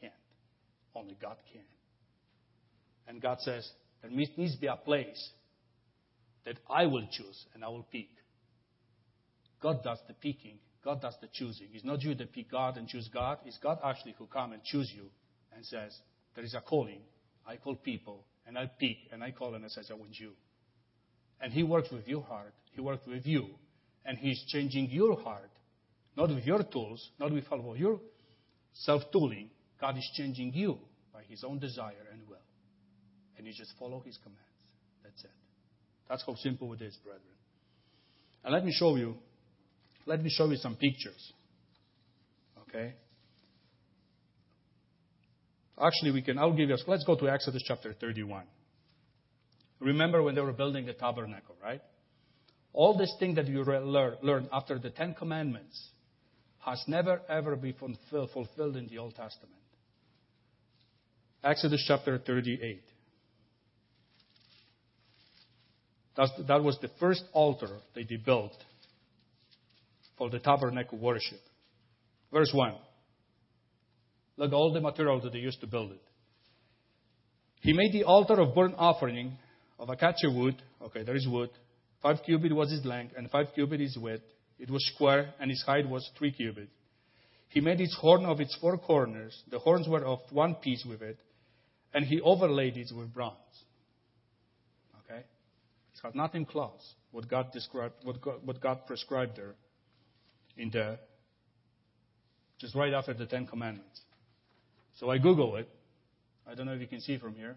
Can't. 0.00 0.12
Only 0.94 1.16
God 1.20 1.36
can. 1.52 1.62
And 3.06 3.20
God 3.20 3.38
says, 3.40 3.68
there 4.02 4.10
needs 4.10 4.54
to 4.54 4.60
be 4.60 4.66
a 4.66 4.76
place 4.76 5.30
that 6.44 6.56
I 6.68 6.86
will 6.86 7.06
choose 7.10 7.46
and 7.54 7.64
I 7.64 7.68
will 7.68 7.86
pick. 7.90 8.08
God 9.60 9.82
does 9.82 9.98
the 10.06 10.14
picking. 10.14 10.58
God 10.82 11.02
does 11.02 11.14
the 11.20 11.28
choosing. 11.32 11.68
It's 11.74 11.84
not 11.84 12.02
you 12.02 12.14
that 12.14 12.32
pick 12.32 12.50
God 12.50 12.78
and 12.78 12.88
choose 12.88 13.08
God. 13.12 13.38
It's 13.44 13.58
God 13.58 13.78
actually 13.84 14.14
who 14.18 14.26
come 14.26 14.52
and 14.52 14.62
choose 14.62 14.90
you 14.94 15.10
and 15.54 15.64
says, 15.64 15.94
there 16.34 16.44
is 16.44 16.54
a 16.54 16.60
calling. 16.60 17.00
I 17.46 17.56
call 17.56 17.74
people 17.74 18.24
and 18.46 18.56
I 18.56 18.70
pick 18.78 18.96
and 19.12 19.22
I 19.22 19.32
call 19.32 19.54
and 19.54 19.64
I 19.64 19.68
says, 19.68 19.88
I 19.90 19.94
want 19.94 20.18
you. 20.18 20.32
And 21.40 21.52
He 21.52 21.62
works 21.62 21.90
with 21.90 22.06
your 22.06 22.22
heart. 22.22 22.54
He 22.72 22.80
works 22.80 23.06
with 23.06 23.26
you. 23.26 23.46
And 24.04 24.16
He's 24.16 24.42
changing 24.48 24.90
your 24.90 25.20
heart. 25.20 25.50
Not 26.16 26.30
with 26.30 26.44
your 26.44 26.62
tools, 26.64 27.10
not 27.18 27.32
with 27.32 27.44
all 27.50 27.72
of 27.72 27.78
your 27.78 28.00
self-tooling. 28.74 29.50
God 29.80 29.96
is 29.96 30.08
changing 30.14 30.52
you 30.54 30.78
by 31.12 31.22
His 31.28 31.44
own 31.44 31.58
desire 31.58 32.06
and 32.12 32.20
will. 32.28 32.36
And 33.38 33.46
you 33.46 33.52
just 33.52 33.72
follow 33.78 34.00
His 34.04 34.18
commands. 34.18 34.44
That's 35.02 35.24
it. 35.24 35.30
That's 36.08 36.24
how 36.26 36.34
simple 36.34 36.72
it 36.74 36.82
is, 36.82 36.96
brethren. 37.04 37.22
And 38.44 38.52
let 38.52 38.64
me 38.64 38.72
show 38.72 38.96
you 38.96 39.16
let 40.06 40.22
me 40.22 40.30
show 40.30 40.48
you 40.50 40.56
some 40.56 40.76
pictures. 40.76 41.32
Okay? 42.62 42.94
Actually, 45.80 46.12
we 46.12 46.22
can, 46.22 46.38
I'll 46.38 46.52
give 46.52 46.68
you, 46.68 46.76
let's 46.86 47.04
go 47.04 47.16
to 47.16 47.28
Exodus 47.28 47.62
chapter 47.66 47.94
31. 47.94 48.44
Remember 49.80 50.22
when 50.22 50.34
they 50.34 50.40
were 50.40 50.52
building 50.52 50.86
the 50.86 50.92
tabernacle, 50.92 51.56
right? 51.62 51.80
All 52.72 52.96
this 52.96 53.14
thing 53.18 53.34
that 53.34 53.46
you 53.46 53.64
learn 53.64 54.48
after 54.52 54.78
the 54.78 54.90
Ten 54.90 55.14
Commandments 55.14 55.90
has 56.64 56.82
never 56.86 57.20
ever 57.28 57.56
been 57.56 57.74
fulfilled, 58.10 58.76
in 58.76 58.86
the 58.88 58.98
Old 58.98 59.14
Testament. 59.14 59.56
Exodus 61.42 61.82
chapter 61.86 62.18
38. 62.18 62.82
That's, 66.16 66.32
that 66.48 66.62
was 66.62 66.78
the 66.82 66.90
first 67.00 67.24
altar 67.32 67.78
they 67.94 68.04
built 68.24 68.52
for 70.18 70.28
the 70.28 70.38
tabernacle 70.38 70.98
worship. 70.98 71.40
Verse 72.30 72.50
1. 72.52 72.74
Look, 74.36 74.48
at 74.48 74.54
all 74.54 74.72
the 74.72 74.80
material 74.80 75.20
that 75.22 75.32
they 75.32 75.38
used 75.38 75.60
to 75.62 75.66
build 75.66 75.92
it. 75.92 76.02
He 77.62 77.72
made 77.72 77.92
the 77.92 78.04
altar 78.04 78.40
of 78.40 78.54
burnt 78.54 78.74
offering 78.76 79.38
of 79.78 79.88
acacia 79.88 80.30
wood. 80.30 80.60
Okay, 80.82 81.04
there 81.04 81.16
is 81.16 81.26
wood. 81.28 81.50
Five 82.02 82.18
cubits 82.24 82.54
was 82.54 82.70
his 82.70 82.84
length, 82.84 83.14
and 83.16 83.30
five 83.30 83.46
cubits 83.54 83.82
his 83.82 83.98
width. 83.98 84.24
It 84.60 84.70
was 84.70 84.86
square, 84.94 85.32
and 85.40 85.50
his 85.50 85.62
height 85.62 85.88
was 85.88 86.08
three 86.18 86.32
cubits. 86.32 86.70
He 87.48 87.60
made 87.60 87.80
its 87.80 87.96
horn 87.96 88.26
of 88.26 88.40
its 88.40 88.56
four 88.60 88.76
corners. 88.78 89.42
The 89.50 89.58
horns 89.58 89.88
were 89.88 90.04
of 90.04 90.20
one 90.30 90.54
piece 90.56 90.84
with 90.84 91.02
it, 91.02 91.18
and 91.94 92.04
he 92.04 92.20
overlaid 92.20 92.76
it 92.76 92.92
with 92.94 93.12
bronze. 93.12 93.34
Okay? 95.04 95.22
It's 95.92 96.00
got 96.00 96.14
nothing 96.14 96.44
close. 96.44 96.94
What 97.10 97.28
God 97.28 97.50
described, 97.52 97.94
what 98.04 98.20
God, 98.20 98.36
what 98.44 98.60
God 98.60 98.86
prescribed 98.86 99.36
there 99.36 99.54
in 100.56 100.70
the 100.70 100.98
just 102.58 102.74
right 102.74 102.92
after 102.92 103.14
the 103.14 103.26
Ten 103.26 103.46
Commandments. 103.46 104.00
So 104.98 105.10
I 105.10 105.16
Google 105.16 105.56
it. 105.56 105.68
I 106.46 106.54
don't 106.54 106.66
know 106.66 106.72
if 106.72 106.80
you 106.80 106.86
can 106.86 107.00
see 107.00 107.18
from 107.18 107.34
here. 107.34 107.56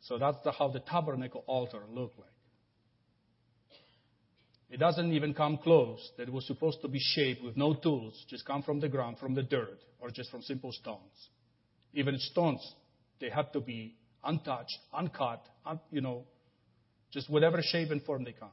So 0.00 0.18
that's 0.18 0.38
the, 0.42 0.52
how 0.52 0.68
the 0.68 0.80
tabernacle 0.80 1.44
altar 1.46 1.82
looked 1.90 2.18
like. 2.18 2.28
It 4.68 4.78
doesn't 4.78 5.12
even 5.12 5.32
come 5.32 5.58
close 5.58 6.10
that 6.16 6.28
it 6.28 6.32
was 6.32 6.46
supposed 6.46 6.82
to 6.82 6.88
be 6.88 6.98
shaped 6.98 7.42
with 7.42 7.56
no 7.56 7.74
tools, 7.74 8.24
just 8.28 8.44
come 8.44 8.62
from 8.62 8.80
the 8.80 8.88
ground, 8.88 9.18
from 9.18 9.34
the 9.34 9.42
dirt, 9.42 9.78
or 10.00 10.10
just 10.10 10.30
from 10.30 10.42
simple 10.42 10.72
stones. 10.72 11.28
Even 11.94 12.18
stones, 12.18 12.74
they 13.20 13.30
have 13.30 13.52
to 13.52 13.60
be 13.60 13.94
untouched, 14.24 14.78
uncut, 14.92 15.42
un, 15.64 15.78
you 15.90 16.00
know, 16.00 16.24
just 17.12 17.30
whatever 17.30 17.62
shape 17.62 17.90
and 17.90 18.02
form 18.02 18.24
they 18.24 18.32
come. 18.32 18.50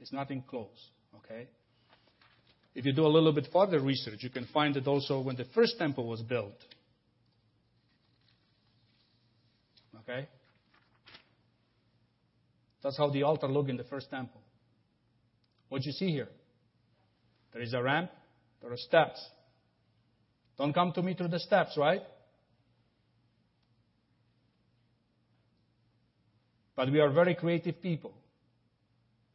It's 0.00 0.12
nothing 0.12 0.44
close. 0.46 0.90
Okay? 1.16 1.48
If 2.74 2.84
you 2.84 2.92
do 2.92 3.06
a 3.06 3.08
little 3.08 3.32
bit 3.32 3.48
further 3.52 3.80
research, 3.80 4.18
you 4.20 4.30
can 4.30 4.46
find 4.52 4.74
that 4.74 4.86
also 4.86 5.20
when 5.20 5.36
the 5.36 5.46
first 5.54 5.78
temple 5.78 6.06
was 6.06 6.20
built. 6.20 6.56
Okay? 10.00 10.28
That's 12.82 12.96
how 12.96 13.10
the 13.10 13.22
altar 13.22 13.48
looked 13.48 13.70
in 13.70 13.76
the 13.76 13.84
first 13.84 14.10
temple. 14.10 14.40
What 15.68 15.84
you 15.84 15.92
see 15.92 16.10
here? 16.10 16.28
There 17.52 17.62
is 17.62 17.72
a 17.74 17.82
ramp, 17.82 18.10
there 18.60 18.72
are 18.72 18.76
steps. 18.76 19.24
Don't 20.58 20.72
come 20.72 20.92
to 20.92 21.02
me 21.02 21.14
through 21.14 21.28
the 21.28 21.38
steps, 21.38 21.76
right? 21.76 22.02
But 26.74 26.90
we 26.90 27.00
are 27.00 27.10
very 27.10 27.34
creative 27.34 27.80
people. 27.80 28.14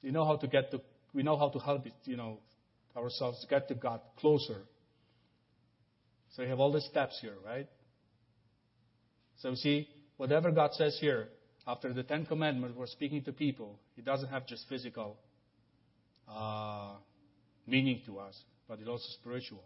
We 0.04 0.12
know 0.12 0.26
how 0.26 0.38
to 0.38 0.48
get 0.48 0.72
to 0.72 0.82
we 1.14 1.24
know 1.24 1.38
how 1.38 1.50
to 1.50 1.60
help 1.60 1.86
it, 1.88 1.94
you 2.04 2.16
know, 2.16 2.38
ourselves 2.96 3.46
get 3.50 3.68
to 3.70 3.76
God 3.76 4.02
closer. 4.20 4.62
So 6.36 6.44
we 6.44 6.50
have 6.50 6.60
all 6.60 6.72
the 6.72 6.82
steps 6.82 7.18
here, 7.22 7.34
right? 7.44 7.68
So 9.38 9.56
see, 9.56 9.88
whatever 10.18 10.52
God 10.52 10.74
says 10.74 10.98
here, 11.00 11.30
after 11.68 11.94
the 11.94 12.04
Ten 12.04 12.26
Commandments, 12.26 12.78
we're 12.78 12.88
speaking 12.88 13.22
to 13.24 13.34
people. 13.34 13.78
It 13.98 14.06
doesn't 14.06 14.30
have 14.30 14.48
just 14.48 14.66
physical 14.70 15.18
uh, 16.30 16.94
meaning 17.68 18.02
to 18.06 18.20
us, 18.20 18.36
but 18.70 18.80
it's 18.80 18.88
also 18.88 19.06
spiritual. 19.20 19.64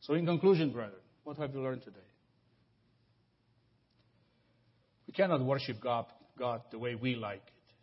So, 0.00 0.14
in 0.14 0.24
conclusion, 0.24 0.70
brother, 0.70 0.98
what 1.24 1.36
have 1.36 1.52
you 1.54 1.60
learned 1.60 1.82
today? 1.82 1.98
We 5.06 5.12
cannot 5.12 5.44
worship 5.44 5.80
God, 5.80 6.06
God 6.38 6.62
the 6.70 6.78
way 6.78 6.94
we 6.94 7.16
like 7.16 7.42
it. 7.46 7.74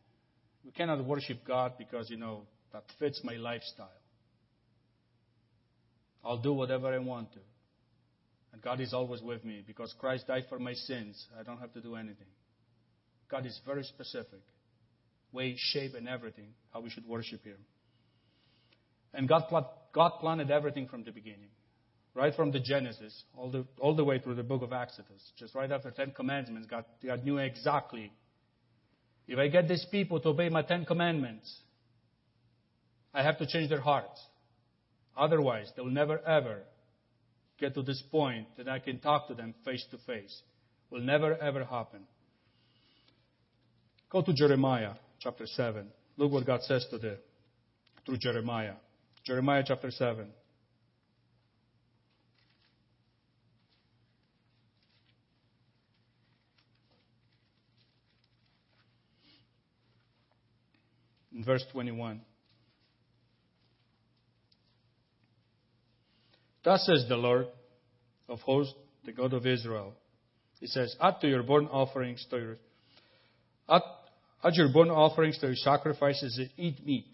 We 0.65 0.72
cannot 0.72 1.03
worship 1.05 1.39
God 1.45 1.74
because, 1.78 2.09
you 2.09 2.17
know, 2.17 2.43
that 2.74 2.84
fits 2.97 3.22
my 3.24 3.36
lifestyle. 3.36 3.99
I'll 6.24 6.41
do 6.41 6.53
whatever 6.53 6.93
I 6.93 6.99
want 6.99 7.32
to. 7.34 7.39
And 8.51 8.61
God 8.61 8.82
is 8.82 8.93
always 8.93 9.22
with 9.22 9.45
me 9.45 9.63
because 9.65 9.93
Christ 9.99 10.28
died 10.28 10.45
for 10.49 10.59
my 10.59 10.74
sins. 10.74 11.28
I 11.39 11.43
don't 11.43 11.59
have 11.59 11.74
to 11.74 11.82
do 11.82 11.95
anything. 11.95 12.28
God 13.30 13.45
is 13.45 13.59
very 13.65 13.84
specific. 13.84 14.41
Way, 15.32 15.55
shape, 15.57 15.93
and 15.95 16.09
everything, 16.09 16.49
how 16.74 16.82
we 16.82 16.89
should 16.89 17.07
worship 17.07 17.43
Him. 17.43 17.57
And 19.13 19.28
God, 19.28 19.43
God 19.93 20.13
planted 20.20 20.49
everything 20.49 20.88
from 20.88 21.03
the 21.03 21.11
beginning. 21.11 21.49
Right 22.15 22.34
from 22.34 22.51
the 22.51 22.59
Genesis, 22.59 23.24
all 23.38 23.51
the, 23.51 23.65
all 23.80 23.95
the 23.95 24.03
way 24.03 24.17
through 24.20 24.36
the 24.36 24.43
book 24.43 24.63
of 24.63 24.74
Exodus. 24.74 25.22
Just 25.38 25.53
right 25.53 25.72
after 25.72 25.91
Ten 25.91 26.11
Commandments, 26.11 26.67
God, 26.70 26.84
God 27.05 27.24
knew 27.24 27.38
exactly. 27.38 28.11
If 29.28 29.38
I 29.38 29.47
get 29.47 29.67
these 29.67 29.86
people 29.91 30.20
to 30.22 30.30
obey 30.30 30.49
my 30.49 30.63
Ten 30.63 30.86
Commandments, 30.86 31.55
I 33.13 33.22
have 33.22 33.38
to 33.38 33.45
change 33.45 33.70
their 33.70 33.80
hearts. 33.80 34.20
Otherwise, 35.20 35.70
they 35.76 35.82
will 35.82 35.91
never 35.91 36.17
ever 36.26 36.61
get 37.59 37.74
to 37.74 37.82
this 37.84 38.01
point 38.09 38.47
that 38.57 38.70
I 38.70 38.80
can 38.80 38.99
talk 38.99 39.28
to 39.28 39.34
them 39.34 39.53
face 39.65 39.86
to 39.91 39.97
face. 39.97 40.41
Will 40.89 41.01
never 41.01 41.36
ever 41.36 41.65
happen. 41.65 41.99
Go 44.09 44.22
to 44.22 44.34
Jeremiah 44.34 44.93
chapter 45.20 45.45
7. 45.45 45.88
Look 46.15 46.32
what 46.32 46.47
God 46.47 46.61
says 46.63 46.86
to 46.91 46.97
the, 46.97 47.17
through 48.05 48.17
Jeremiah. 48.17 48.76
Jeremiah 49.26 49.63
chapter 49.67 49.91
7. 49.91 50.26
In 61.36 61.43
verse 61.43 61.65
21. 61.74 62.22
Thus 66.64 66.86
says 66.86 67.05
the 67.07 67.16
Lord 67.16 67.47
of 68.28 68.39
hosts, 68.41 68.76
the 69.05 69.12
God 69.12 69.34
of 69.34 69.45
Israel. 69.45 69.93
He 70.60 70.68
says, 70.68 70.95
Add 71.01 71.22
to 71.22 71.28
your 71.28 71.43
burnt 71.43 71.70
offerings 71.72 72.26
to 72.30 72.38
your 72.38 72.57
add, 73.70 73.82
add 74.43 74.53
your 74.55 74.72
burnt 74.74 74.91
offerings 74.91 75.38
to 75.39 75.47
your 75.47 75.55
sacrifices 75.55 76.38
and 76.38 76.49
eat 76.57 76.86
meat. 76.86 77.07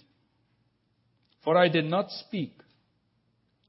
For 1.44 1.58
I 1.58 1.70
did 1.70 1.86
not 1.86 2.10
speak 2.10 2.54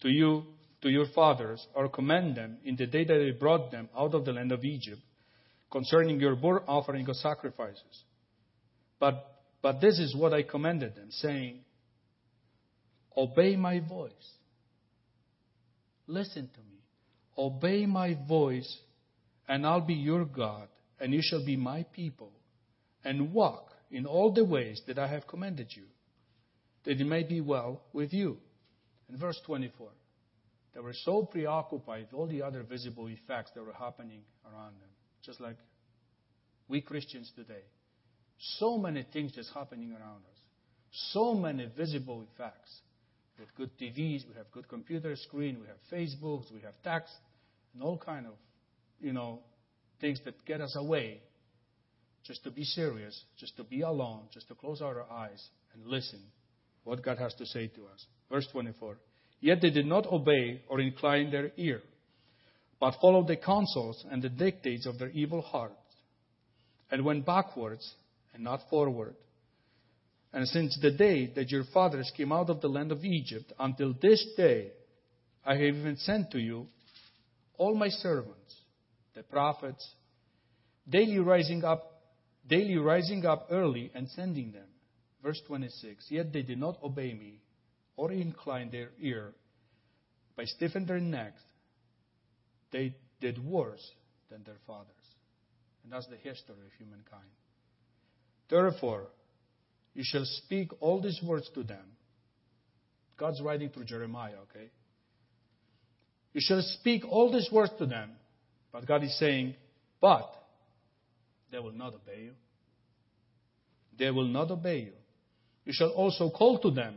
to 0.01 0.09
you, 0.09 0.45
to 0.81 0.89
your 0.89 1.07
fathers, 1.15 1.67
or 1.75 1.89
command 1.89 2.37
them 2.37 2.59
in 2.65 2.77
the 2.77 2.87
day 2.87 3.05
that 3.05 3.21
I 3.21 3.39
brought 3.39 3.71
them 3.71 3.89
out 3.97 4.15
of 4.15 4.25
the 4.25 4.33
land 4.33 4.53
of 4.53 4.65
Egypt 4.65 5.01
concerning 5.71 6.21
your 6.21 6.37
burnt 6.37 6.65
offering 6.67 7.07
of 7.09 7.17
sacrifices. 7.17 8.05
But, 8.99 9.27
but 9.61 9.81
this 9.81 9.99
is 9.99 10.17
what 10.17 10.33
I 10.33 10.43
commanded 10.43 10.95
them, 10.95 11.09
saying, 11.11 11.61
Obey 13.15 13.57
my 13.57 13.81
voice 13.81 14.13
Listen 16.07 16.49
to 16.55 16.61
me. 16.61 16.79
Obey 17.39 17.87
my 17.87 18.17
voice, 18.29 18.79
and 19.49 19.67
I'll 19.67 19.81
be 19.81 19.95
your 19.95 20.25
God, 20.25 20.69
and 21.01 21.13
you 21.13 21.21
shall 21.23 21.45
be 21.45 21.57
my 21.57 21.85
people, 21.93 22.33
and 23.05 23.33
walk 23.33 23.71
in 23.91 24.07
all 24.07 24.33
the 24.33 24.45
ways 24.45 24.81
that 24.87 24.99
I 24.99 25.07
have 25.09 25.27
commanded 25.27 25.69
you, 25.71 25.85
that 26.85 27.01
it 27.01 27.07
may 27.07 27.23
be 27.23 27.41
well 27.41 27.83
with 27.93 28.13
you. 28.13 28.39
In 29.09 29.19
verse 29.19 29.39
24, 29.45 29.89
they 30.75 30.81
were 30.81 30.95
so 31.05 31.25
preoccupied 31.25 32.07
with 32.11 32.15
all 32.15 32.27
the 32.27 32.43
other 32.43 32.63
visible 32.63 33.07
effects 33.09 33.51
that 33.55 33.65
were 33.65 33.73
happening 33.73 34.23
around 34.45 34.75
them, 34.81 34.91
just 35.23 35.41
like 35.41 35.57
we 36.69 36.81
Christians 36.81 37.31
today. 37.37 37.63
So 38.59 38.77
many 38.77 39.07
things 39.13 39.33
just 39.33 39.51
happening 39.55 39.93
around 39.93 40.23
us. 40.31 40.41
So 41.13 41.35
many 41.35 41.71
visible 41.77 42.25
effects. 42.33 42.81
We 43.39 43.45
have 43.45 43.55
good 43.55 43.71
TVs, 43.79 44.27
we 44.29 44.35
have 44.37 44.51
good 44.51 44.69
computer 44.69 45.15
screen, 45.17 45.59
we 45.61 45.67
have 45.67 45.77
Facebooks, 45.93 46.53
we 46.53 46.61
have 46.63 46.75
text, 46.83 47.13
and 47.75 47.83
all 47.83 47.99
kind 47.99 48.27
of, 48.27 48.33
you 49.01 49.13
know, 49.13 49.41
things 50.01 50.21
that 50.25 50.45
get 50.47 50.61
us 50.61 50.75
away 50.77 51.21
just 52.25 52.43
to 52.45 52.51
be 52.51 52.65
serious, 52.65 53.25
just 53.39 53.57
to 53.57 53.65
be 53.65 53.83
alone, 53.83 54.23
just 54.33 54.49
to 54.49 54.55
close 54.55 54.81
our 54.81 55.05
eyes 55.11 55.43
and 55.75 55.87
listen 55.87 56.21
what 56.85 57.03
God 57.03 57.19
has 57.19 57.35
to 57.35 57.47
say 57.47 57.67
to 57.69 57.83
us. 57.87 58.07
Verse 58.31 58.47
24. 58.53 58.97
Yet 59.41 59.59
they 59.61 59.71
did 59.71 59.87
not 59.87 60.07
obey 60.07 60.63
or 60.69 60.81
incline 60.81 61.31
their 61.31 61.51
ear, 61.57 61.83
but 62.81 62.95
followed 63.01 63.29
the 63.29 63.37
counsels 63.37 64.05
and 64.11 64.23
the 64.23 64.29
dictates 64.29 64.87
of 64.87 64.99
their 64.99 65.11
evil 65.11 65.43
hearts, 65.43 65.75
and 66.91 67.05
went 67.05 67.27
backwards 67.27 67.95
and 68.35 68.43
not 68.43 68.61
forward. 68.71 69.15
And 70.33 70.47
since 70.49 70.79
the 70.81 70.91
day 70.91 71.33
that 71.35 71.51
your 71.51 71.65
fathers 71.73 72.11
came 72.17 72.33
out 72.33 72.51
of 72.51 72.61
the 72.61 72.69
land 72.69 72.93
of 72.93 73.05
Egypt 73.05 73.53
until 73.59 73.95
this 74.01 74.25
day, 74.37 74.73
I 75.45 75.55
have 75.55 75.63
even 75.63 75.97
sent 75.97 76.31
to 76.33 76.39
you 76.39 76.67
all 77.57 77.75
my 77.75 77.89
servants, 77.89 78.55
the 79.15 79.23
prophets, 79.23 79.89
daily 80.89 81.19
rising 81.19 81.65
up, 81.65 82.03
daily 82.47 82.77
rising 82.77 83.25
up 83.25 83.47
early 83.51 83.91
and 83.95 84.09
sending 84.11 84.53
them. 84.53 84.67
Verse 85.23 85.41
26. 85.47 86.07
Yet 86.11 86.33
they 86.33 86.43
did 86.43 86.59
not 86.59 86.83
obey 86.83 87.15
me 87.15 87.41
or 87.97 88.13
incline 88.13 88.71
their 88.71 88.91
ear, 89.01 89.33
but 90.37 90.47
stiffened 90.49 90.87
their 90.87 91.01
necks. 91.01 91.41
They 92.73 92.95
did 93.21 93.43
worse 93.45 93.91
than 94.31 94.43
their 94.45 94.59
fathers. 94.67 94.91
And 95.83 95.93
that's 95.93 96.07
the 96.09 96.17
history 96.17 96.55
of 96.67 96.73
humankind. 96.79 97.31
Therefore, 98.51 99.07
you 99.97 100.03
shall 100.05 100.27
speak 100.27 100.71
all 100.81 101.01
these 101.01 101.19
words 101.25 101.51
to 101.55 101.63
them. 101.63 101.85
God's 103.17 103.41
writing 103.41 103.71
through 103.71 103.87
Jeremiah, 103.87 104.35
okay? 104.51 104.69
You 106.35 106.43
shall 106.45 106.61
speak 106.61 107.03
all 107.09 107.33
these 107.33 107.49
words 107.51 107.73
to 107.79 107.87
them. 107.87 108.11
But 108.73 108.87
God 108.87 109.03
is 109.03 109.19
saying, 109.19 109.55
but 109.99 110.31
they 111.51 111.59
will 111.59 111.73
not 111.73 111.95
obey 111.95 112.25
you. 112.25 112.33
They 113.99 114.11
will 114.11 114.29
not 114.29 114.51
obey 114.51 114.81
you. 114.81 114.93
You 115.65 115.73
shall 115.73 115.89
also 115.89 116.29
call 116.29 116.59
to 116.59 116.71
them, 116.71 116.95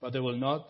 but 0.00 0.14
they 0.14 0.20
will 0.20 0.38
not 0.38 0.66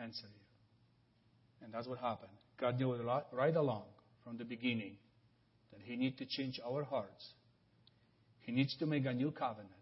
answer 0.00 0.28
you. 0.28 1.64
And 1.64 1.74
that's 1.74 1.88
what 1.88 1.98
happened. 1.98 2.30
God 2.60 2.78
knew 2.78 2.94
right 3.32 3.56
along 3.56 3.82
from 4.22 4.38
the 4.38 4.44
beginning 4.44 4.92
that 5.72 5.80
He 5.82 5.96
needs 5.96 6.18
to 6.18 6.24
change 6.24 6.60
our 6.64 6.84
hearts. 6.84 7.32
He 8.42 8.52
needs 8.52 8.76
to 8.76 8.86
make 8.86 9.04
a 9.04 9.12
new 9.12 9.32
covenant. 9.32 9.72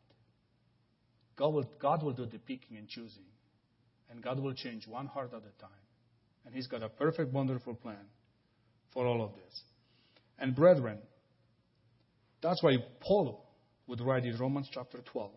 God 1.36 1.54
will, 1.54 1.68
God 1.80 2.02
will 2.02 2.12
do 2.12 2.26
the 2.26 2.38
picking 2.38 2.76
and 2.76 2.88
choosing. 2.88 3.24
And 4.10 4.22
God 4.22 4.38
will 4.40 4.54
change 4.54 4.86
one 4.86 5.06
heart 5.06 5.32
at 5.32 5.40
a 5.40 5.60
time. 5.60 5.70
And 6.44 6.54
He's 6.54 6.66
got 6.66 6.82
a 6.82 6.88
perfect, 6.88 7.32
wonderful 7.32 7.74
plan 7.74 8.06
for 8.92 9.06
all 9.06 9.22
of 9.22 9.32
this. 9.34 9.60
And 10.38 10.54
brethren, 10.54 10.98
that's 12.42 12.62
why 12.62 12.76
Paul 13.00 13.44
would 13.86 14.00
write 14.00 14.24
in 14.24 14.36
Romans 14.38 14.68
chapter 14.72 14.98
12. 15.12 15.30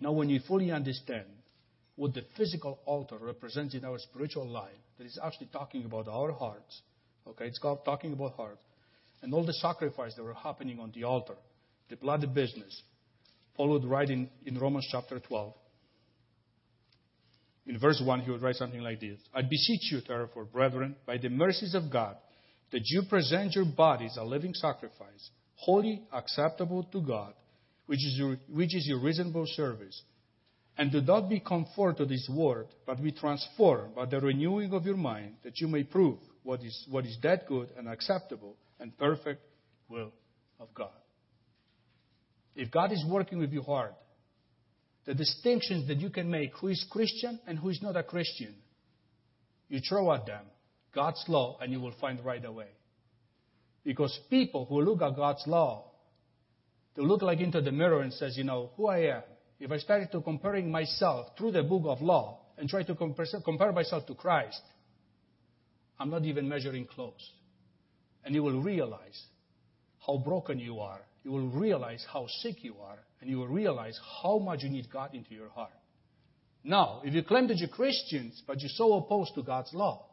Now, 0.00 0.12
when 0.12 0.28
you 0.30 0.40
fully 0.46 0.70
understand 0.70 1.26
what 1.96 2.14
the 2.14 2.22
physical 2.36 2.80
altar 2.86 3.16
represents 3.20 3.74
in 3.74 3.84
our 3.84 3.98
spiritual 3.98 4.48
life, 4.48 4.70
that 4.98 5.06
is 5.06 5.18
actually 5.22 5.48
talking 5.52 5.84
about 5.84 6.08
our 6.08 6.32
hearts, 6.32 6.82
okay, 7.26 7.46
it's 7.46 7.60
talking 7.60 8.12
about 8.12 8.34
heart, 8.34 8.58
and 9.22 9.32
all 9.32 9.44
the 9.44 9.52
sacrifice 9.54 10.14
that 10.14 10.22
were 10.22 10.34
happening 10.34 10.80
on 10.80 10.92
the 10.94 11.04
altar, 11.04 11.36
the 11.88 11.96
bloody 11.96 12.26
business, 12.26 12.82
Paul 13.56 13.70
would 13.70 13.84
write 13.84 14.10
in, 14.10 14.28
in 14.46 14.58
Romans 14.58 14.88
chapter 14.90 15.18
12. 15.20 15.54
In 17.66 17.78
verse 17.78 18.02
1, 18.04 18.20
he 18.20 18.30
would 18.30 18.42
write 18.42 18.56
something 18.56 18.80
like 18.80 19.00
this 19.00 19.20
I 19.34 19.42
beseech 19.42 19.92
you, 19.92 20.00
therefore, 20.06 20.44
brethren, 20.44 20.96
by 21.06 21.18
the 21.18 21.28
mercies 21.28 21.74
of 21.74 21.90
God, 21.90 22.16
that 22.72 22.82
you 22.84 23.02
present 23.08 23.54
your 23.54 23.66
bodies 23.66 24.16
a 24.18 24.24
living 24.24 24.54
sacrifice, 24.54 25.30
holy, 25.54 26.02
acceptable 26.12 26.84
to 26.92 27.00
God, 27.00 27.34
which 27.86 28.04
is 28.04 28.14
your, 28.16 28.36
which 28.48 28.74
is 28.74 28.86
your 28.86 29.00
reasonable 29.00 29.46
service. 29.46 30.02
And 30.78 30.90
do 30.90 31.02
not 31.02 31.28
be 31.28 31.38
conformed 31.38 31.98
to 31.98 32.06
this 32.06 32.28
world, 32.34 32.68
but 32.86 33.02
be 33.02 33.12
transformed 33.12 33.94
by 33.94 34.06
the 34.06 34.20
renewing 34.20 34.72
of 34.72 34.86
your 34.86 34.96
mind, 34.96 35.34
that 35.44 35.60
you 35.60 35.68
may 35.68 35.84
prove 35.84 36.18
what 36.42 36.62
is, 36.62 36.86
what 36.90 37.04
is 37.04 37.18
that 37.22 37.46
good 37.46 37.68
and 37.76 37.86
acceptable 37.88 38.56
and 38.80 38.96
perfect 38.96 39.42
will 39.88 40.12
of 40.58 40.72
God. 40.74 40.90
If 42.54 42.70
God 42.70 42.92
is 42.92 43.04
working 43.08 43.38
with 43.38 43.52
your 43.52 43.62
heart, 43.62 43.94
the 45.04 45.14
distinctions 45.14 45.88
that 45.88 45.98
you 45.98 46.10
can 46.10 46.30
make 46.30 46.52
who 46.58 46.68
is 46.68 46.84
Christian 46.90 47.40
and 47.46 47.58
who 47.58 47.70
is 47.70 47.80
not 47.82 47.96
a 47.96 48.02
Christian, 48.02 48.54
you 49.68 49.80
throw 49.80 50.12
at 50.12 50.26
them 50.26 50.44
God's 50.94 51.24
law 51.28 51.58
and 51.60 51.72
you 51.72 51.80
will 51.80 51.94
find 52.00 52.24
right 52.24 52.44
away. 52.44 52.68
Because 53.84 54.16
people 54.30 54.66
who 54.66 54.82
look 54.82 55.02
at 55.02 55.16
God's 55.16 55.42
law, 55.46 55.90
they 56.94 57.02
look 57.02 57.22
like 57.22 57.40
into 57.40 57.60
the 57.60 57.72
mirror 57.72 58.02
and 58.02 58.12
says, 58.12 58.36
you 58.36 58.44
know, 58.44 58.70
who 58.76 58.86
I 58.86 58.98
am. 58.98 59.22
If 59.58 59.70
I 59.70 59.78
started 59.78 60.12
to 60.12 60.20
comparing 60.20 60.70
myself 60.70 61.28
through 61.38 61.52
the 61.52 61.62
book 61.62 61.84
of 61.86 62.02
law 62.02 62.40
and 62.58 62.68
try 62.68 62.82
to 62.82 62.94
compare 62.94 63.72
myself 63.72 64.06
to 64.06 64.14
Christ, 64.14 64.60
I'm 65.98 66.10
not 66.10 66.24
even 66.24 66.48
measuring 66.48 66.86
close. 66.86 67.30
And 68.24 68.34
you 68.34 68.42
will 68.42 68.60
realize 68.60 69.20
how 70.06 70.18
broken 70.18 70.58
you 70.58 70.80
are. 70.80 71.00
You 71.24 71.30
will 71.32 71.48
realize 71.48 72.04
how 72.12 72.26
sick 72.40 72.64
you 72.64 72.74
are. 72.82 72.98
And 73.20 73.30
you 73.30 73.38
will 73.38 73.48
realize 73.48 73.98
how 74.22 74.38
much 74.38 74.62
you 74.62 74.68
need 74.68 74.90
God 74.90 75.14
into 75.14 75.34
your 75.34 75.48
heart. 75.50 75.70
Now, 76.64 77.02
if 77.04 77.14
you 77.14 77.22
claim 77.22 77.48
that 77.48 77.58
you're 77.58 77.68
Christians, 77.68 78.42
but 78.46 78.60
you're 78.60 78.70
so 78.74 78.94
opposed 78.94 79.34
to 79.36 79.42
God's 79.42 79.72
law, 79.72 80.06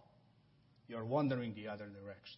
you're 0.88 1.06
wandering 1.06 1.54
the 1.54 1.68
other 1.68 1.86
directions. 1.86 2.38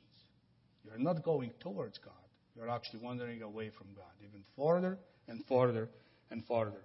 You're 0.86 0.98
not 0.98 1.24
going 1.24 1.52
towards 1.60 1.98
God. 1.98 2.14
You're 2.56 2.70
actually 2.70 3.00
wandering 3.02 3.42
away 3.42 3.72
from 3.78 3.88
God, 3.96 4.12
even 4.22 4.44
farther 4.56 4.98
and 5.28 5.44
farther 5.46 5.90
and 6.30 6.44
farther. 6.46 6.82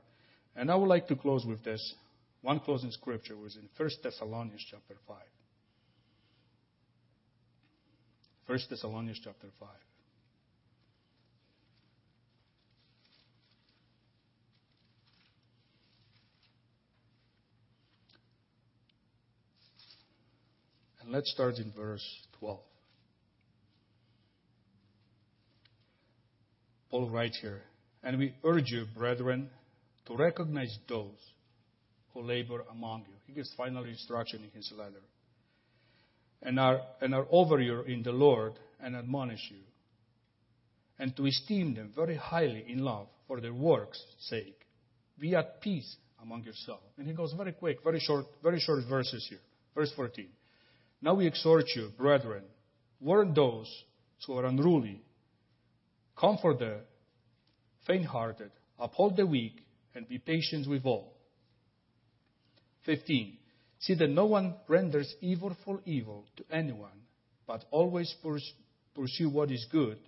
And 0.55 0.71
I 0.71 0.77
would 0.77 0.89
like 0.89 1.09
to 1.09 1.17
close 1.17 1.45
with 1.45 1.65
this. 1.65 1.95
One 2.43 2.61
closing 2.61 2.91
scripture 2.93 3.37
was 3.37 3.57
in 3.57 3.69
1 3.77 3.91
Thessalonians 4.03 4.65
chapter 4.71 4.95
5. 5.09 5.17
1 8.47 8.59
Thessalonians 8.71 9.21
chapter 9.23 9.49
5. 9.59 9.69
And 21.07 21.15
let's 21.15 21.31
start 21.31 21.59
in 21.59 21.71
verse 21.71 22.05
12. 22.41 22.59
Paul 26.91 27.11
writes 27.11 27.39
here, 27.41 27.63
and 28.03 28.19
we 28.19 28.35
urge 28.43 28.73
you, 28.73 28.87
brethren, 28.93 29.49
to 30.07 30.17
recognize 30.17 30.77
those 30.89 31.15
who 32.13 32.23
labor 32.23 32.65
among 32.73 33.03
you. 33.03 33.15
He 33.25 33.35
gives 33.35 33.55
final 33.57 33.85
instruction 33.85 34.41
in 34.43 34.51
his 34.51 34.73
letter. 34.77 35.03
And 36.43 36.59
are, 36.59 36.81
and 37.01 37.15
are 37.15 37.29
over 37.31 37.61
you 37.61 37.83
in 37.83 38.03
the 38.03 38.11
Lord 38.11 38.55
and 38.81 38.97
admonish 38.97 39.49
you. 39.53 39.63
And 40.99 41.17
to 41.17 41.27
esteem 41.27 41.77
them 41.77 41.93
very 41.95 42.17
highly 42.17 42.65
in 42.67 42.81
love 42.81 43.07
for 43.29 43.41
their 43.41 43.55
works' 43.55 44.03
sake. 44.19 44.59
Be 45.21 45.37
at 45.37 45.61
peace 45.61 45.95
among 46.21 46.43
yourselves. 46.43 46.83
And 46.99 47.07
he 47.07 47.13
goes 47.13 47.33
very 47.37 47.53
quick, 47.53 47.85
very 47.85 48.01
short, 48.01 48.27
very 48.43 48.59
short 48.59 48.83
verses 48.89 49.25
here. 49.31 49.39
Verse 49.73 49.93
14. 49.95 50.27
Now 51.07 51.15
we 51.15 51.29
exhort 51.29 51.67
you, 51.77 51.93
brethren, 51.97 52.43
warn 52.99 53.33
those 53.33 53.73
who 54.27 54.37
are 54.37 54.45
unruly, 54.45 55.03
comfort 56.19 56.59
the 56.59 56.81
faint 57.87 58.07
hearted, 58.07 58.51
uphold 58.77 59.17
the 59.17 59.25
weak, 59.25 59.65
and 59.95 60.09
be 60.09 60.19
patient 60.19 60.69
with 60.69 60.85
all. 60.85 61.13
15. 62.87 63.39
See 63.79 63.95
that 63.95 64.11
no 64.11 64.27
one 64.27 64.57
renders 64.67 65.15
evil 65.21 65.57
for 65.65 65.79
evil 65.85 66.25
to 66.39 66.45
anyone, 66.51 67.05
but 67.47 67.65
always 67.71 68.13
pursue 68.93 69.31
what 69.31 69.53
is 69.53 69.65
good, 69.71 69.99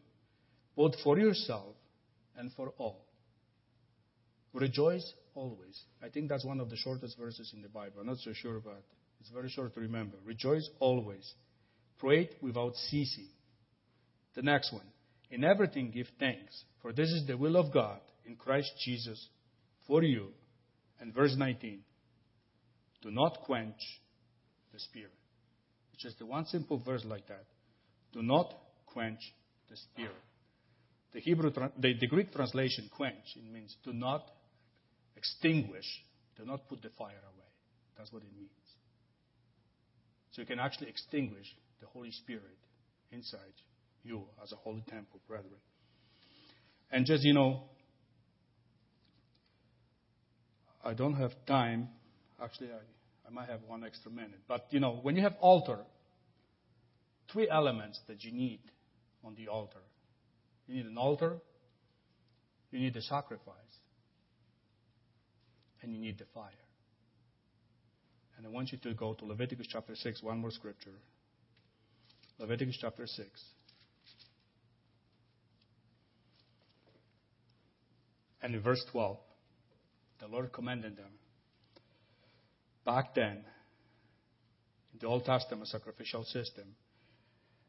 both 0.74 0.94
for 1.04 1.16
yourself 1.16 1.76
and 2.36 2.50
for 2.54 2.72
all. 2.76 3.04
Rejoice 4.52 5.12
always. 5.36 5.80
I 6.02 6.08
think 6.08 6.28
that's 6.28 6.44
one 6.44 6.58
of 6.58 6.70
the 6.70 6.76
shortest 6.76 7.16
verses 7.16 7.52
in 7.54 7.62
the 7.62 7.68
Bible. 7.68 8.00
I'm 8.00 8.08
not 8.08 8.18
so 8.18 8.32
sure, 8.32 8.58
but 8.58 8.82
it's 9.20 9.30
very 9.30 9.48
short 9.48 9.74
to 9.74 9.80
remember. 9.80 10.16
Rejoice 10.24 10.68
always. 10.80 11.32
Pray 11.98 12.30
without 12.40 12.74
ceasing. 12.76 13.28
The 14.34 14.42
next 14.42 14.72
one. 14.72 14.86
In 15.30 15.44
everything 15.44 15.90
give 15.90 16.06
thanks, 16.18 16.64
for 16.80 16.92
this 16.92 17.10
is 17.10 17.26
the 17.26 17.36
will 17.36 17.56
of 17.56 17.72
God 17.72 18.00
in 18.24 18.36
Christ 18.36 18.70
Jesus 18.84 19.28
for 19.86 20.02
you. 20.02 20.28
And 21.00 21.14
verse 21.14 21.34
19. 21.36 21.80
Do 23.02 23.10
not 23.10 23.40
quench 23.44 23.80
the 24.72 24.80
spirit. 24.80 25.12
It's 25.92 26.02
just 26.02 26.18
the 26.18 26.26
one 26.26 26.46
simple 26.46 26.82
verse 26.84 27.04
like 27.04 27.26
that. 27.28 27.44
Do 28.12 28.22
not 28.22 28.52
quench 28.86 29.20
the 29.68 29.76
spirit. 29.76 30.12
The 31.12 31.20
Hebrew, 31.20 31.50
the, 31.50 31.94
the 32.00 32.06
Greek 32.06 32.32
translation 32.32 32.90
quench, 32.94 33.36
it 33.36 33.52
means 33.52 33.76
do 33.84 33.92
not 33.92 34.24
extinguish, 35.16 35.86
do 36.36 36.44
not 36.44 36.68
put 36.68 36.82
the 36.82 36.90
fire 36.98 37.08
away. 37.08 37.48
That's 37.96 38.12
what 38.12 38.22
it 38.22 38.28
means. 38.36 38.50
So 40.32 40.42
you 40.42 40.46
can 40.46 40.58
actually 40.58 40.88
extinguish 40.88 41.46
the 41.80 41.86
Holy 41.86 42.10
Spirit 42.10 42.58
inside 43.10 43.40
you 44.04 44.22
as 44.42 44.52
a 44.52 44.56
holy 44.56 44.84
temple, 44.88 45.20
brethren. 45.26 45.60
And 46.90 47.06
just, 47.06 47.24
you 47.24 47.34
know, 47.34 47.64
I 50.84 50.94
don't 50.94 51.14
have 51.14 51.32
time. 51.46 51.88
Actually, 52.42 52.70
I, 52.70 53.28
I 53.28 53.30
might 53.30 53.48
have 53.48 53.60
one 53.66 53.84
extra 53.84 54.10
minute. 54.10 54.40
But, 54.46 54.66
you 54.70 54.80
know, 54.80 54.98
when 55.02 55.16
you 55.16 55.22
have 55.22 55.34
altar, 55.40 55.80
three 57.32 57.48
elements 57.48 58.00
that 58.08 58.24
you 58.24 58.32
need 58.32 58.60
on 59.24 59.34
the 59.34 59.48
altar. 59.48 59.82
You 60.66 60.76
need 60.76 60.86
an 60.86 60.98
altar, 60.98 61.38
you 62.70 62.78
need 62.78 62.94
the 62.94 63.02
sacrifice, 63.02 63.54
and 65.82 65.92
you 65.92 65.98
need 65.98 66.18
the 66.18 66.26
fire. 66.34 66.67
And 68.38 68.46
I 68.46 68.50
want 68.50 68.70
you 68.70 68.78
to 68.78 68.94
go 68.94 69.14
to 69.14 69.24
Leviticus 69.24 69.66
chapter 69.68 69.96
6, 69.96 70.22
one 70.22 70.38
more 70.38 70.52
scripture. 70.52 70.94
Leviticus 72.38 72.78
chapter 72.80 73.04
6. 73.04 73.28
And 78.40 78.54
in 78.54 78.62
verse 78.62 78.84
12, 78.92 79.16
the 80.20 80.28
Lord 80.28 80.52
commanded 80.52 80.96
them. 80.96 81.10
Back 82.86 83.12
then, 83.16 83.44
in 84.92 85.00
the 85.00 85.08
Old 85.08 85.24
Testament 85.24 85.66
sacrificial 85.66 86.22
system, 86.22 86.76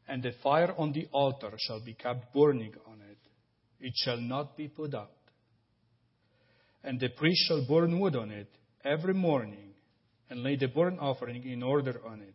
and 0.06 0.22
the 0.22 0.32
fire 0.40 0.72
on 0.78 0.92
the 0.92 1.08
altar 1.10 1.50
shall 1.58 1.84
be 1.84 1.94
kept 1.94 2.32
burning 2.32 2.74
on 2.86 3.00
it, 3.10 3.18
it 3.80 3.92
shall 3.96 4.18
not 4.18 4.56
be 4.56 4.68
put 4.68 4.94
out. 4.94 5.10
And 6.84 7.00
the 7.00 7.08
priest 7.08 7.48
shall 7.48 7.66
burn 7.66 7.98
wood 7.98 8.14
on 8.14 8.30
it 8.30 8.48
every 8.84 9.14
morning 9.14 9.69
and 10.30 10.42
lay 10.42 10.56
the 10.56 10.68
burnt 10.68 10.98
offering 11.00 11.44
in 11.44 11.62
order 11.62 12.00
on 12.06 12.22
it. 12.22 12.34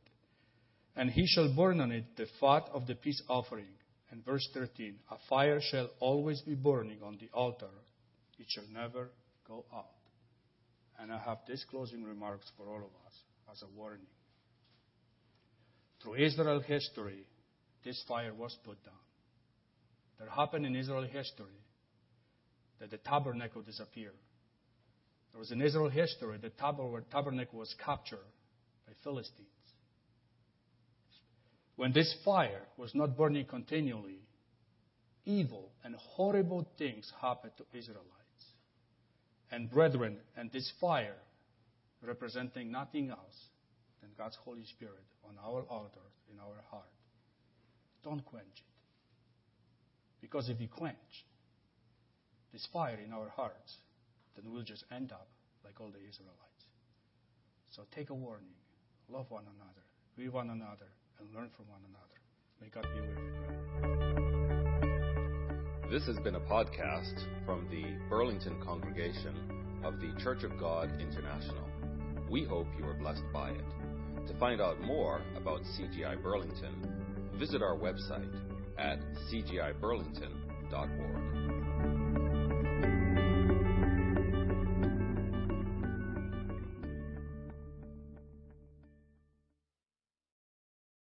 And 0.95 1.09
he 1.09 1.25
shall 1.25 1.53
burn 1.55 1.79
on 1.79 1.91
it 1.91 2.05
the 2.17 2.27
fat 2.39 2.69
of 2.73 2.85
the 2.85 2.95
peace 2.95 3.21
offering. 3.27 3.73
And 4.11 4.23
verse 4.23 4.47
13 4.53 4.95
A 5.11 5.15
fire 5.29 5.59
shall 5.61 5.89
always 5.99 6.41
be 6.41 6.55
burning 6.55 6.99
on 7.03 7.17
the 7.19 7.29
altar, 7.33 7.73
it 8.37 8.45
shall 8.49 8.67
never 8.71 9.09
go 9.47 9.65
out. 9.73 9.87
And 10.99 11.11
I 11.11 11.17
have 11.19 11.39
these 11.47 11.65
closing 11.69 12.03
remarks 12.03 12.49
for 12.57 12.67
all 12.67 12.77
of 12.77 12.83
us 13.05 13.13
as 13.51 13.61
a 13.63 13.77
warning. 13.77 14.05
Through 16.01 16.15
Israel 16.15 16.59
history, 16.59 17.25
this 17.83 18.01
fire 18.07 18.33
was 18.33 18.55
put 18.63 18.83
down. 18.85 18.93
There 20.19 20.29
happened 20.29 20.65
in 20.65 20.75
Israel 20.75 21.03
history 21.03 21.59
that 22.79 22.91
the 22.91 22.97
tabernacle 22.97 23.61
disappeared. 23.61 24.13
There 25.36 25.41
was 25.41 25.51
in 25.51 25.61
Israel 25.61 25.89
history 25.89 26.38
the 26.38 26.49
tabernacle 27.11 27.59
was 27.59 27.75
captured 27.83 28.23
by 28.88 28.93
Philistines. 29.03 29.49
When 31.75 31.91
this 31.91 32.15
fire 32.23 32.61
was 32.77 32.95
not 32.95 33.17
burning 33.17 33.43
continually, 33.43 34.21
evil 35.25 35.73
and 35.83 35.93
horrible 35.95 36.65
things 36.77 37.11
happened 37.21 37.51
to 37.57 37.77
Israelites. 37.77 38.05
And 39.51 39.69
brethren, 39.69 40.19
and 40.38 40.49
this 40.53 40.71
fire 40.79 41.17
representing 42.01 42.71
nothing 42.71 43.09
else 43.09 43.49
than 43.99 44.11
God's 44.17 44.38
Holy 44.45 44.63
Spirit 44.63 45.03
on 45.27 45.36
our 45.45 45.63
altar, 45.63 45.99
in 46.31 46.39
our 46.39 46.63
heart. 46.71 46.86
Don't 48.05 48.23
quench 48.23 48.45
it. 48.55 50.21
Because 50.21 50.47
if 50.47 50.61
you 50.61 50.69
quench 50.69 50.95
this 52.53 52.65
fire 52.71 52.99
in 53.05 53.11
our 53.11 53.27
hearts, 53.27 53.75
then 54.36 54.51
we'll 54.51 54.63
just 54.63 54.83
end 54.91 55.11
up 55.11 55.27
like 55.63 55.79
all 55.79 55.89
the 55.89 55.99
Israelites. 55.99 56.65
So 57.71 57.83
take 57.93 58.09
a 58.09 58.13
warning. 58.13 58.55
Love 59.09 59.29
one 59.29 59.43
another. 59.43 59.83
Be 60.17 60.29
one 60.29 60.49
another 60.49 60.88
and 61.19 61.33
learn 61.33 61.49
from 61.55 61.67
one 61.67 61.81
another. 61.89 62.19
May 62.61 62.69
God 62.69 62.88
be 62.93 63.01
with 63.01 63.17
you. 63.17 63.33
This 65.91 66.05
has 66.07 66.17
been 66.23 66.36
a 66.36 66.39
podcast 66.39 67.19
from 67.45 67.67
the 67.69 67.83
Burlington 68.09 68.59
congregation 68.63 69.36
of 69.83 69.99
the 69.99 70.13
Church 70.21 70.43
of 70.43 70.57
God 70.59 70.89
International. 70.99 71.67
We 72.29 72.43
hope 72.43 72.67
you 72.77 72.86
are 72.88 72.95
blessed 72.95 73.23
by 73.31 73.51
it. 73.51 73.63
To 74.27 74.33
find 74.39 74.59
out 74.61 74.81
more 74.81 75.21
about 75.38 75.61
CGI 75.61 76.21
Burlington, 76.21 77.31
visit 77.38 77.61
our 77.61 77.75
website 77.75 78.33
at 78.77 78.99
cgiburlington.org. 79.31 81.44